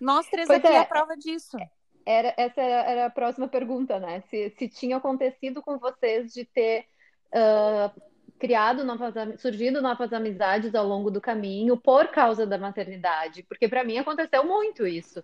Nós 0.00 0.26
três 0.28 0.46
pois 0.46 0.58
aqui 0.58 0.68
é. 0.68 0.76
é 0.76 0.78
a 0.78 0.86
prova 0.86 1.14
disso. 1.14 1.58
Era, 2.04 2.34
essa 2.36 2.60
era 2.60 3.06
a 3.06 3.10
próxima 3.10 3.48
pergunta, 3.48 3.98
né? 3.98 4.22
Se, 4.28 4.50
se 4.50 4.68
tinha 4.68 4.96
acontecido 4.96 5.62
com 5.62 5.78
vocês 5.78 6.32
de 6.32 6.44
ter 6.44 6.86
uh, 7.32 8.02
criado 8.38 8.84
novas, 8.84 9.14
surgido 9.40 9.80
novas 9.80 10.12
amizades 10.12 10.74
ao 10.74 10.86
longo 10.86 11.10
do 11.10 11.20
caminho 11.20 11.76
por 11.76 12.08
causa 12.08 12.44
da 12.44 12.58
maternidade, 12.58 13.44
porque 13.44 13.68
para 13.68 13.84
mim 13.84 13.98
aconteceu 13.98 14.44
muito 14.44 14.84
isso. 14.84 15.22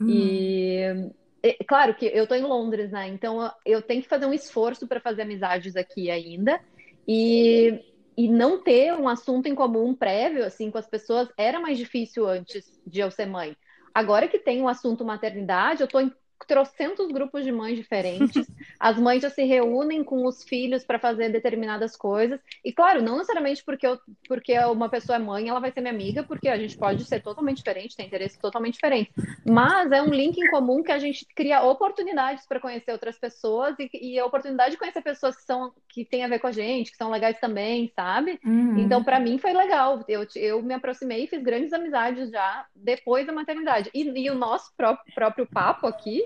Hum. 0.00 0.08
E, 0.08 1.10
e, 1.42 1.64
claro 1.64 1.94
que 1.94 2.06
eu 2.06 2.24
estou 2.24 2.36
em 2.36 2.42
Londres, 2.42 2.90
né? 2.90 3.06
Então 3.08 3.50
eu 3.64 3.80
tenho 3.80 4.02
que 4.02 4.08
fazer 4.08 4.26
um 4.26 4.34
esforço 4.34 4.86
para 4.86 5.00
fazer 5.00 5.22
amizades 5.22 5.76
aqui 5.76 6.10
ainda 6.10 6.60
e 7.06 7.80
e 8.18 8.28
não 8.28 8.62
ter 8.62 8.94
um 8.94 9.08
assunto 9.08 9.46
em 9.46 9.54
comum 9.54 9.94
prévio 9.94 10.42
assim 10.42 10.70
com 10.70 10.78
as 10.78 10.88
pessoas 10.88 11.28
era 11.36 11.60
mais 11.60 11.76
difícil 11.76 12.26
antes 12.26 12.80
de 12.86 13.00
eu 13.00 13.10
ser 13.10 13.26
mãe. 13.26 13.54
Agora 13.96 14.28
que 14.28 14.38
tem 14.38 14.60
o 14.60 14.64
um 14.64 14.68
assunto 14.68 15.06
maternidade, 15.06 15.80
eu 15.80 15.86
estou 15.86 16.02
em 16.02 16.12
trocentos 16.46 17.08
grupos 17.08 17.44
de 17.44 17.52
mães 17.52 17.76
diferentes. 17.76 18.46
As 18.78 18.98
mães 18.98 19.22
já 19.22 19.30
se 19.30 19.44
reúnem 19.44 20.04
com 20.04 20.26
os 20.26 20.44
filhos 20.44 20.84
para 20.84 20.98
fazer 20.98 21.30
determinadas 21.30 21.96
coisas. 21.96 22.40
E 22.64 22.72
claro, 22.72 23.02
não 23.02 23.16
necessariamente 23.16 23.64
porque, 23.64 23.86
eu, 23.86 23.98
porque 24.28 24.58
uma 24.58 24.88
pessoa 24.88 25.16
é 25.16 25.18
mãe, 25.18 25.48
ela 25.48 25.60
vai 25.60 25.70
ser 25.70 25.80
minha 25.80 25.92
amiga, 25.92 26.22
porque 26.22 26.48
a 26.48 26.58
gente 26.58 26.76
pode 26.76 27.04
ser 27.04 27.22
totalmente 27.22 27.58
diferente, 27.58 27.96
tem 27.96 28.06
interesses 28.06 28.38
totalmente 28.38 28.74
diferentes. 28.74 29.12
Mas 29.44 29.90
é 29.92 30.02
um 30.02 30.10
link 30.10 30.36
em 30.36 30.50
comum 30.50 30.82
que 30.82 30.92
a 30.92 30.98
gente 30.98 31.26
cria 31.34 31.62
oportunidades 31.62 32.46
para 32.46 32.60
conhecer 32.60 32.92
outras 32.92 33.18
pessoas 33.18 33.74
e, 33.78 33.88
e, 33.92 34.18
a 34.18 34.26
oportunidade 34.26 34.72
de 34.72 34.76
conhecer 34.78 35.02
pessoas 35.02 35.36
que 35.36 35.42
são 35.42 35.72
que 35.88 36.04
têm 36.04 36.24
a 36.24 36.28
ver 36.28 36.38
com 36.38 36.46
a 36.46 36.52
gente, 36.52 36.90
que 36.90 36.96
são 36.96 37.10
legais 37.10 37.38
também, 37.40 37.90
sabe? 37.94 38.38
Uhum. 38.44 38.78
Então, 38.78 39.02
para 39.02 39.18
mim 39.18 39.38
foi 39.38 39.52
legal. 39.52 40.04
Eu, 40.06 40.26
eu 40.34 40.62
me 40.62 40.74
aproximei 40.74 41.24
e 41.24 41.26
fiz 41.26 41.42
grandes 41.42 41.72
amizades 41.72 42.30
já 42.30 42.66
depois 42.74 43.26
da 43.26 43.32
maternidade. 43.32 43.90
E, 43.94 44.02
e 44.02 44.30
o 44.30 44.34
nosso 44.34 44.72
próprio, 44.76 45.14
próprio 45.14 45.46
papo 45.46 45.86
aqui 45.86 46.25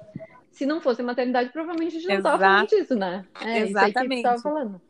se 0.51 0.67
não 0.67 0.81
fosse 0.81 1.03
maternidade, 1.03 1.51
provavelmente 1.51 1.97
a 1.97 2.01
gente 2.01 2.09
não 2.09 2.17
estava 2.17 2.39
falando 2.39 2.69
disso, 2.69 2.95
né? 2.95 3.25
É, 3.41 3.59
Exatamente. 3.61 4.29
Isso 4.29 4.43
falando. 4.43 4.81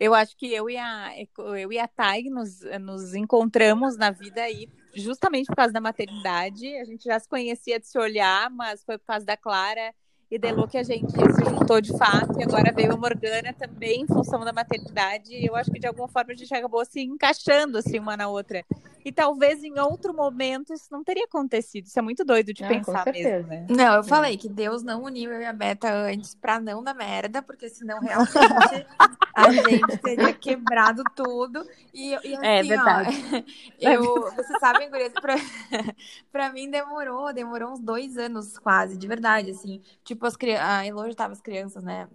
Eu 0.00 0.14
acho 0.14 0.36
que 0.36 0.52
eu 0.52 0.70
e 0.70 0.76
a, 0.76 1.12
eu 1.56 1.72
e 1.72 1.78
a 1.78 1.88
Thay 1.88 2.30
nos, 2.30 2.60
nos 2.80 3.14
encontramos 3.14 3.96
na 3.96 4.10
vida 4.10 4.42
aí 4.42 4.68
justamente 4.94 5.46
por 5.46 5.56
causa 5.56 5.72
da 5.72 5.80
maternidade. 5.80 6.66
A 6.76 6.84
gente 6.84 7.04
já 7.04 7.18
se 7.18 7.28
conhecia 7.28 7.80
de 7.80 7.86
se 7.86 7.98
olhar, 7.98 8.48
mas 8.50 8.84
foi 8.84 8.96
por 8.96 9.06
causa 9.06 9.26
da 9.26 9.36
Clara 9.36 9.92
e 10.30 10.38
Delô 10.38 10.66
que 10.68 10.76
a 10.76 10.82
gente 10.82 11.10
se 11.10 11.44
juntou 11.44 11.80
de 11.80 11.96
fato, 11.96 12.38
e 12.38 12.42
agora 12.42 12.72
veio 12.72 12.92
a 12.92 12.96
Morgana 12.96 13.52
também 13.52 14.02
em 14.02 14.06
função 14.06 14.40
da 14.40 14.52
maternidade, 14.52 15.32
e 15.32 15.46
eu 15.46 15.56
acho 15.56 15.70
que 15.70 15.78
de 15.78 15.86
alguma 15.86 16.08
forma 16.08 16.32
a 16.32 16.36
gente 16.36 16.52
acabou 16.54 16.84
se 16.84 17.00
encaixando 17.00 17.78
assim 17.78 17.98
uma 17.98 18.16
na 18.16 18.28
outra. 18.28 18.64
E 19.04 19.12
talvez 19.12 19.64
em 19.64 19.78
outro 19.78 20.12
momento 20.12 20.74
isso 20.74 20.88
não 20.90 21.02
teria 21.02 21.24
acontecido. 21.24 21.86
Isso 21.86 21.98
é 21.98 22.02
muito 22.02 22.24
doido 22.24 22.52
de 22.52 22.62
ah, 22.62 22.68
pensar 22.68 23.06
mesmo, 23.10 23.48
né? 23.48 23.66
Não, 23.70 23.94
eu 23.94 24.04
falei 24.04 24.36
que 24.36 24.48
Deus 24.48 24.82
não 24.82 25.02
uniu 25.02 25.32
eu 25.32 25.40
e 25.40 25.46
a 25.46 25.52
Beta 25.52 25.90
antes 25.90 26.34
pra 26.34 26.60
não 26.60 26.82
dar 26.82 26.94
merda, 26.94 27.40
porque 27.40 27.70
senão 27.70 28.00
realmente 28.00 28.32
a 29.46 29.52
gente 29.52 29.96
teria 29.98 30.32
quebrado 30.32 31.02
tudo. 31.14 31.64
E, 31.92 32.10
e 32.10 32.14
assim, 32.14 32.36
é 32.42 32.62
verdade. 32.62 33.16
Ó, 33.32 33.38
eu, 33.80 34.02
vocês 34.34 34.58
sabem, 34.60 34.90
Gurias, 34.90 35.12
pra, 35.12 35.34
pra 36.30 36.52
mim 36.52 36.70
demorou, 36.70 37.32
demorou 37.32 37.72
uns 37.72 37.80
dois 37.80 38.16
anos 38.16 38.58
quase, 38.58 38.96
de 38.96 39.06
verdade, 39.06 39.50
assim. 39.50 39.80
Tipo, 40.04 40.26
as 40.26 40.36
a 40.60 40.86
Elo 40.86 41.08
já 41.08 41.14
tava 41.14 41.32
as 41.32 41.40
crianças, 41.40 41.82
né? 41.82 42.08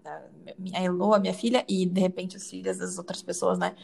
A 0.74 0.82
Elo, 0.82 1.14
a 1.14 1.20
minha 1.20 1.34
filha, 1.34 1.66
e 1.68 1.86
de 1.86 2.00
repente 2.00 2.38
os 2.38 2.50
filhos 2.50 2.78
das 2.78 2.98
outras 2.98 3.22
pessoas, 3.22 3.58
né? 3.58 3.76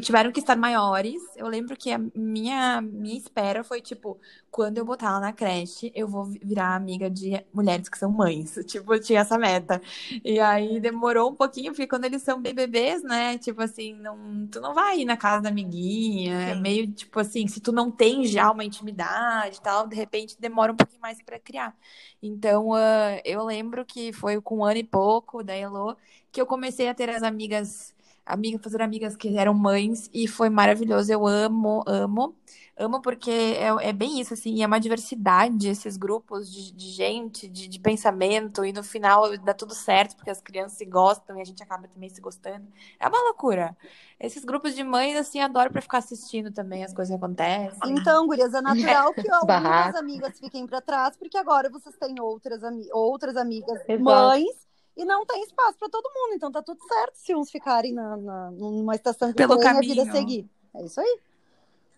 tiveram 0.00 0.32
que 0.32 0.40
estar 0.40 0.56
maiores. 0.56 1.22
Eu 1.36 1.48
lembro 1.48 1.76
que 1.76 1.90
a 1.90 2.00
minha, 2.14 2.80
minha 2.80 3.16
espera 3.16 3.64
foi, 3.64 3.80
tipo, 3.80 4.18
quando 4.50 4.78
eu 4.78 4.84
botar 4.84 5.08
ela 5.08 5.20
na 5.20 5.32
creche, 5.32 5.90
eu 5.94 6.06
vou 6.06 6.26
virar 6.26 6.74
amiga 6.74 7.08
de 7.10 7.44
mulheres 7.52 7.88
que 7.88 7.98
são 7.98 8.10
mães. 8.10 8.54
Tipo, 8.66 8.94
eu 8.94 9.00
tinha 9.00 9.20
essa 9.20 9.36
meta. 9.38 9.80
E 10.24 10.38
aí 10.40 10.80
demorou 10.80 11.30
um 11.30 11.34
pouquinho, 11.34 11.72
porque 11.72 11.86
quando 11.86 12.04
eles 12.04 12.22
são 12.22 12.40
bebê, 12.40 12.66
vez, 12.82 13.02
né? 13.02 13.38
Tipo 13.38 13.62
assim, 13.62 13.94
não, 13.94 14.46
tu 14.48 14.60
não 14.60 14.74
vai 14.74 15.00
ir 15.00 15.04
na 15.04 15.16
casa 15.16 15.42
da 15.42 15.48
amiguinha, 15.50 16.50
é 16.50 16.54
meio 16.54 16.90
tipo 16.92 17.20
assim, 17.20 17.46
se 17.46 17.60
tu 17.60 17.72
não 17.72 17.90
tem 17.90 18.24
já 18.26 18.50
uma 18.50 18.64
intimidade 18.64 19.58
e 19.58 19.60
tal, 19.60 19.86
de 19.86 19.94
repente 19.96 20.36
demora 20.40 20.72
um 20.72 20.76
pouquinho 20.76 21.00
mais 21.00 21.22
para 21.22 21.38
criar. 21.38 21.76
Então, 22.22 22.70
uh, 22.70 23.20
eu 23.24 23.44
lembro 23.44 23.84
que 23.84 24.12
foi 24.12 24.40
com 24.40 24.58
um 24.58 24.64
ano 24.64 24.78
e 24.78 24.84
pouco 24.84 25.42
da 25.42 25.54
Elo 25.54 25.96
que 26.30 26.40
eu 26.40 26.46
comecei 26.46 26.88
a 26.88 26.94
ter 26.94 27.10
as 27.10 27.22
amigas, 27.22 27.94
amigas, 28.24 28.60
fazer 28.62 28.82
amigas 28.82 29.16
que 29.16 29.36
eram 29.36 29.54
mães, 29.54 30.08
e 30.12 30.26
foi 30.26 30.48
maravilhoso. 30.48 31.12
Eu 31.12 31.26
amo, 31.26 31.82
amo. 31.86 32.36
Amo 32.74 33.02
porque 33.02 33.30
é, 33.30 33.88
é 33.88 33.92
bem 33.92 34.18
isso, 34.18 34.32
assim, 34.32 34.62
é 34.62 34.66
uma 34.66 34.80
diversidade, 34.80 35.68
esses 35.68 35.98
grupos 35.98 36.50
de, 36.50 36.72
de 36.72 36.88
gente, 36.88 37.46
de, 37.46 37.68
de, 37.68 37.78
pensamento, 37.78 38.64
e 38.64 38.72
no 38.72 38.82
final 38.82 39.36
dá 39.38 39.52
tudo 39.52 39.74
certo, 39.74 40.16
porque 40.16 40.30
as 40.30 40.40
crianças 40.40 40.78
se 40.78 40.86
gostam 40.86 41.36
e 41.36 41.42
a 41.42 41.44
gente 41.44 41.62
acaba 41.62 41.86
também 41.86 42.08
se 42.08 42.20
gostando. 42.20 42.66
É 42.98 43.06
uma 43.06 43.22
loucura. 43.24 43.76
Esses 44.18 44.42
grupos 44.42 44.74
de 44.74 44.82
mães, 44.82 45.16
assim, 45.16 45.38
adoro 45.38 45.70
para 45.70 45.82
ficar 45.82 45.98
assistindo 45.98 46.50
também 46.50 46.82
as 46.82 46.94
coisas 46.94 47.14
que 47.14 47.22
acontecem. 47.22 47.78
Então, 47.90 48.26
gurias, 48.26 48.54
é 48.54 48.62
natural 48.62 49.12
que 49.12 49.28
algumas 49.30 49.94
amigas 49.94 50.40
fiquem 50.40 50.66
para 50.66 50.80
trás, 50.80 51.14
porque 51.14 51.36
agora 51.36 51.68
vocês 51.68 51.94
têm 51.96 52.18
outras, 52.20 52.64
ami 52.64 52.88
outras 52.90 53.36
amigas 53.36 53.80
Exato. 53.86 54.02
mães 54.02 54.71
e 54.96 55.04
não 55.04 55.24
tem 55.24 55.42
espaço 55.42 55.78
para 55.78 55.88
todo 55.88 56.10
mundo. 56.14 56.34
Então 56.34 56.50
tá 56.50 56.62
tudo 56.62 56.82
certo 56.86 57.14
se 57.14 57.34
uns 57.34 57.50
ficarem 57.50 57.92
na, 57.92 58.16
na, 58.16 58.50
numa 58.50 58.94
estação 58.94 59.28
que 59.30 59.34
Pelo 59.34 59.58
caminho. 59.58 59.92
a 59.92 60.04
vida 60.04 60.12
seguir. 60.12 60.48
É 60.74 60.84
isso 60.84 61.00
aí. 61.00 61.18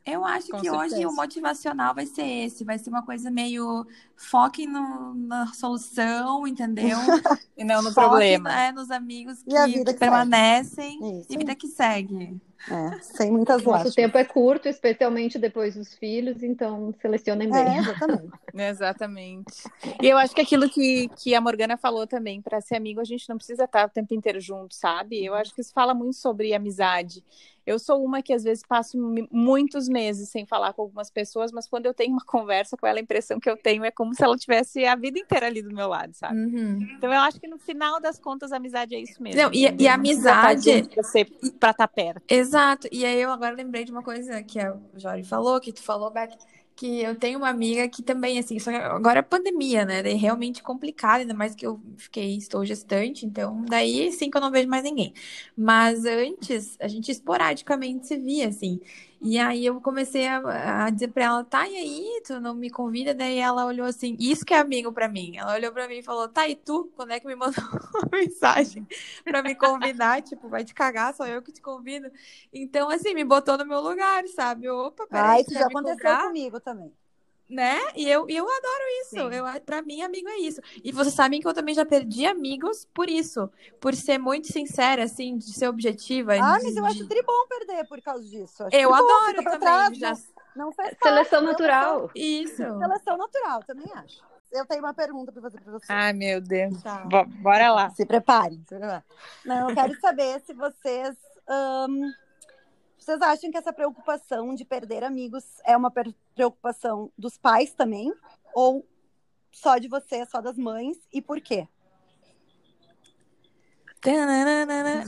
Eu 0.06 0.22
acho 0.22 0.48
Com 0.50 0.58
que 0.58 0.68
certeza. 0.68 0.96
hoje 0.96 1.06
o 1.06 1.12
motivacional 1.12 1.94
vai 1.94 2.04
ser 2.04 2.26
esse, 2.26 2.62
vai 2.62 2.78
ser 2.78 2.90
uma 2.90 3.02
coisa 3.02 3.30
meio 3.30 3.86
foque 4.14 4.66
no, 4.66 5.14
na 5.14 5.46
solução, 5.54 6.46
entendeu? 6.46 6.98
e 7.56 7.64
não 7.64 7.80
no 7.80 7.90
foque, 7.90 8.08
problema. 8.08 8.52
É, 8.52 8.70
nos 8.70 8.90
amigos 8.90 9.42
que, 9.42 9.84
que 9.84 9.94
permanecem 9.94 11.24
e 11.28 11.38
vida 11.38 11.54
que 11.54 11.68
segue. 11.68 12.38
É, 12.70 12.98
sem 13.00 13.30
muitas 13.30 13.62
Nosso 13.62 13.94
tempo 13.94 14.16
é 14.16 14.24
curto, 14.24 14.68
especialmente 14.68 15.38
depois 15.38 15.74
dos 15.74 15.94
filhos, 15.94 16.42
então 16.42 16.94
selecionem 17.00 17.50
bem. 17.50 17.62
É, 17.62 17.78
exatamente. 17.78 18.32
exatamente. 18.54 19.54
E 20.02 20.08
eu 20.08 20.16
acho 20.16 20.34
que 20.34 20.40
aquilo 20.40 20.68
que, 20.70 21.08
que 21.08 21.34
a 21.34 21.40
Morgana 21.40 21.76
falou 21.76 22.06
também, 22.06 22.40
para 22.40 22.60
ser 22.60 22.76
amigo, 22.76 23.00
a 23.00 23.04
gente 23.04 23.28
não 23.28 23.36
precisa 23.36 23.64
estar 23.64 23.86
o 23.86 23.90
tempo 23.90 24.14
inteiro 24.14 24.40
junto, 24.40 24.74
sabe? 24.74 25.22
Eu 25.22 25.34
acho 25.34 25.54
que 25.54 25.60
isso 25.60 25.72
fala 25.74 25.92
muito 25.92 26.16
sobre 26.16 26.54
amizade. 26.54 27.22
Eu 27.66 27.78
sou 27.78 28.04
uma 28.04 28.22
que 28.22 28.32
às 28.32 28.44
vezes 28.44 28.62
passo 28.66 28.98
muitos 29.30 29.88
meses 29.88 30.28
sem 30.28 30.44
falar 30.44 30.72
com 30.72 30.82
algumas 30.82 31.10
pessoas, 31.10 31.52
mas 31.52 31.66
quando 31.66 31.86
eu 31.86 31.94
tenho 31.94 32.12
uma 32.12 32.24
conversa 32.26 32.76
com 32.76 32.86
ela, 32.86 32.98
a 32.98 33.02
impressão 33.02 33.40
que 33.40 33.48
eu 33.48 33.56
tenho 33.56 33.84
é 33.84 33.90
como 33.90 34.14
se 34.14 34.22
ela 34.22 34.36
tivesse 34.36 34.84
a 34.84 34.94
vida 34.94 35.18
inteira 35.18 35.46
ali 35.46 35.62
do 35.62 35.74
meu 35.74 35.88
lado, 35.88 36.12
sabe? 36.14 36.36
Uhum. 36.36 36.78
Então 36.96 37.12
eu 37.12 37.20
acho 37.20 37.40
que 37.40 37.48
no 37.48 37.58
final 37.58 38.00
das 38.00 38.18
contas 38.18 38.52
a 38.52 38.56
amizade 38.56 38.94
é 38.94 39.00
isso 39.00 39.22
mesmo. 39.22 39.40
Não, 39.40 39.50
e, 39.52 39.74
e 39.78 39.88
a 39.88 39.94
amizade 39.94 40.88
para 41.58 41.70
estar 41.70 41.74
tá 41.74 41.88
perto. 41.88 42.22
Exato. 42.28 42.88
E 42.90 43.04
aí 43.04 43.20
eu 43.20 43.30
agora 43.30 43.54
lembrei 43.54 43.84
de 43.84 43.92
uma 43.92 44.02
coisa 44.02 44.42
que 44.42 44.60
a 44.60 44.76
Jori 44.96 45.24
falou, 45.24 45.60
que 45.60 45.72
tu 45.72 45.82
falou, 45.82 46.10
Beth 46.10 46.36
que 46.76 47.00
eu 47.02 47.14
tenho 47.16 47.38
uma 47.38 47.48
amiga 47.48 47.88
que 47.88 48.02
também, 48.02 48.38
assim, 48.38 48.58
só 48.58 48.70
agora 48.70 49.20
é 49.20 49.22
pandemia, 49.22 49.84
né? 49.84 50.00
É 50.00 50.14
realmente 50.14 50.62
complicado, 50.62 51.20
ainda 51.20 51.34
mais 51.34 51.54
que 51.54 51.66
eu 51.66 51.80
fiquei, 51.96 52.36
estou 52.36 52.64
gestante, 52.64 53.24
então 53.26 53.64
daí 53.64 54.10
sim 54.12 54.30
que 54.30 54.36
eu 54.36 54.40
não 54.40 54.50
vejo 54.50 54.68
mais 54.68 54.82
ninguém. 54.84 55.12
Mas 55.56 56.04
antes, 56.04 56.76
a 56.80 56.88
gente 56.88 57.10
esporadicamente 57.10 58.06
se 58.06 58.16
via, 58.16 58.48
assim. 58.48 58.80
E 59.26 59.38
aí 59.38 59.64
eu 59.64 59.80
comecei 59.80 60.26
a, 60.28 60.84
a 60.86 60.90
dizer 60.90 61.08
pra 61.08 61.24
ela, 61.24 61.44
tá, 61.44 61.66
e 61.66 61.76
aí, 61.76 62.22
tu 62.26 62.38
não 62.40 62.54
me 62.54 62.68
convida? 62.70 63.14
Daí 63.14 63.38
ela 63.38 63.64
olhou 63.64 63.86
assim, 63.86 64.16
isso 64.20 64.44
que 64.44 64.52
é 64.52 64.58
amigo 64.58 64.92
pra 64.92 65.08
mim. 65.08 65.34
Ela 65.38 65.54
olhou 65.54 65.72
pra 65.72 65.88
mim 65.88 65.96
e 65.98 66.02
falou, 66.02 66.28
tá, 66.28 66.46
e 66.46 66.54
tu? 66.54 66.92
Quando 66.94 67.12
é 67.12 67.18
que 67.20 67.26
me 67.26 67.34
mandou 67.34 67.64
uma 67.94 68.08
mensagem 68.12 68.86
pra 69.24 69.42
me 69.42 69.54
convidar? 69.54 70.20
tipo, 70.22 70.48
vai 70.50 70.62
te 70.62 70.74
cagar, 70.74 71.14
sou 71.14 71.26
eu 71.26 71.40
que 71.42 71.52
te 71.52 71.62
convido. 71.62 72.10
Então, 72.52 72.90
assim, 72.90 73.14
me 73.14 73.24
botou 73.24 73.56
no 73.56 73.64
meu 73.66 73.80
lugar, 73.80 74.26
sabe? 74.28 74.68
Opa, 74.68 75.06
peraí, 75.06 75.32
Ah, 75.32 75.40
isso 75.40 75.54
já 75.54 75.66
aconteceu 75.66 76.18
comigo 76.18 76.60
também 76.60 76.94
né? 77.48 77.78
E 77.94 78.08
eu, 78.08 78.26
eu 78.28 78.44
adoro 78.44 78.84
isso. 79.02 79.18
Eu, 79.18 79.44
pra 79.62 79.82
mim, 79.82 80.02
amigo 80.02 80.28
é 80.28 80.38
isso. 80.38 80.60
E 80.82 80.90
vocês 80.90 81.14
sabem 81.14 81.40
que 81.40 81.46
eu 81.46 81.54
também 81.54 81.74
já 81.74 81.84
perdi 81.84 82.26
amigos 82.26 82.86
por 82.94 83.08
isso. 83.08 83.50
Por 83.80 83.94
ser 83.94 84.18
muito 84.18 84.52
sincera, 84.52 85.04
assim, 85.04 85.36
de 85.36 85.52
ser 85.52 85.68
objetiva. 85.68 86.34
Ah, 86.34 86.58
de, 86.58 86.64
mas 86.64 86.76
eu 86.76 86.84
acho 86.84 87.08
tribom 87.08 87.46
perder 87.48 87.86
por 87.86 88.00
causa 88.00 88.24
disso. 88.24 88.64
Acho 88.64 88.76
eu 88.76 88.94
adoro 88.94 89.42
também. 89.44 89.58
Trás, 89.60 89.98
já... 89.98 90.14
Não 90.56 90.72
faz 90.72 90.96
Seleção 91.02 91.42
natural. 91.42 92.10
Isso. 92.14 92.56
Seleção 92.56 93.16
natural, 93.16 93.62
também 93.64 93.90
acho. 93.94 94.22
Eu 94.52 94.64
tenho 94.66 94.80
uma 94.80 94.94
pergunta 94.94 95.32
para 95.32 95.42
fazer 95.42 95.60
para 95.60 95.72
você. 95.72 95.86
Ai, 95.88 96.12
meu 96.12 96.40
Deus. 96.40 96.80
Tá. 96.82 97.04
Bora 97.42 97.72
lá. 97.72 97.90
Se 97.90 98.06
preparem. 98.06 98.58
Se 98.68 98.76
preparem. 98.76 99.02
Não, 99.44 99.68
eu 99.68 99.74
quero 99.74 100.00
saber 100.00 100.40
se 100.40 100.54
vocês... 100.54 101.16
Um 101.46 102.10
vocês 103.04 103.20
acham 103.20 103.50
que 103.50 103.58
essa 103.58 103.72
preocupação 103.72 104.54
de 104.54 104.64
perder 104.64 105.04
amigos 105.04 105.44
é 105.64 105.76
uma 105.76 105.92
preocupação 106.34 107.12
dos 107.18 107.36
pais 107.36 107.74
também? 107.74 108.10
Ou 108.54 108.86
só 109.52 109.76
de 109.76 109.88
você, 109.88 110.24
só 110.24 110.40
das 110.40 110.56
mães? 110.56 110.96
E 111.12 111.20
por 111.20 111.38
quê? 111.40 111.68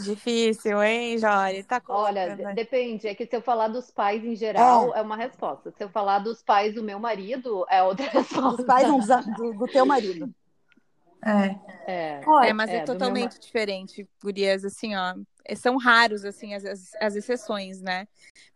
Difícil, 0.03 0.83
hein, 0.83 1.19
Jori? 1.19 1.63
Tá 1.65 1.83
Olha, 1.89 2.37
depende. 2.55 3.09
É 3.09 3.15
que 3.15 3.27
se 3.27 3.35
eu 3.35 3.43
falar 3.43 3.69
dos 3.69 3.91
pais 3.91 4.23
em 4.25 4.35
geral, 4.35 4.95
é. 4.95 4.99
é. 4.99 5.03
uma 5.03 5.17
resposta. 5.17 5.71
Se 5.71 5.83
eu 5.83 5.89
falar 5.89 6.19
dos 6.19 6.43
pais 6.43 6.75
do 6.75 6.83
meu 6.83 6.99
marido, 6.99 7.67
é 7.69 7.83
outra 7.83 8.09
resposta. 8.11 8.57
Dos 8.59 8.67
pais 8.67 8.89
do, 9.37 9.55
do 9.55 9.67
teu 9.67 9.87
marido. 9.87 10.35
É. 11.25 11.57
É, 11.87 12.21
é 12.49 12.53
mas 12.53 12.71
é, 12.71 12.77
é 12.77 12.85
totalmente 12.85 13.33
meu... 13.33 13.41
diferente, 13.41 14.09
gurias, 14.23 14.65
assim, 14.65 14.95
ó. 14.95 15.15
São 15.55 15.77
raros, 15.77 16.25
assim, 16.25 16.55
as, 16.55 16.65
as, 16.65 16.91
as, 17.01 17.17
exceções, 17.17 17.81
né? 17.81 18.09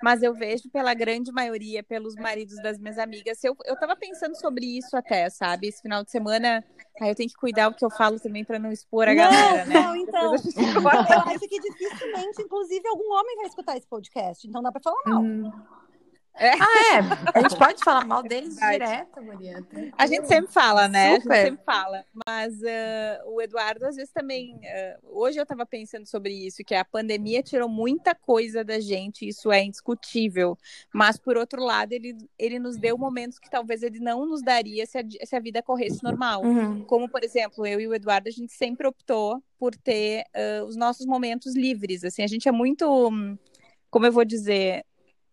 Mas 0.02 0.22
eu 0.22 0.34
vejo 0.34 0.68
pela 0.70 0.92
grande 0.94 1.30
maioria, 1.30 1.82
pelos 1.82 2.16
maridos 2.16 2.56
das 2.62 2.78
minhas 2.78 2.98
amigas. 2.98 3.42
Eu, 3.44 3.56
eu 3.64 3.78
tava 3.78 3.94
pensando 3.94 4.34
sobre 4.36 4.66
isso 4.66 4.96
até, 4.96 5.28
sabe? 5.30 5.68
Esse 5.68 5.82
final 5.82 6.02
de 6.02 6.10
semana, 6.10 6.64
aí 7.00 7.10
eu 7.10 7.14
tenho 7.14 7.28
que 7.28 7.36
cuidar 7.36 7.68
o 7.68 7.74
que 7.74 7.84
eu 7.84 7.90
falo 7.90 8.18
também 8.18 8.44
para 8.44 8.58
não 8.58 8.72
expor 8.72 9.08
a 9.08 9.14
não, 9.14 9.22
galera, 9.22 9.64
né? 9.66 9.74
Não, 9.74 9.96
então. 9.96 10.34
eu 10.34 10.88
acho 10.88 11.48
que 11.48 11.60
dificilmente, 11.60 12.42
inclusive, 12.42 12.88
algum 12.88 13.12
homem 13.12 13.36
vai 13.36 13.46
escutar 13.46 13.76
esse 13.76 13.86
podcast, 13.86 14.46
então 14.48 14.62
dá 14.62 14.72
para 14.72 14.82
falar 14.82 15.02
mal. 15.06 15.22
Hum. 15.22 15.52
É. 16.34 16.52
Ah, 16.52 16.94
é? 16.94 17.38
A 17.38 17.42
gente 17.42 17.58
pode 17.58 17.84
falar 17.84 18.04
mal 18.06 18.22
deles 18.22 18.56
direto, 18.56 19.22
Maria. 19.22 19.64
A 19.96 20.06
gente 20.06 20.26
sempre 20.26 20.50
fala, 20.50 20.88
né? 20.88 21.20
Super. 21.20 21.32
A 21.32 21.36
gente 21.36 21.48
sempre 21.50 21.64
fala. 21.64 22.04
Mas 22.26 22.54
uh, 22.54 23.30
o 23.30 23.42
Eduardo, 23.42 23.84
às 23.86 23.96
vezes, 23.96 24.12
também. 24.12 24.54
Uh, 24.56 25.20
hoje 25.20 25.38
eu 25.38 25.42
estava 25.42 25.66
pensando 25.66 26.06
sobre 26.06 26.32
isso, 26.32 26.64
que 26.64 26.74
a 26.74 26.84
pandemia 26.84 27.42
tirou 27.42 27.68
muita 27.68 28.14
coisa 28.14 28.64
da 28.64 28.80
gente, 28.80 29.28
isso 29.28 29.52
é 29.52 29.62
indiscutível. 29.62 30.56
Mas, 30.94 31.18
por 31.18 31.36
outro 31.36 31.62
lado, 31.62 31.92
ele, 31.92 32.16
ele 32.38 32.58
nos 32.58 32.78
deu 32.78 32.96
momentos 32.96 33.38
que 33.38 33.50
talvez 33.50 33.82
ele 33.82 34.00
não 34.00 34.24
nos 34.24 34.42
daria 34.42 34.86
se 34.86 34.98
a, 34.98 35.04
se 35.24 35.36
a 35.36 35.40
vida 35.40 35.62
corresse 35.62 36.02
normal. 36.02 36.42
Uhum. 36.42 36.84
Como, 36.84 37.08
por 37.08 37.22
exemplo, 37.22 37.66
eu 37.66 37.80
e 37.80 37.86
o 37.86 37.94
Eduardo, 37.94 38.28
a 38.28 38.32
gente 38.32 38.52
sempre 38.52 38.86
optou 38.86 39.42
por 39.58 39.76
ter 39.76 40.24
uh, 40.34 40.64
os 40.64 40.74
nossos 40.74 41.04
momentos 41.04 41.54
livres. 41.54 42.02
Assim, 42.02 42.22
a 42.22 42.26
gente 42.26 42.48
é 42.48 42.52
muito. 42.52 43.10
Como 43.90 44.06
eu 44.06 44.12
vou 44.12 44.24
dizer, 44.24 44.84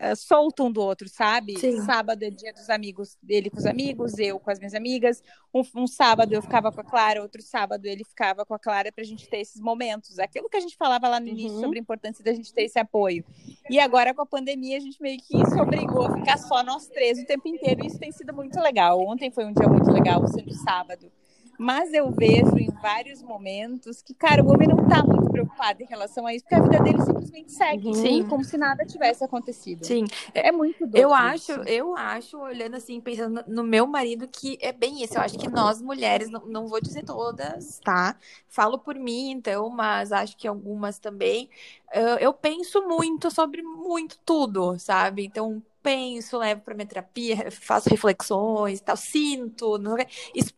uh, 0.02 0.16
solto 0.16 0.66
um 0.66 0.72
do 0.72 0.82
outro, 0.82 1.08
sabe? 1.08 1.60
Sim. 1.60 1.82
Sábado 1.82 2.24
é 2.24 2.30
dia 2.30 2.54
dos 2.54 2.70
amigos 2.70 3.18
dele 3.22 3.50
com 3.50 3.58
os 3.58 3.66
amigos, 3.66 4.18
eu 4.18 4.40
com 4.40 4.50
as 4.50 4.60
minhas 4.60 4.74
amigas. 4.74 5.24
Um, 5.54 5.62
um, 5.76 5.88
sábado 5.88 6.34
eu 6.34 6.42
ficava 6.42 6.72
com 6.72 6.82
a 6.82 6.84
Clara, 6.84 7.22
outro 7.22 7.42
sábado 7.42 7.86
ele 7.86 8.04
ficava 8.04 8.46
com 8.46 8.54
a 8.54 8.60
Clara 8.60 8.92
pra 8.92 9.04
gente 9.04 9.28
ter 9.30 9.40
esses 9.40 9.62
momentos. 9.62 10.20
Aquilo 10.20 10.50
que 10.50 10.58
a 10.58 10.62
gente 10.62 10.76
falava 10.76 11.08
lá 11.08 11.20
no 11.20 11.28
início 11.28 11.56
uhum. 11.56 11.62
sobre 11.62 11.80
a 11.80 11.82
importância 11.82 12.24
da 12.24 12.34
gente 12.34 12.54
ter 12.54 12.64
esse 12.64 12.80
apoio. 12.80 13.24
E 13.70 13.80
agora 13.80 14.14
com 14.14 14.22
a 14.22 14.26
pandemia 14.26 14.78
a 14.78 14.82
gente 14.82 15.02
meio 15.02 15.18
que 15.20 15.46
se 15.46 15.60
obrigou 15.60 16.08
a 16.08 16.18
ficar 16.18 16.38
só 16.38 16.64
nós 16.64 16.88
três 16.88 17.20
o 17.20 17.26
tempo 17.26 17.48
inteiro 17.48 17.84
e 17.84 17.88
isso 17.88 18.00
tem 18.00 18.12
sido 18.12 18.34
muito 18.34 18.60
legal. 18.60 19.00
Ontem 19.00 19.32
foi 19.32 19.46
um 19.46 19.54
dia 19.54 19.68
muito 19.68 19.92
legal, 19.92 20.26
sendo 20.28 20.54
sábado. 20.54 21.12
Mas 21.58 21.94
eu 21.94 22.12
vejo 22.12 22.58
em 22.58 22.70
vários 22.82 23.22
momentos 23.24 24.02
que, 24.02 24.14
cara, 24.14 24.44
o 24.44 24.52
homem 24.52 24.68
não 24.68 24.88
tá 24.88 25.04
muito 25.04 25.30
preocupado 25.32 25.82
em 25.82 25.86
relação 25.86 26.28
a 26.28 26.34
isso, 26.34 26.46
porque 26.46 26.56
a 26.56 26.62
vida 26.62 26.84
dele 26.84 27.02
simplesmente 27.02 27.52
segue, 27.52 27.96
Sim. 27.96 28.28
como 28.28 28.44
se 28.44 28.58
nada 28.58 28.86
tivesse 28.86 29.24
acontecido. 29.24 29.84
Sim. 29.84 30.06
É 30.34 30.52
muito 30.52 30.80
doido. 30.82 30.96
Eu 30.98 31.14
acho, 31.14 31.52
eu 31.52 31.96
acho, 31.96 32.38
olhando 32.38 32.76
assim, 32.76 33.02
pensando 33.02 33.44
no 33.48 33.64
meu 33.64 33.88
marido, 33.88 34.28
que 34.28 34.58
é 34.62 34.72
bem 34.72 35.04
isso. 35.04 35.16
Eu 35.16 35.22
acho 35.22 35.38
que 35.38 35.50
nós 35.50 35.82
mulheres, 35.82 36.30
não, 36.30 36.46
não 36.46 36.68
vou 36.68 36.80
dizer 36.80 37.04
todas, 37.04 37.80
tá? 37.80 38.16
Falo 38.48 38.78
por 38.78 38.96
mim, 38.96 39.32
então, 39.32 39.70
mas 39.70 40.12
acho 40.12 40.38
que 40.38 40.48
algumas 40.48 41.00
também. 41.00 41.50
Eu 42.20 42.34
penso 42.34 42.88
muito 42.88 43.32
sobre 43.32 43.62
muito 43.62 44.20
tudo, 44.26 44.78
sabe? 44.78 45.26
Então, 45.26 45.62
penso, 45.88 46.38
levo 46.38 46.60
para 46.62 46.76
minha 46.76 46.86
terapia, 46.86 47.50
faço 47.50 47.90
reflexões, 47.90 48.82
tal, 48.82 48.98
sinto. 48.98 49.78
Não... 49.78 49.96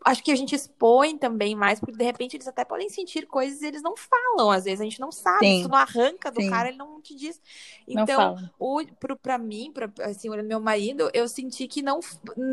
Acho 0.04 0.24
que 0.24 0.32
a 0.32 0.36
gente 0.36 0.56
expõe 0.56 1.20
também 1.20 1.56
mais, 1.56 1.80
porque 1.80 1.96
de 1.96 2.04
repente 2.04 2.36
eles 2.36 2.48
até 2.48 2.66
podem 2.66 2.90
sentir 2.90 3.28
coisas 3.28 3.62
e 3.62 3.68
eles 3.68 3.84
não 3.84 3.94
falam, 3.96 4.50
às 4.50 4.64
vezes 4.64 4.82
a 4.82 4.84
gente 4.84 5.00
não 5.00 5.12
sabe, 5.12 5.46
Sim. 5.46 5.60
isso 5.60 5.70
não 5.70 5.78
arranca 5.78 6.32
do 6.32 6.42
Sim. 6.42 6.50
cara, 6.50 6.70
ele 6.70 6.78
não 6.80 7.00
te 7.00 7.14
diz. 7.14 7.40
Então, 7.88 8.38
pra 9.22 9.38
mim, 9.38 9.72
pra, 9.72 9.92
assim, 10.02 10.30
olhando 10.30 10.48
meu 10.48 10.60
marido, 10.60 11.12
eu 11.14 11.28
senti 11.28 11.68
que 11.68 11.84
não, 11.84 12.00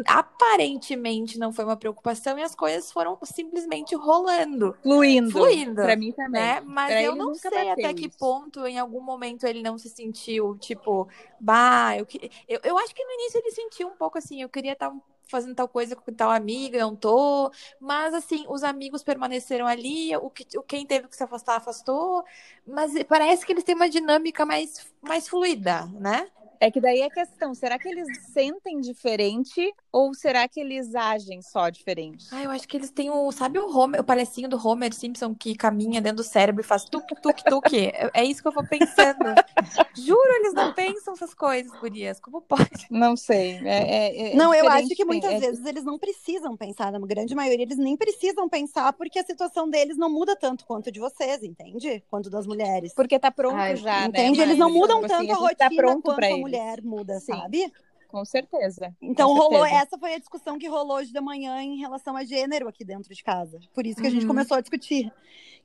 aparentemente 0.06 1.38
não 1.38 1.54
foi 1.54 1.64
uma 1.64 1.76
preocupação 1.78 2.38
e 2.38 2.42
as 2.42 2.54
coisas 2.54 2.92
foram 2.92 3.18
simplesmente 3.24 3.94
rolando. 3.94 4.76
Fluindo. 4.82 5.30
Fluindo. 5.30 5.82
Pra 5.82 5.96
mim 5.96 6.12
também. 6.12 6.42
Né? 6.42 6.60
Mas 6.60 6.88
pra 6.88 7.02
eu 7.02 7.16
não 7.16 7.34
sei 7.34 7.70
até 7.70 7.94
que 7.94 8.10
ponto, 8.10 8.66
em 8.66 8.78
algum 8.78 9.00
momento, 9.00 9.46
ele 9.46 9.62
não 9.62 9.78
se 9.78 9.88
sentiu, 9.88 10.58
tipo, 10.58 11.08
bah, 11.40 11.96
eu, 11.96 12.06
eu, 12.46 12.60
eu 12.66 12.78
acho 12.78 12.94
que 12.94 13.04
no 13.04 13.12
início 13.12 13.38
ele 13.38 13.50
sentiu 13.50 13.88
um 13.88 13.96
pouco 13.96 14.18
assim, 14.18 14.42
eu 14.42 14.48
queria 14.48 14.72
estar 14.72 14.92
fazendo 15.28 15.54
tal 15.54 15.68
coisa 15.68 15.96
com 15.96 16.12
tal 16.12 16.30
amiga, 16.30 16.78
não 16.78 16.94
tô. 16.96 17.50
Mas 17.80 18.14
assim, 18.14 18.44
os 18.48 18.62
amigos 18.62 19.02
permaneceram 19.02 19.66
ali, 19.66 20.16
o 20.16 20.30
que, 20.30 20.46
o 20.58 20.62
quem 20.62 20.86
teve 20.86 21.08
que 21.08 21.16
se 21.16 21.22
afastar, 21.22 21.56
afastou. 21.56 22.24
Mas 22.66 22.92
parece 23.04 23.44
que 23.44 23.52
eles 23.52 23.64
têm 23.64 23.74
uma 23.74 23.88
dinâmica 23.88 24.46
mais, 24.46 24.86
mais 25.02 25.28
fluida, 25.28 25.86
né? 26.00 26.28
É 26.58 26.70
que 26.70 26.80
daí 26.80 27.00
é 27.00 27.06
a 27.06 27.10
questão, 27.10 27.54
será 27.54 27.78
que 27.78 27.88
eles 27.88 28.06
sentem 28.32 28.80
diferente 28.80 29.74
ou 29.96 30.12
será 30.12 30.46
que 30.46 30.60
eles 30.60 30.94
agem 30.94 31.40
só 31.40 31.70
diferente? 31.70 32.26
Ah, 32.30 32.42
eu 32.42 32.50
acho 32.50 32.68
que 32.68 32.76
eles 32.76 32.90
têm 32.90 33.08
o, 33.08 33.32
sabe 33.32 33.58
o 33.58 33.74
Homer, 33.74 33.98
o 33.98 34.04
palhacinho 34.04 34.46
do 34.46 34.58
Homer 34.62 34.92
Simpson 34.92 35.34
que 35.34 35.54
caminha 35.54 36.02
dentro 36.02 36.18
do 36.18 36.22
cérebro 36.22 36.60
e 36.60 36.64
faz 36.64 36.84
tuk 36.84 37.06
tuk 37.22 37.42
tuk. 37.42 37.74
é, 37.74 38.10
é 38.12 38.22
isso 38.22 38.42
que 38.42 38.48
eu 38.48 38.52
vou 38.52 38.66
pensando. 38.66 39.24
Juro, 39.96 40.30
eles 40.34 40.52
não 40.52 40.74
pensam 40.74 41.14
essas 41.14 41.32
coisas, 41.32 41.72
gurias. 41.80 42.20
Como 42.20 42.42
pode? 42.42 42.86
Não 42.90 43.16
sei. 43.16 43.58
É, 43.64 43.70
é, 43.70 44.32
é 44.32 44.36
não, 44.36 44.52
eu 44.52 44.68
acho 44.68 44.88
que 44.88 45.02
muitas 45.02 45.32
é 45.32 45.40
vezes 45.40 45.64
eles 45.64 45.82
não 45.82 45.98
precisam 45.98 46.54
pensar, 46.58 46.92
na 46.92 46.98
grande 46.98 47.34
maioria 47.34 47.64
eles 47.64 47.78
nem 47.78 47.96
precisam 47.96 48.50
pensar 48.50 48.92
porque 48.92 49.18
a 49.18 49.24
situação 49.24 49.66
deles 49.66 49.96
não 49.96 50.12
muda 50.12 50.36
tanto 50.36 50.66
quanto 50.66 50.92
de 50.92 51.00
vocês, 51.00 51.42
entende? 51.42 52.04
Quanto 52.10 52.28
das 52.28 52.46
mulheres. 52.46 52.92
Porque 52.92 53.18
tá 53.18 53.30
pronto 53.30 53.56
Ai, 53.56 53.76
já, 53.76 54.00
né, 54.00 54.08
entende? 54.08 54.40
né? 54.40 54.44
Eles 54.44 54.58
não 54.58 54.70
mudam 54.70 55.00
tipo 55.00 55.14
assim, 55.14 55.26
tanto 55.28 55.32
a, 55.32 55.36
a 55.36 55.38
rotina 55.38 55.96
tá 55.96 56.02
quanto 56.02 56.24
a 56.24 56.36
mulher 56.36 56.82
muda, 56.82 57.18
Sim. 57.18 57.32
sabe? 57.32 57.72
Com 58.16 58.24
certeza. 58.24 58.96
Então 58.98 59.28
com 59.28 59.34
rolou, 59.34 59.60
certeza. 59.60 59.82
essa 59.82 59.98
foi 59.98 60.14
a 60.14 60.18
discussão 60.18 60.58
que 60.58 60.66
rolou 60.66 60.96
hoje 60.96 61.12
da 61.12 61.20
manhã 61.20 61.60
em 61.60 61.76
relação 61.76 62.16
a 62.16 62.24
gênero 62.24 62.66
aqui 62.66 62.82
dentro 62.82 63.14
de 63.14 63.22
casa. 63.22 63.60
Por 63.74 63.84
isso 63.86 64.00
que 64.00 64.06
a 64.06 64.10
gente 64.10 64.22
uhum. 64.22 64.28
começou 64.28 64.56
a 64.56 64.62
discutir. 64.62 65.12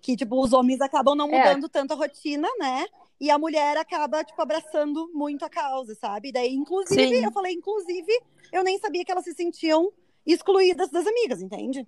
Que, 0.01 0.17
tipo, 0.17 0.37
os 0.37 0.51
homens 0.51 0.81
acabam 0.81 1.15
não 1.15 1.33
é. 1.33 1.37
mudando 1.37 1.67
é. 1.67 1.69
tanto 1.69 1.93
a 1.93 1.95
rotina, 1.95 2.49
né? 2.59 2.85
E 3.21 3.31
a 3.31 3.39
mulher 3.39 3.77
acaba, 3.77 4.21
tipo, 4.21 4.41
abraçando 4.41 5.09
muito 5.13 5.45
a 5.45 5.49
causa, 5.49 5.95
sabe? 5.95 6.29
Daí, 6.29 6.53
inclusive, 6.53 7.19
Sim. 7.19 7.23
eu 7.23 7.31
falei, 7.31 7.53
inclusive, 7.53 8.21
eu 8.51 8.65
nem 8.65 8.77
sabia 8.79 9.05
que 9.05 9.11
elas 9.13 9.23
se 9.23 9.33
sentiam 9.33 9.89
excluídas 10.25 10.89
das 10.89 11.07
amigas, 11.07 11.41
entende? 11.41 11.87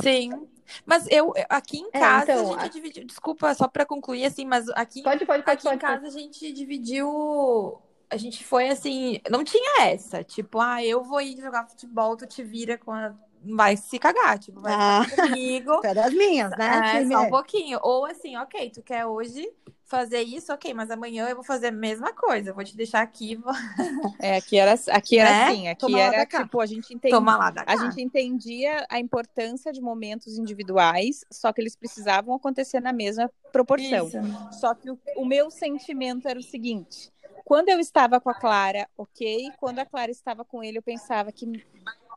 Sim. 0.00 0.46
Mas 0.86 1.08
eu, 1.10 1.32
aqui 1.48 1.78
em 1.78 1.88
é, 1.92 1.98
casa, 1.98 2.30
é, 2.30 2.34
então, 2.36 2.54
a 2.54 2.62
gente 2.62 2.66
a... 2.66 2.68
dividiu. 2.68 3.04
Desculpa, 3.04 3.52
só 3.52 3.66
para 3.66 3.84
concluir, 3.84 4.26
assim, 4.26 4.44
mas 4.44 4.68
aqui, 4.68 5.02
pode, 5.02 5.26
pode, 5.26 5.42
pode, 5.42 5.56
aqui 5.56 5.64
pode, 5.64 5.74
em 5.74 5.78
casa 5.80 6.06
a 6.06 6.10
gente 6.10 6.52
dividiu. 6.52 7.82
A 8.14 8.16
gente 8.16 8.44
foi 8.44 8.68
assim. 8.68 9.20
Não 9.28 9.42
tinha 9.42 9.82
essa. 9.82 10.22
Tipo, 10.22 10.60
ah, 10.60 10.84
eu 10.84 11.02
vou 11.02 11.20
ir 11.20 11.36
jogar 11.36 11.68
futebol, 11.68 12.16
tu 12.16 12.26
te 12.26 12.44
vira 12.44 12.78
com 12.78 12.92
a. 12.92 13.12
Vai 13.46 13.76
se 13.76 13.98
cagar, 13.98 14.38
tipo, 14.38 14.60
vai 14.60 14.72
ah, 14.72 15.04
comigo. 15.14 15.80
É 15.84 15.92
das 15.92 16.14
minhas, 16.14 16.50
né? 16.52 17.02
É, 17.02 17.06
só 17.06 17.22
um 17.22 17.28
pouquinho. 17.28 17.78
Ou 17.82 18.06
assim, 18.06 18.36
ok, 18.36 18.70
tu 18.70 18.82
quer 18.82 19.04
hoje 19.04 19.46
fazer 19.84 20.22
isso, 20.22 20.52
ok, 20.52 20.72
mas 20.72 20.90
amanhã 20.90 21.28
eu 21.28 21.34
vou 21.34 21.44
fazer 21.44 21.68
a 21.68 21.72
mesma 21.72 22.12
coisa, 22.12 22.52
vou 22.52 22.64
te 22.64 22.76
deixar 22.76 23.02
aqui. 23.02 23.36
Vou... 23.36 23.52
É, 24.18 24.36
aqui 24.36 24.56
era, 24.56 24.74
aqui 24.90 25.18
era 25.18 25.30
né? 25.30 25.44
assim, 25.44 25.68
aqui 25.68 25.80
Toma 25.80 26.00
era 26.00 26.24
tipo, 26.24 26.60
a 26.60 26.66
gente 26.66 26.94
entendia, 26.94 27.64
a 27.66 27.76
gente 27.76 28.00
entendia 28.00 28.86
a 28.88 28.98
importância 28.98 29.72
de 29.72 29.80
momentos 29.80 30.38
individuais, 30.38 31.24
só 31.30 31.52
que 31.52 31.60
eles 31.60 31.76
precisavam 31.76 32.34
acontecer 32.34 32.80
na 32.80 32.92
mesma 32.92 33.30
proporção. 33.52 34.06
Isso. 34.06 34.18
Só 34.58 34.74
que 34.74 34.90
o, 34.90 34.98
o 35.16 35.26
meu 35.26 35.50
sentimento 35.50 36.26
era 36.26 36.38
o 36.38 36.42
seguinte, 36.42 37.12
quando 37.44 37.68
eu 37.68 37.78
estava 37.78 38.20
com 38.20 38.30
a 38.30 38.34
Clara, 38.34 38.88
ok, 38.96 39.52
quando 39.58 39.78
a 39.78 39.86
Clara 39.86 40.10
estava 40.10 40.44
com 40.44 40.62
ele, 40.62 40.78
eu 40.78 40.82
pensava 40.82 41.30
que 41.30 41.64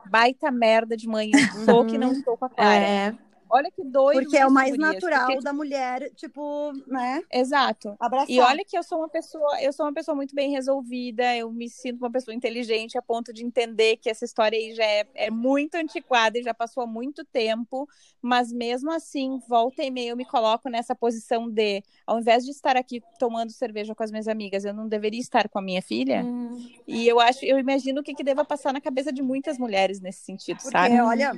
baita 0.06 0.50
merda 0.50 0.96
de 0.96 1.06
manhã, 1.06 1.38
sou 1.64 1.84
que 1.84 1.98
não 1.98 2.12
estou 2.12 2.36
com 2.36 2.46
a 2.46 2.50
Clara. 2.50 2.84
É. 2.84 3.27
Olha 3.50 3.70
que 3.70 3.84
doido. 3.84 4.22
Porque 4.22 4.36
é 4.36 4.46
o 4.46 4.50
mais 4.50 4.70
gurias, 4.70 4.94
natural 4.94 5.26
porque... 5.26 5.42
da 5.42 5.52
mulher, 5.52 6.10
tipo, 6.14 6.72
né? 6.86 7.22
Exato. 7.32 7.96
Abraçar. 7.98 8.30
E 8.30 8.40
olha 8.40 8.64
que 8.64 8.76
eu 8.76 8.82
sou 8.82 8.98
uma 8.98 9.08
pessoa, 9.08 9.62
eu 9.62 9.72
sou 9.72 9.86
uma 9.86 9.92
pessoa 9.92 10.14
muito 10.14 10.34
bem 10.34 10.50
resolvida, 10.50 11.36
eu 11.36 11.50
me 11.50 11.68
sinto 11.68 11.98
uma 11.98 12.10
pessoa 12.10 12.34
inteligente 12.34 12.98
a 12.98 13.02
ponto 13.02 13.32
de 13.32 13.44
entender 13.44 13.96
que 13.96 14.10
essa 14.10 14.24
história 14.24 14.58
aí 14.58 14.74
já 14.74 14.84
é, 14.84 15.06
é 15.14 15.30
muito 15.30 15.76
antiquada 15.76 16.38
e 16.38 16.42
já 16.42 16.52
passou 16.52 16.82
há 16.82 16.86
muito 16.86 17.24
tempo, 17.24 17.88
mas 18.20 18.52
mesmo 18.52 18.90
assim, 18.90 19.40
volta 19.48 19.82
e 19.82 19.90
meia 19.90 20.10
eu 20.10 20.16
me 20.16 20.24
coloco 20.24 20.68
nessa 20.68 20.94
posição 20.94 21.48
de, 21.48 21.82
ao 22.06 22.18
invés 22.18 22.44
de 22.44 22.50
estar 22.50 22.76
aqui 22.76 23.02
tomando 23.18 23.50
cerveja 23.50 23.94
com 23.94 24.02
as 24.02 24.10
minhas 24.10 24.28
amigas, 24.28 24.64
eu 24.64 24.74
não 24.74 24.88
deveria 24.88 25.20
estar 25.20 25.48
com 25.48 25.58
a 25.58 25.62
minha 25.62 25.82
filha. 25.82 26.22
Hum. 26.24 26.68
E 26.86 27.06
eu 27.06 27.20
acho, 27.20 27.44
eu 27.44 27.58
imagino 27.58 28.00
o 28.00 28.04
que, 28.04 28.14
que 28.14 28.24
deva 28.24 28.44
passar 28.44 28.72
na 28.72 28.80
cabeça 28.80 29.12
de 29.12 29.22
muitas 29.22 29.58
mulheres 29.58 30.00
nesse 30.00 30.24
sentido, 30.24 30.58
Porque, 30.58 30.70
sabe? 30.70 31.00
olha, 31.00 31.32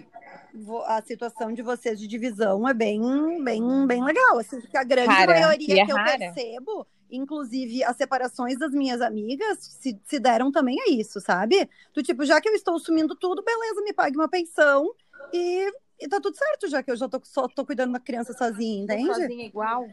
a 0.86 1.02
situação 1.02 1.52
de 1.52 1.62
vocês 1.62 1.98
de 1.98 2.06
divisão 2.06 2.68
é 2.68 2.74
bem, 2.74 3.00
bem, 3.42 3.86
bem 3.86 4.04
legal. 4.04 4.38
Assim, 4.38 4.60
porque 4.60 4.76
a 4.76 4.84
grande 4.84 5.08
Cara, 5.08 5.32
maioria 5.32 5.82
é 5.82 5.86
que 5.86 5.92
eu 5.92 5.96
rara. 5.96 6.18
percebo, 6.18 6.86
inclusive 7.10 7.82
as 7.84 7.96
separações 7.96 8.58
das 8.58 8.72
minhas 8.72 9.00
amigas, 9.00 9.58
se, 9.58 10.00
se 10.04 10.18
deram 10.18 10.50
também 10.50 10.80
a 10.80 10.90
isso, 10.90 11.20
sabe? 11.20 11.68
Do 11.94 12.02
tipo, 12.02 12.24
já 12.24 12.40
que 12.40 12.48
eu 12.48 12.54
estou 12.54 12.78
sumindo 12.78 13.14
tudo, 13.14 13.42
beleza, 13.42 13.82
me 13.82 13.92
pague 13.92 14.16
uma 14.16 14.28
pensão 14.28 14.92
e, 15.32 15.72
e 16.00 16.08
tá 16.08 16.20
tudo 16.20 16.36
certo, 16.36 16.68
já 16.68 16.82
que 16.82 16.90
eu 16.90 16.96
já 16.96 17.08
tô, 17.08 17.20
só 17.24 17.48
tô 17.48 17.64
cuidando 17.64 17.92
da 17.92 18.00
criança 18.00 18.32
sozinha, 18.32 18.84
entende? 18.84 19.06
Sozinha 19.06 19.46
igual. 19.46 19.86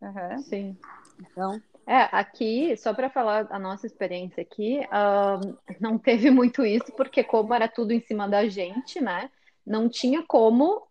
Uhum. 0.00 0.42
Sim. 0.42 0.76
Então. 1.20 1.60
É, 1.86 2.08
aqui, 2.12 2.74
só 2.78 2.94
para 2.94 3.10
falar 3.10 3.46
a 3.50 3.58
nossa 3.58 3.86
experiência 3.86 4.40
aqui, 4.42 4.80
uh, 4.86 5.56
não 5.78 5.98
teve 5.98 6.30
muito 6.30 6.64
isso, 6.64 6.90
porque 6.96 7.22
como 7.22 7.52
era 7.52 7.68
tudo 7.68 7.92
em 7.92 8.00
cima 8.00 8.26
da 8.26 8.48
gente, 8.48 9.02
né? 9.02 9.30
Não 9.66 9.88
tinha 9.88 10.22
como 10.22 10.86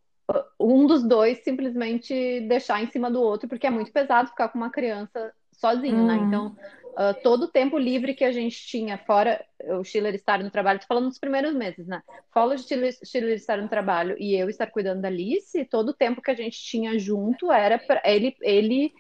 um 0.60 0.86
dos 0.88 1.04
dois 1.04 1.44
simplesmente 1.44 2.42
deixar 2.42 2.82
em 2.82 2.88
cima 2.88 3.12
do 3.12 3.22
outro, 3.22 3.48
porque 3.48 3.68
é 3.68 3.70
muito 3.70 3.92
pesado 3.92 4.30
ficar 4.30 4.50
com 4.50 4.58
uma 4.58 4.70
criança 4.70 5.34
sozinho, 5.52 6.06
né? 6.06 6.16
Uhum. 6.16 6.28
Então, 6.28 6.58
uh, 6.94 7.22
todo 7.22 7.44
o 7.44 7.48
tempo 7.48 7.78
livre 7.78 8.14
que 8.14 8.24
a 8.24 8.32
gente 8.32 8.66
tinha, 8.66 8.98
fora 8.98 9.44
o 9.80 9.84
Schiller 9.84 10.16
estar 10.16 10.42
no 10.42 10.50
trabalho, 10.50 10.80
tô 10.80 10.88
falando 10.88 11.10
dos 11.10 11.20
primeiros 11.20 11.54
meses, 11.54 11.88
né? 11.88 12.02
Fora 12.32 12.56
o 12.56 12.58
Schiller, 12.58 12.94
Schiller 13.04 13.36
estar 13.36 13.62
no 13.62 13.68
trabalho 13.68 14.16
e 14.18 14.36
eu 14.36 14.50
estar 14.50 14.68
cuidando 14.68 15.02
da 15.02 15.08
Alice, 15.08 15.66
todo 15.66 15.90
o 15.90 15.94
tempo 15.94 16.22
que 16.22 16.32
a 16.32 16.36
gente 16.36 16.58
tinha 16.58 16.98
junto 16.98 17.52
era 17.52 17.78
para 17.78 18.02
ele, 18.06 18.36
ele 18.42 18.94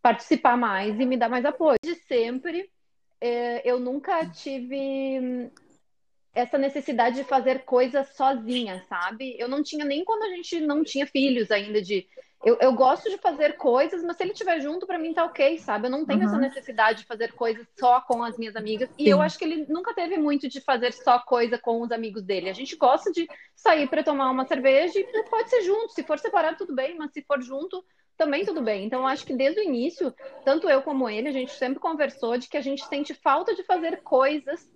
participar 0.00 0.56
mais 0.56 0.98
e 0.98 1.06
me 1.06 1.16
dar 1.16 1.28
mais 1.28 1.44
apoio. 1.44 1.78
De 1.84 1.94
sempre, 1.94 2.68
eh, 3.20 3.62
eu 3.64 3.78
nunca 3.78 4.26
tive 4.26 5.50
essa 6.34 6.56
necessidade 6.56 7.16
de 7.16 7.24
fazer 7.24 7.64
coisas 7.64 8.08
sozinha, 8.16 8.82
sabe? 8.88 9.36
Eu 9.38 9.48
não 9.48 9.62
tinha 9.62 9.84
nem 9.84 10.04
quando 10.04 10.22
a 10.22 10.28
gente 10.28 10.60
não 10.60 10.82
tinha 10.82 11.06
filhos 11.06 11.50
ainda 11.50 11.82
de 11.82 12.06
eu, 12.44 12.58
eu 12.60 12.72
gosto 12.72 13.08
de 13.08 13.18
fazer 13.18 13.56
coisas, 13.56 14.02
mas 14.02 14.16
se 14.16 14.24
ele 14.24 14.32
estiver 14.32 14.60
junto, 14.60 14.84
para 14.84 14.98
mim 14.98 15.14
tá 15.14 15.24
ok, 15.24 15.58
sabe? 15.58 15.86
Eu 15.86 15.92
não 15.92 16.04
tenho 16.04 16.20
uhum. 16.20 16.26
essa 16.26 16.38
necessidade 16.38 17.00
de 17.00 17.06
fazer 17.06 17.32
coisas 17.34 17.64
só 17.78 18.00
com 18.00 18.22
as 18.24 18.36
minhas 18.36 18.56
amigas. 18.56 18.90
E 18.98 19.04
Sim. 19.04 19.10
eu 19.10 19.22
acho 19.22 19.38
que 19.38 19.44
ele 19.44 19.64
nunca 19.68 19.94
teve 19.94 20.18
muito 20.18 20.48
de 20.48 20.60
fazer 20.60 20.92
só 20.92 21.20
coisa 21.20 21.56
com 21.56 21.80
os 21.80 21.92
amigos 21.92 22.24
dele. 22.24 22.50
A 22.50 22.52
gente 22.52 22.74
gosta 22.74 23.12
de 23.12 23.28
sair 23.54 23.88
para 23.88 24.02
tomar 24.02 24.28
uma 24.28 24.44
cerveja 24.44 24.98
e 24.98 25.04
pode 25.30 25.50
ser 25.50 25.62
junto. 25.62 25.92
Se 25.92 26.02
for 26.02 26.18
separado, 26.18 26.58
tudo 26.58 26.74
bem, 26.74 26.96
mas 26.96 27.12
se 27.12 27.22
for 27.22 27.40
junto, 27.40 27.84
também 28.16 28.44
tudo 28.44 28.60
bem. 28.60 28.86
Então, 28.86 29.02
eu 29.02 29.06
acho 29.06 29.24
que 29.24 29.36
desde 29.36 29.60
o 29.60 29.64
início, 29.64 30.12
tanto 30.44 30.68
eu 30.68 30.82
como 30.82 31.08
ele, 31.08 31.28
a 31.28 31.32
gente 31.32 31.52
sempre 31.52 31.78
conversou 31.78 32.36
de 32.36 32.48
que 32.48 32.56
a 32.56 32.62
gente 32.62 32.84
sente 32.86 33.14
falta 33.14 33.54
de 33.54 33.62
fazer 33.62 34.02
coisas 34.02 34.68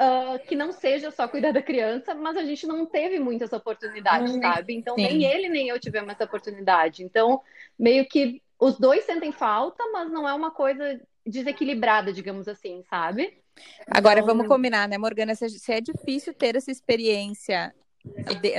uh, 0.00 0.38
que 0.46 0.56
não 0.56 0.72
seja 0.72 1.10
só 1.10 1.28
cuidar 1.28 1.52
da 1.52 1.62
criança, 1.62 2.14
mas 2.14 2.36
a 2.36 2.44
gente 2.44 2.66
não 2.66 2.86
teve 2.86 3.18
muitas 3.18 3.52
oportunidades, 3.52 4.34
hum, 4.34 4.40
sabe? 4.40 4.74
Então, 4.74 4.94
sim. 4.94 5.02
nem 5.02 5.24
ele 5.24 5.48
nem 5.48 5.68
eu 5.68 5.78
tivemos 5.78 6.10
essa 6.10 6.24
oportunidade. 6.24 7.04
Então, 7.04 7.42
meio 7.78 8.06
que 8.06 8.42
os 8.58 8.78
dois 8.78 9.04
sentem 9.04 9.30
falta, 9.30 9.84
mas 9.92 10.10
não 10.10 10.26
é 10.26 10.32
uma 10.32 10.50
coisa 10.50 11.00
desequilibrada, 11.26 12.12
digamos 12.12 12.48
assim, 12.48 12.82
sabe? 12.88 13.38
Agora, 13.86 14.20
então... 14.20 14.34
vamos 14.34 14.48
combinar, 14.48 14.88
né, 14.88 14.96
Morgana? 14.96 15.34
Se 15.34 15.72
é 15.72 15.80
difícil 15.80 16.32
ter 16.32 16.56
essa 16.56 16.70
experiência 16.70 17.74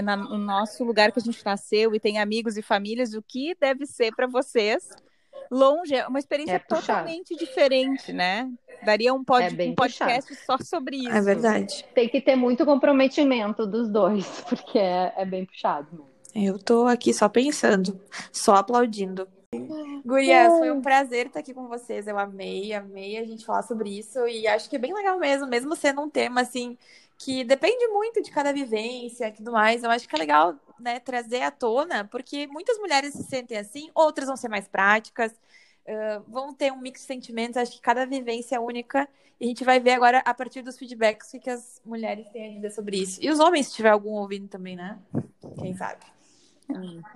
no 0.03 0.37
nosso 0.37 0.83
lugar 0.83 1.11
que 1.11 1.17
a 1.17 1.21
gente 1.21 1.43
nasceu 1.43 1.95
e 1.95 1.99
tem 1.99 2.19
amigos 2.19 2.57
e 2.57 2.61
famílias, 2.61 3.13
o 3.15 3.23
que 3.23 3.55
deve 3.59 3.87
ser 3.87 4.13
para 4.15 4.27
vocês 4.27 4.87
longe, 5.51 5.93
é 5.93 6.07
uma 6.07 6.17
experiência 6.17 6.55
é 6.55 6.59
totalmente 6.59 7.35
diferente, 7.35 8.13
né? 8.13 8.49
Daria 8.83 9.13
um, 9.13 9.23
pod, 9.23 9.43
é 9.43 9.69
um 9.69 9.75
podcast 9.75 10.33
puxado. 10.33 10.59
só 10.59 10.77
sobre 10.77 10.97
isso. 10.97 11.11
É 11.11 11.21
verdade. 11.21 11.85
Tem 11.93 12.07
que 12.07 12.21
ter 12.21 12.35
muito 12.35 12.65
comprometimento 12.65 13.67
dos 13.67 13.89
dois, 13.89 14.25
porque 14.47 14.79
é, 14.79 15.13
é 15.17 15.25
bem 15.25 15.45
puxado. 15.45 16.05
Eu 16.33 16.57
tô 16.57 16.87
aqui 16.87 17.13
só 17.13 17.27
pensando, 17.27 17.99
só 18.31 18.55
aplaudindo. 18.55 19.27
Gurias, 20.05 20.57
foi 20.57 20.71
um 20.71 20.81
prazer 20.81 21.27
estar 21.27 21.41
aqui 21.41 21.53
com 21.53 21.67
vocês. 21.67 22.07
Eu 22.07 22.17
amei, 22.17 22.73
amei 22.73 23.17
a 23.17 23.25
gente 23.25 23.45
falar 23.45 23.63
sobre 23.63 23.89
isso. 23.99 24.25
E 24.25 24.47
acho 24.47 24.69
que 24.69 24.77
é 24.77 24.79
bem 24.79 24.93
legal 24.93 25.19
mesmo, 25.19 25.45
mesmo 25.45 25.75
sendo 25.75 26.01
um 26.01 26.09
tema 26.09 26.39
assim 26.39 26.77
que 27.17 27.43
depende 27.43 27.85
muito 27.89 28.21
de 28.21 28.31
cada 28.31 28.53
vivência 28.53 29.27
e 29.27 29.31
tudo 29.31 29.51
mais. 29.51 29.83
Eu 29.83 29.91
acho 29.91 30.07
que 30.07 30.15
é 30.15 30.19
legal 30.19 30.55
né, 30.81 30.99
trazer 30.99 31.41
à 31.41 31.51
tona, 31.51 32.05
porque 32.05 32.47
muitas 32.47 32.77
mulheres 32.77 33.13
se 33.13 33.23
sentem 33.23 33.57
assim, 33.57 33.89
outras 33.93 34.27
vão 34.27 34.35
ser 34.35 34.49
mais 34.49 34.67
práticas, 34.67 35.31
uh, 35.31 36.23
vão 36.27 36.53
ter 36.53 36.71
um 36.71 36.79
mix 36.79 37.01
de 37.01 37.07
sentimentos. 37.07 37.57
Acho 37.57 37.71
que 37.71 37.81
cada 37.81 38.05
vivência 38.05 38.55
é 38.55 38.59
única. 38.59 39.07
E 39.39 39.45
a 39.45 39.47
gente 39.47 39.63
vai 39.63 39.79
ver 39.79 39.93
agora, 39.93 40.19
a 40.19 40.33
partir 40.33 40.61
dos 40.61 40.77
feedbacks, 40.77 41.33
o 41.33 41.39
que, 41.39 41.49
as 41.49 41.81
mulheres 41.83 42.27
têm 42.29 42.51
a 42.51 42.55
dizer 42.55 42.71
sobre 42.71 42.97
isso. 42.97 43.19
E 43.23 43.29
os 43.29 43.39
homens, 43.39 43.67
se 43.67 43.73
tiver 43.73 43.89
algum 43.89 44.11
ouvindo 44.11 44.47
também, 44.47 44.75
né? 44.75 44.99
Quem 45.59 45.75
sabe? 45.75 46.05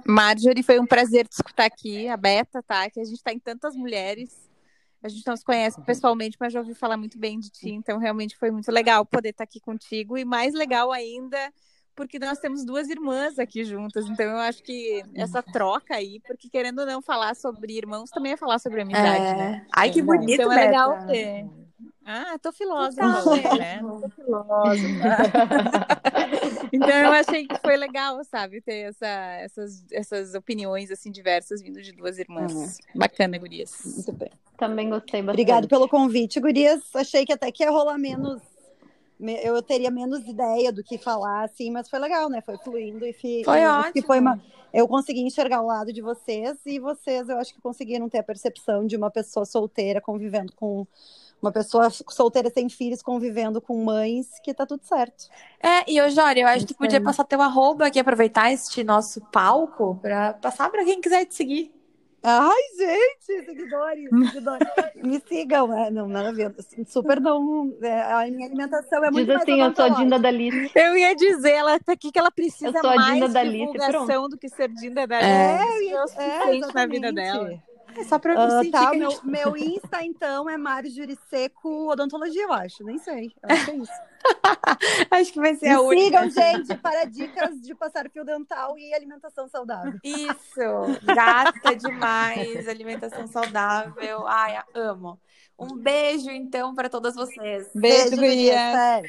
Marjorie, 0.06 0.64
foi 0.64 0.80
um 0.80 0.88
prazer 0.88 1.28
te 1.28 1.34
escutar 1.34 1.66
aqui, 1.66 2.08
a 2.08 2.18
Beta, 2.18 2.64
tá? 2.64 2.90
Que 2.90 3.00
a 3.00 3.04
gente 3.04 3.18
está 3.18 3.32
em 3.32 3.40
tantas 3.40 3.76
mulheres. 3.76 4.50
A 5.04 5.08
gente 5.08 5.26
não 5.28 5.38
se 5.38 5.46
conhece 5.46 5.80
pessoalmente, 5.82 6.36
mas 6.40 6.52
já 6.52 6.60
ouvi 6.60 6.74
falar 6.74 6.98
muito 6.98 7.18
bem 7.20 7.40
de 7.40 7.52
ti, 7.52 7.70
então 7.70 8.00
realmente 8.00 8.36
foi 8.36 8.50
muito 8.50 8.72
legal 8.72 9.06
poder 9.06 9.30
estar 9.30 9.44
aqui 9.44 9.60
contigo. 9.60 10.18
E 10.18 10.26
mais 10.26 10.56
legal 10.56 10.92
ainda, 10.92 11.38
porque 11.96 12.20
nós 12.20 12.40
temos 12.40 12.66
duas 12.66 12.90
irmãs 12.90 13.40
aqui 13.40 13.64
juntas, 13.64 14.06
então 14.10 14.26
eu 14.26 14.38
acho 14.38 14.62
que 14.64 15.04
essa 15.16 15.42
troca 15.42 15.96
aí, 15.96 16.20
porque 16.28 16.50
querendo 16.50 16.80
ou 16.80 16.86
não 16.86 17.02
falar 17.02 17.36
sobre 17.36 17.78
irmãos 17.78 18.10
também 18.10 18.34
é 18.34 18.38
falar 18.38 18.60
sobre 18.60 18.82
amizade, 18.82 19.24
É. 19.26 19.36
né? 19.36 19.66
Ai, 19.74 19.90
que 19.92 20.02
bonito, 20.02 20.34
Então 20.34 20.52
é 20.52 20.56
Beta. 20.56 20.66
legal 20.68 21.08
ter. 21.08 21.46
Ah, 22.08 22.38
tô 22.40 22.52
filósofa, 22.52 23.56
né? 23.58 23.80
Tô 23.80 24.10
filósofa. 24.16 24.78
então 26.72 26.90
eu 26.90 27.12
achei 27.12 27.48
que 27.48 27.58
foi 27.60 27.76
legal, 27.78 28.24
sabe, 28.24 28.62
ter 28.62 28.90
essa, 28.90 29.08
essas, 29.08 29.84
essas 29.92 30.36
opiniões 30.36 30.92
assim 30.92 31.12
diversas 31.12 31.62
vindo 31.62 31.82
de 31.82 31.92
duas 31.92 32.20
irmãs. 32.20 32.78
Bacana, 32.94 33.38
gurias. 33.40 33.72
Muito 33.86 34.12
bem. 34.14 34.32
Também 34.58 34.90
gostei 34.90 35.22
bastante. 35.22 35.42
Obrigado 35.42 35.68
pelo 35.68 35.90
convite, 35.90 36.40
Gurias. 36.40 36.82
Achei 36.96 37.26
que 37.26 37.34
até 37.34 37.52
que 37.52 37.64
ia 37.64 37.72
rolar 37.72 37.98
menos. 37.98 38.42
Eu 39.20 39.62
teria 39.62 39.90
menos 39.90 40.28
ideia 40.28 40.72
do 40.72 40.84
que 40.84 40.98
falar, 40.98 41.46
assim, 41.46 41.72
mas 41.72 41.90
foi 41.90 42.00
legal, 42.00 42.30
né? 42.30 42.42
Foi 42.42 42.58
fluindo 42.58 43.06
e 43.06 43.14
fi- 43.14 43.44
Foi 43.46 43.62
e 43.62 43.66
ótimo. 43.68 44.08
foi 44.08 44.20
uma. 44.20 44.40
Eu 44.74 44.88
consegui 44.90 45.22
enxergar 45.22 45.62
o 45.62 45.68
lado 45.68 45.94
de 45.94 46.02
vocês 46.02 46.58
e 46.66 46.80
vocês, 46.80 47.30
eu 47.30 47.38
acho 47.38 47.54
que 47.54 47.62
conseguiram 47.62 48.10
ter 48.10 48.18
a 48.18 48.24
percepção 48.24 48.86
de 48.86 48.98
uma 48.98 49.10
pessoa 49.10 49.46
solteira 49.46 50.02
convivendo 50.02 50.52
com 50.54 50.86
uma 51.42 51.52
pessoa 51.52 51.90
solteira 51.90 52.50
sem 52.50 52.68
filhos 52.68 53.02
convivendo 53.02 53.62
com 53.62 53.82
mães, 53.84 54.40
que 54.44 54.54
tá 54.54 54.66
tudo 54.66 54.84
certo. 54.84 55.30
É, 55.62 55.90
e 55.90 56.02
ô, 56.02 56.10
Jória, 56.10 56.42
eu 56.42 56.48
acho 56.48 56.66
que 56.66 56.74
tu 56.74 56.78
podia 56.78 57.00
passar 57.00 57.24
teu 57.24 57.42
arroba 57.42 57.88
aqui, 57.88 58.00
aproveitar 58.00 58.52
este 58.52 58.84
nosso 58.84 59.22
palco 59.32 59.98
pra 60.02 60.34
passar 60.34 60.70
pra 60.70 60.84
quem 60.84 61.00
quiser 61.00 61.26
te 61.26 61.36
seguir. 61.36 61.72
Ai, 62.28 62.62
gente, 62.76 63.46
seguidores, 63.46 64.10
seguidores. 64.10 64.68
me 65.04 65.22
sigam, 65.28 65.72
é, 65.78 65.92
não, 65.92 66.08
nada 66.08 66.30
a 66.30 66.32
ver. 66.32 66.56
Super 66.88 67.22
não. 67.22 67.72
é, 67.84 68.02
a 68.02 68.26
minha 68.32 68.48
alimentação 68.48 69.04
é 69.04 69.12
muito 69.12 69.28
Diz 69.28 69.36
mais 69.36 69.42
assim, 69.44 69.62
eu 69.62 69.76
sou 69.76 69.86
a 69.86 69.90
Dinda 69.90 70.18
da 70.18 70.30
Alice. 70.30 70.72
Eu 70.74 70.98
ia 70.98 71.16
dizer, 71.16 71.52
ela 71.52 71.80
tá 71.80 71.94
aqui 71.94 72.12
que 72.12 72.18
ela 72.18 72.32
precisa 72.32 72.76
Eu 72.76 72.82
sou 72.82 72.90
a 72.90 72.98
Dinda 73.12 73.28
mais 73.28 73.52
divulgação 73.52 74.28
do 74.28 74.38
que 74.38 74.50
ser 74.50 74.70
Dinda 74.70 75.06
da 75.06 75.22
É. 75.22 75.60
Isso 75.84 76.20
é 76.20 76.26
É, 76.26 76.40
suficiente 76.40 76.74
na 76.74 76.86
vida 76.88 77.14
dela. 77.14 77.64
É 77.98 78.04
só 78.04 78.20
pra 78.20 78.34
Ah, 78.34 78.50
sentir 78.60 78.72
tá, 78.72 78.92
que 78.92 78.98
meu, 78.98 79.12
gente... 79.12 79.26
meu 79.28 79.58
Insta, 79.58 80.04
então, 80.04 80.50
é 80.50 80.58
Marjorie 80.58 81.18
Seco 81.30 81.90
Odontologia, 81.92 82.44
eu 82.44 82.54
acho. 82.54 82.84
Nem 82.84 82.98
sei. 82.98 83.32
Eu 83.42 83.50
acho 83.56 83.66
que 83.66 83.72
é 83.72 83.76
isso. 83.76 83.92
Acho 85.12 85.34
que 85.34 85.40
vai 85.40 85.56
ser 85.56 85.68
Me 85.68 85.76
a 85.76 85.82
única. 85.82 86.28
sigam, 86.28 86.30
gente, 86.32 86.76
para 86.78 87.06
dicas 87.06 87.62
de 87.62 87.76
passar 87.76 88.10
fio 88.10 88.26
dental 88.26 88.76
e 88.76 88.92
alimentação 88.92 89.48
saudável. 89.48 89.94
Isso, 90.04 91.04
gata 91.04 91.76
demais, 91.76 92.68
alimentação 92.68 93.28
saudável. 93.28 94.26
Ai, 94.28 94.64
amo. 94.74 95.20
Um 95.58 95.78
beijo, 95.78 96.32
então, 96.32 96.74
para 96.74 96.90
todas 96.90 97.16
vocês. 97.16 97.70
Beijo, 97.76 98.16
gurias. 98.16 98.56
Sério. 98.56 99.04